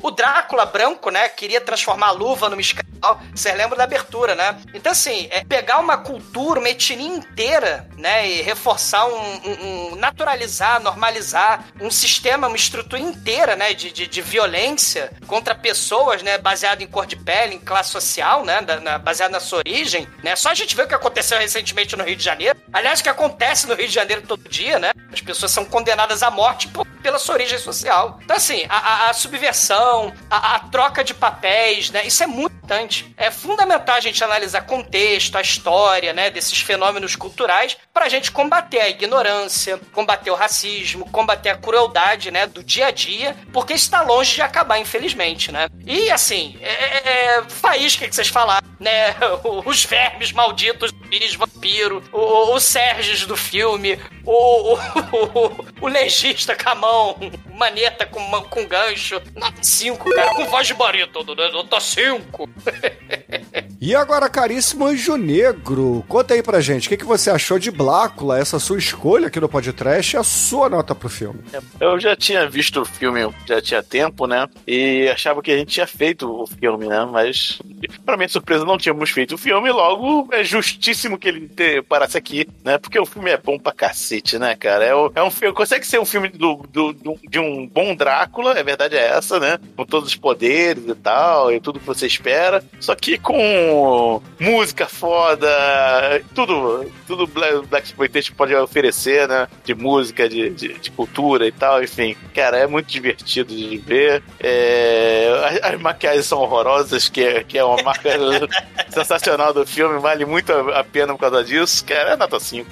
[0.01, 2.81] O Drácula branco, né, queria transformar a luva numa escala.
[3.33, 4.55] Vocês lembram da abertura, né?
[4.75, 9.95] Então, assim, é pegar uma cultura, uma etnia inteira, né, e reforçar um, um- um-
[9.95, 16.37] naturalizar, normalizar um sistema, uma estrutura inteira, né, de, de, de violência contra pessoas, né,
[16.37, 20.07] baseado em cor de pele, em classe social, né, da- na- baseado na sua origem,
[20.23, 20.35] né?
[20.35, 22.59] Só a gente vê o que aconteceu recentemente no Rio de Janeiro.
[22.71, 24.91] Aliás, o que acontece no Rio de Janeiro todo dia, né?
[25.11, 28.19] As pessoas são condenadas à morte por- pela sua origem social.
[28.23, 29.70] Então, assim, a, a- a subversão,
[30.29, 32.05] a, a troca de papéis, né?
[32.05, 33.13] Isso é muito importante.
[33.17, 36.29] É fundamental a gente analisar contexto, a história, né?
[36.29, 42.47] Desses fenômenos culturais pra gente combater a ignorância, combater o racismo, combater a crueldade, né?
[42.47, 45.67] Do dia a dia, porque isso tá longe de acabar, infelizmente, né?
[45.85, 49.15] E, assim, é, é, é faísca que vocês falaram, né?
[49.65, 56.69] Os vermes malditos, bis, vampiro, o, Sérgio do filme, o, o, o, o legista com
[56.69, 57.17] a mão,
[57.53, 59.21] maneta com, com gancho.
[59.35, 61.49] Nota 5, cara, com voz de barítono, né?
[61.49, 62.49] Nota 5.
[63.83, 67.71] E agora, caríssimo Anjo Negro, conta aí pra gente, o que, que você achou de
[67.71, 71.39] Blácula, essa sua escolha aqui no podcast e a sua nota pro filme?
[71.79, 74.47] Eu já tinha visto o filme, já tinha tempo, né?
[74.67, 77.07] E achava que a gente tinha feito o filme, né?
[77.11, 77.59] Mas,
[78.05, 81.49] pra minha surpresa, não tínhamos feito o filme, logo é justíssimo que ele
[81.89, 82.77] parasse aqui, né?
[82.77, 84.85] Porque o filme é bom pra cacete, né, cara?
[84.85, 88.51] É, é um filme, consegue ser um filme do, do- do- de um bom Drácula,
[88.59, 89.57] a verdade é essa, né?
[89.75, 93.70] Com todos os poderes e tal, e tudo que você espera, só que com
[94.39, 95.47] música foda,
[96.33, 99.47] tudo, tudo Black, Black Exploitation pode oferecer, né?
[99.63, 102.15] De música, de, de, de cultura e tal, enfim.
[102.33, 104.23] Cara, é muito divertido de ver.
[104.39, 108.09] É, as, as maquiagens são horrorosas, que é, que é uma marca
[108.89, 111.83] sensacional do filme, vale muito a, a pena por causa disso.
[111.85, 112.69] Cara, é nota 5.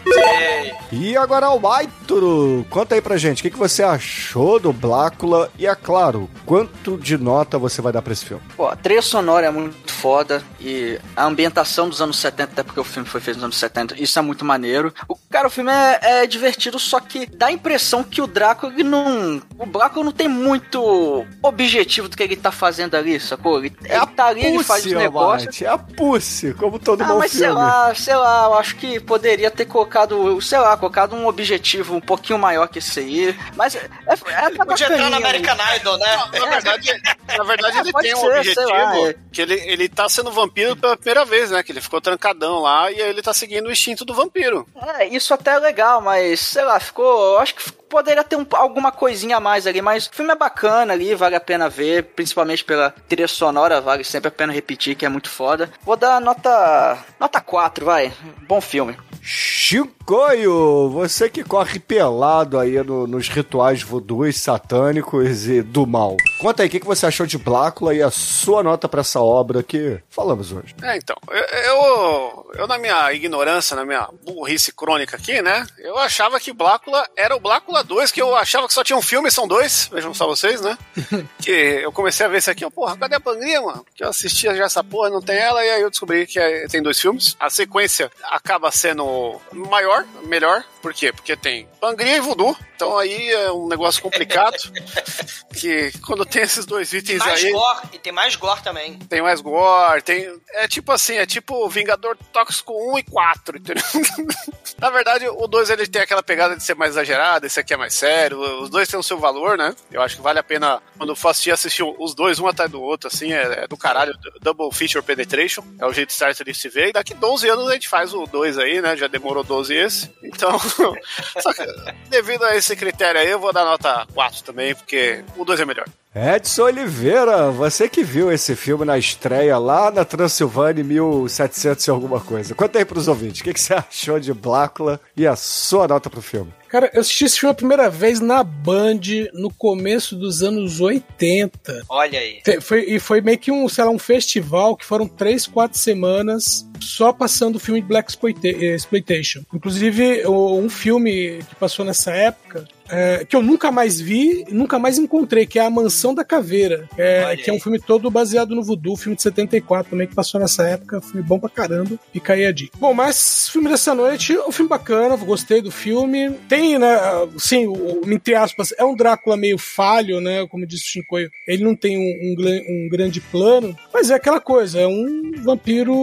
[0.91, 5.51] E agora o Maituro, conta aí pra gente, o que, que você achou do Blácula
[5.57, 8.43] e, é claro, quanto de nota você vai dar pra esse filme?
[8.55, 12.79] Pô, a trilha sonora é muito foda e a ambientação dos anos 70, até porque
[12.79, 14.93] o filme foi feito nos anos 70, isso é muito maneiro.
[15.07, 18.73] O, cara, o filme é, é divertido, só que dá a impressão que o Drácula
[18.73, 19.41] ele não.
[19.57, 23.59] O Drácula não tem muito objetivo do que ele tá fazendo ali, sacou?
[23.59, 25.61] Ele, ele tá ali, ele faz os Pussy, negócios.
[25.61, 27.45] É a Pussy, como todo Ah, bom mas filme.
[27.45, 31.95] sei lá, sei lá, eu acho que poderia ter colocado, sei lá, colocado um objetivo
[31.95, 33.35] um pouquinho maior que esse aí.
[33.55, 34.13] Mas é, é,
[34.45, 36.17] é Podia entrar no American Idol, né?
[36.33, 37.01] Na verdade,
[37.37, 39.15] na verdade É, ele pode tem um objetivo lá, é.
[39.31, 41.61] que ele, ele tá sendo vampiro pela primeira vez, né?
[41.63, 44.67] Que ele ficou trancadão lá e aí ele tá seguindo o instinto do vampiro.
[44.97, 47.37] É, isso até é legal, mas sei lá, ficou.
[47.37, 50.93] Acho que poderia ter um- alguma coisinha a mais ali, mas o filme é bacana
[50.93, 55.05] ali, vale a pena ver, principalmente pela trilha sonora, vale sempre a pena repetir, que
[55.05, 55.71] é muito foda.
[55.83, 56.97] Vou dar nota.
[57.19, 58.13] nota 4, vai.
[58.47, 58.95] Bom filme.
[59.31, 66.17] Chicoio, você que corre pelado aí no- nos rituais voodoos satânicos e do mal.
[66.39, 69.19] Conta aí, o que, que você achou de Blácula e a sua nota pra essa
[69.21, 70.73] obra que falamos hoje?
[70.81, 75.63] É, então, eu, eu, eu, na minha ignorância, na minha burrice crônica aqui, né?
[75.77, 79.01] Eu achava que Blácula era o Blácula 2, que eu achava que só tinha um
[79.03, 80.75] filme, são dois, vejam só vocês, né?
[81.39, 83.85] que eu comecei a ver esse aqui, ó, porra, cadê a Pangria, mano?
[83.93, 86.65] Que eu assistia já essa porra, não tem ela, e aí eu descobri que é-
[86.67, 87.37] tem dois filmes.
[87.39, 89.18] A sequência acaba sendo
[89.51, 90.63] maior, melhor.
[90.81, 91.11] Por quê?
[91.11, 92.55] Porque tem Pangria e Voodoo.
[92.75, 94.55] Então aí é um negócio complicado.
[95.53, 97.51] que quando tem esses dois itens Mais aí.
[97.51, 98.97] gore, e tem mais gore também.
[98.99, 100.33] Tem mais gore, tem.
[100.53, 103.83] É tipo assim, é tipo Vingador Tóxico 1 e 4, entendeu?
[104.79, 107.77] Na verdade, o 2 ele tem aquela pegada de ser mais exagerado, esse aqui é
[107.77, 108.39] mais sério.
[108.61, 109.75] Os dois têm o seu valor, né?
[109.91, 112.81] Eu acho que vale a pena, quando for assistir, assistir os dois um atrás do
[112.81, 114.17] outro, assim, é, é do caralho.
[114.41, 115.63] Double Feature Penetration.
[115.79, 116.89] É o jeito certo de se ver.
[116.89, 118.95] E daqui 12 anos a gente faz o 2 aí, né?
[118.95, 120.11] Já demorou 12 esse.
[120.23, 120.57] Então,
[121.39, 121.65] só que
[122.09, 125.65] devido a esse critério aí, eu vou dar nota 4 também, porque o 2 é
[125.65, 125.85] melhor.
[126.15, 131.91] Edson Oliveira, você que viu esse filme na estreia lá na Transilvânia em 1700 e
[131.91, 132.55] alguma coisa.
[132.55, 136.09] Conta aí pros ouvintes, o que, que você achou de Blácula e a sua nota
[136.09, 136.51] pro filme?
[136.67, 138.99] Cara, eu assisti esse filme a primeira vez na Band
[139.33, 141.83] no começo dos anos 80.
[141.89, 142.41] Olha aí.
[142.61, 146.67] Foi, e foi meio que um, sei lá, um festival que foram três, quatro semanas
[146.79, 149.41] só passando filme de Black Exploita- Exploitation.
[149.53, 154.79] Inclusive, o- um filme que passou nessa época, é, que eu nunca mais vi, nunca
[154.79, 156.87] mais encontrei, que é A Mansão da Caveira.
[156.97, 160.39] É, que é um filme todo baseado no voodoo, filme de 74 também, que passou
[160.39, 161.01] nessa época.
[161.01, 161.97] Filme bom pra caramba.
[162.13, 162.77] E caí a dica.
[162.77, 166.31] Bom, mas filme dessa noite, um filme bacana, gostei do filme.
[166.47, 166.97] Tem, né,
[167.37, 171.29] sim, o, entre aspas, é um Drácula meio falho, né, como disse o Shinkoio.
[171.47, 172.39] Ele não tem um, um
[172.69, 175.93] um grande plano, mas é aquela coisa, é um vampiro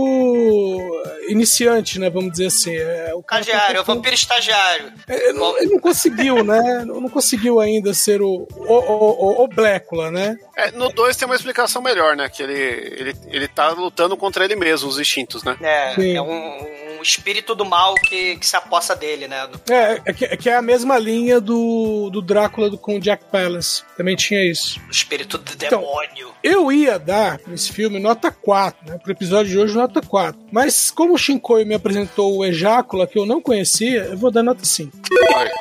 [1.28, 2.74] iniciante, né, vamos dizer assim.
[2.74, 4.92] É, o Estagiário, é vampiro estagiário.
[5.08, 6.75] é, ele ele não conseguiu, né?
[6.84, 10.36] Não conseguiu ainda ser o, o, o, o, o Blécula, né?
[10.56, 12.28] É, no 2 tem uma explicação melhor, né?
[12.28, 15.56] Que ele, ele, ele tá lutando contra ele mesmo, os instintos, né?
[15.60, 16.16] É, Sim.
[16.16, 19.46] é um, um espírito do mal que, que se apossa dele, né?
[19.46, 22.96] Do- É, é que, é que é a mesma linha do, do Drácula do, com
[22.96, 23.82] o Jack Palance.
[23.96, 24.80] Também tinha isso.
[24.88, 26.32] O espírito do Então, demônio.
[26.42, 28.98] Eu ia dar pra esse filme nota 4, né?
[29.02, 30.40] Pro episódio de hoje, nota 4.
[30.56, 34.42] Mas como o Shinkoi me apresentou o Ejácula, que eu não conhecia, eu vou dar
[34.42, 34.90] nota 5.
[35.34, 35.52] Olha,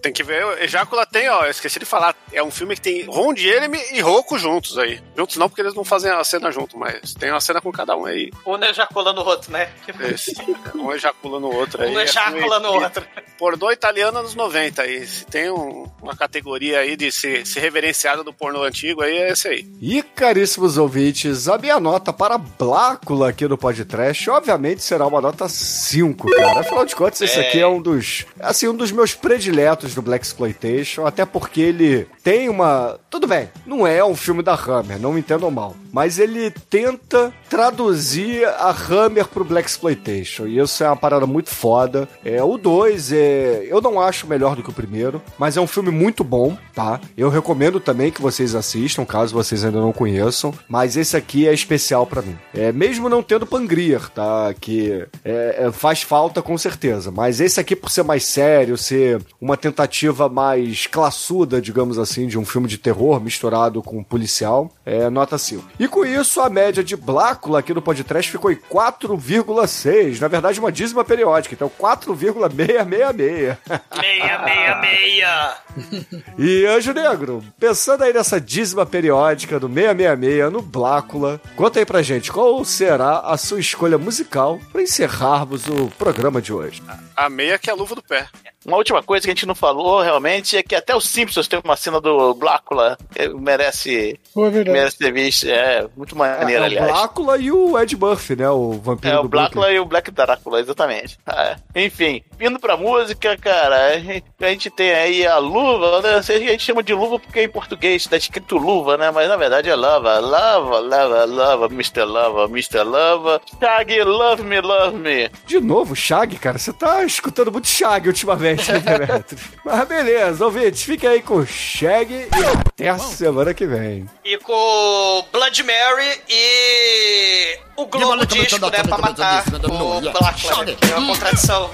[0.00, 3.04] Tem que ver, Ejácula tem, ó, eu esqueci de falar, é um filme que tem
[3.04, 4.98] Ron Jeremy e Rocco juntos aí.
[5.14, 7.94] Juntos não, porque eles não fazem a cena junto, mas tem uma cena com cada
[7.94, 8.30] um aí.
[8.46, 9.68] Um ejacula no outro, né?
[10.10, 10.32] Esse,
[10.74, 11.94] um ejacula no outro aí.
[11.94, 13.04] Um ejacula É no outro.
[13.38, 15.06] Pornô italiano nos 90 aí.
[15.06, 19.32] Se tem um- uma categoria aí de ser, ser reverenciado do pornô antigo, aí é
[19.32, 19.66] esse aí.
[19.82, 25.48] E caríssimos ouvintes, a minha nota para Blácula aqui no podcast, obviamente, será uma nota
[25.48, 26.60] 5, cara.
[26.60, 30.24] Afinal de contas, esse aqui é um dos, assim, um dos meus prediletos do Black
[30.24, 35.12] Exploitation, até porque ele tem uma, tudo bem, não é um filme da Hammer, não
[35.12, 40.86] me entendam mal, mas ele tenta traduzir a Hammer pro Black Exploitation, e isso é
[40.86, 42.08] uma parada muito foda.
[42.24, 45.66] É, o 2 é, eu não acho melhor do que o primeiro, mas é um
[45.66, 47.00] filme muito bom, tá?
[47.16, 51.54] Eu recomendo também que vocês assistam, caso vocês ainda não conheçam, mas esse aqui é
[51.54, 52.36] especial pra mim.
[52.54, 54.54] É, mesmo não tendo Pangrier, tá?
[54.60, 59.20] Que é, é, faz falta com certeza, mas esse aqui por ser mais sério, ser
[59.40, 65.08] uma tentativa mais classuda, digamos assim, de um filme de terror misturado com policial, é
[65.08, 65.64] nota 5.
[65.78, 70.20] E com isso, a média de Blácula aqui no podcast ficou em 4,6.
[70.20, 73.56] Na verdade, uma dízima periódica, então 4,666.
[74.00, 75.56] Meia, meia, meia.
[76.38, 82.02] E Anjo Negro, pensando aí nessa dízima periódica do 666 no Blácula, conta aí pra
[82.02, 86.82] gente qual será a sua escolha musical pra encerrarmos o programa de hoje.
[87.24, 88.26] A meia que é a luva do pé.
[88.66, 91.58] Uma última coisa que a gente não falou realmente é que até os Simpsons tem
[91.64, 95.48] uma cena do Blácula que merece, Pô, é merece ser vista.
[95.48, 96.86] É muito maneiro, é o aliás.
[96.92, 98.50] Blácula e o Ed Murphy, né?
[98.50, 99.76] O vampiro É o Blácula Brooklyn.
[99.76, 101.18] e o Black Drácula, exatamente.
[101.26, 101.84] Ah, é.
[101.84, 106.16] enfim, indo pra música, cara, a gente, a gente tem aí a luva, né?
[106.16, 109.10] A gente chama de luva porque em português tá escrito luva, né?
[109.10, 112.04] Mas na verdade é lava, lava, lava, lava, Mr.
[112.04, 112.82] Lava, Mr.
[112.82, 113.40] Lava.
[113.58, 115.30] Shaggy, love me, love me.
[115.46, 118.80] De novo, Shag, cara, você tá escutando muito Shag ultimamente, né?
[119.64, 124.08] Mas beleza, ouvintes, fiquem aí com o Shag e até a semana que vem.
[124.24, 130.96] E com Blood Mary e o Globo Disco, né, pra matar o Blácula, que é
[130.96, 131.70] uma contradição.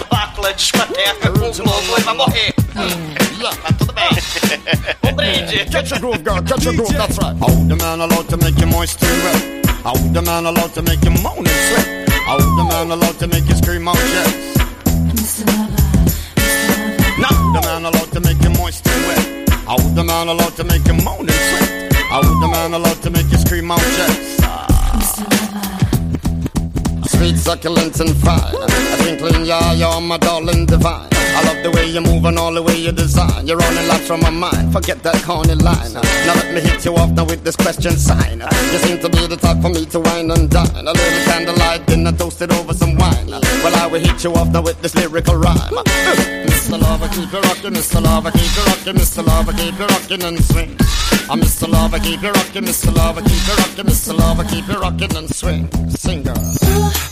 [0.00, 2.54] O Blácula discoteca com o Globo, ele vai morrer.
[2.74, 4.08] Mas tudo bem.
[5.10, 5.66] Um brinde.
[5.70, 6.40] Get your groove, girl.
[6.42, 6.92] Get your groove.
[6.94, 7.36] That's right.
[7.40, 9.66] Hold the man allowed to make you moist and wet.
[9.84, 12.05] Hold the man allowed to make you moan and sweat.
[12.28, 14.56] Hold the man allowed to make you scream out yes.
[17.18, 19.48] Now the man allowed to make you moist and wet.
[19.66, 21.86] Hold the man allowed to make you moan and sweat.
[22.46, 25.75] The man allowed to make you scream out yes.
[27.16, 28.54] Sweet, succulent, and fine.
[28.54, 31.08] A twinkling, yeah, you're my darling divine.
[31.36, 33.46] I love the way you move and all the way you design.
[33.46, 34.72] You're on running lots from my mind.
[34.72, 35.92] Forget that corny line.
[35.92, 38.40] Now let me hit you off now with this question sign.
[38.40, 40.86] You seem to be the type for me to wine and dine.
[40.86, 43.28] A little candlelight dinner toasted over some wine.
[43.28, 45.76] Well, I will hit you off now with this lyrical rhyme.
[46.48, 46.80] Mr.
[46.80, 48.02] Lover, keep you rocking, Mr.
[48.02, 49.26] Lover, keep you rocking, Mr.
[49.26, 50.72] Lover, keep you rocking and swing.
[51.28, 51.68] Uh, Mr.
[51.68, 52.94] Lover, keep you rocking, Mr.
[52.94, 54.16] Lover, keep you rocking, Mr.
[54.18, 55.68] Lover, keep you rocking and swing.
[55.90, 57.05] Sing, girl.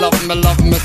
[0.00, 0.78] Love me, love me,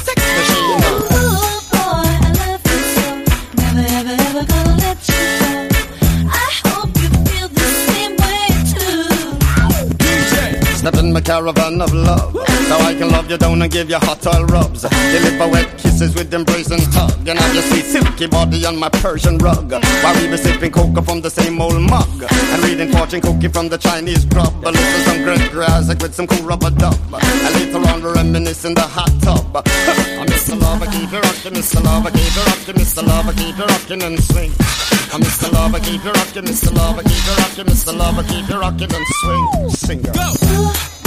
[11.13, 12.33] my caravan of love.
[12.33, 14.81] So I can love you down and give you hot oil rubs.
[14.81, 17.27] Deliver wet kisses with embrace and hug.
[17.27, 19.71] And have your sweet silky body on my Persian rug.
[19.71, 22.23] While we be sipping cocoa from the same old mug.
[22.23, 24.53] And reading fortune cookie from the Chinese grub.
[24.63, 26.97] A little some Gregory Isaac with some cool rubber dub.
[27.13, 29.63] And later on we reminisce in the hot tub.
[30.21, 30.59] I'm Mr.
[30.59, 31.83] Lover, keep it rockin', Mr.
[31.83, 33.05] Lover, keep it rockin', Mr.
[33.05, 34.51] Lover, keep it rockin' and swing.
[35.13, 35.51] I'm Mr.
[35.51, 36.73] Lover, keep it rockin', Mr.
[36.73, 37.97] Lover, keep it rockin', Mr.
[37.97, 39.69] Lover, keep it rockin' and swing.
[39.69, 41.00] Sing Go!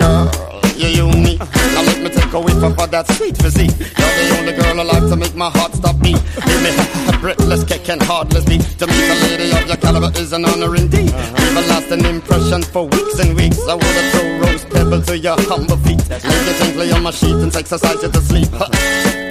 [0.00, 0.30] Girl,
[0.76, 1.38] you're unique.
[1.38, 3.76] Now let me take a whiff of that sweet physique.
[3.78, 6.16] You're the only girl I like to make my heart stop beat.
[6.46, 6.70] Give me
[7.08, 8.62] a breathless kick and heartless beat.
[8.78, 11.12] To meet a lady of your caliber is an honor indeed.
[11.12, 13.60] Leave a lasting impression for weeks and weeks.
[13.68, 16.02] I wanna throw rose pebble to your humble feet.
[16.08, 19.29] Lay you gently on my sheet and exercise you to sleep.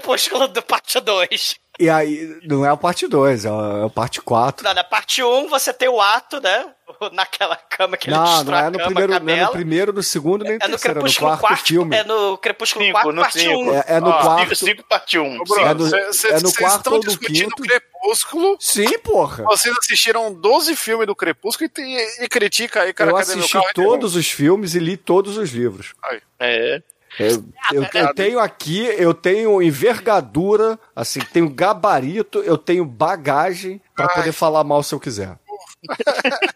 [0.00, 1.56] Crepúsculo do parte 2.
[1.78, 3.52] E aí, não é a parte 2, é a
[3.82, 4.64] é a parte 4.
[4.64, 6.66] Na, na parte 1, você tem o ato, né?
[7.12, 9.44] Naquela cama que ele Não, não destrói é a no cama primeiro, a não é
[9.44, 11.96] no primeiro, no segundo, nem no É no terceiro, é no Crepúsculo quarto, 4, filme.
[11.96, 13.70] é no Crepúsculo Cinco, 4, no parte cinco.
[13.70, 13.74] 1.
[13.74, 14.40] É, é no Ó, quarto.
[14.42, 15.40] cinco- cinco parte um.
[15.40, 17.62] Ô, Bruno, É no- cê- cê- é no vocês quarto estão ou no discutindo quinto?
[17.62, 18.56] Crepúsculo.
[18.60, 19.44] Sim, porra.
[19.44, 23.38] Vocês assistiram 12 filmes do Crepúsculo e, e, e critica aí, cara, Eu cadê meu
[23.44, 25.94] assisti todos os filmes e li todos os livros.
[26.02, 26.20] Aí.
[26.40, 26.82] É.
[27.18, 34.08] Eu, eu- eu tenho aqui, eu tenho envergadura, assim, tenho gabarito, eu tenho bagagem pra
[34.08, 35.36] poder falar mal se eu quiser.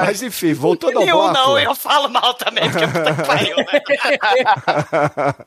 [0.00, 1.32] Mas enfim, voltando ao bloco.
[1.34, 3.82] não, eu falo mal também, porque puta que pariu, né?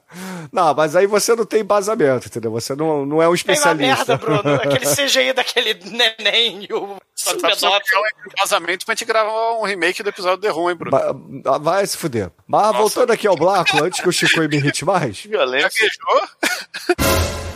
[0.52, 2.52] não, mas aí você não tem embasamento, entendeu?
[2.52, 4.06] Você não, não é um Tem uma especialista.
[4.06, 4.56] merda, Bruno.
[4.62, 8.04] Aquele CGI daquele neném e o Você tá precisando criar um
[8.40, 10.92] vazamento pra gente gravar um remake do episódio The Room, hein, Bruno?
[11.44, 12.32] Ba- Vai se fuder.
[12.48, 15.20] Mas voltando aqui ao bloco, antes que o Chico me irrite mais.
[15.26, 15.70] Violência.
[16.08, 17.46] Gaguejou?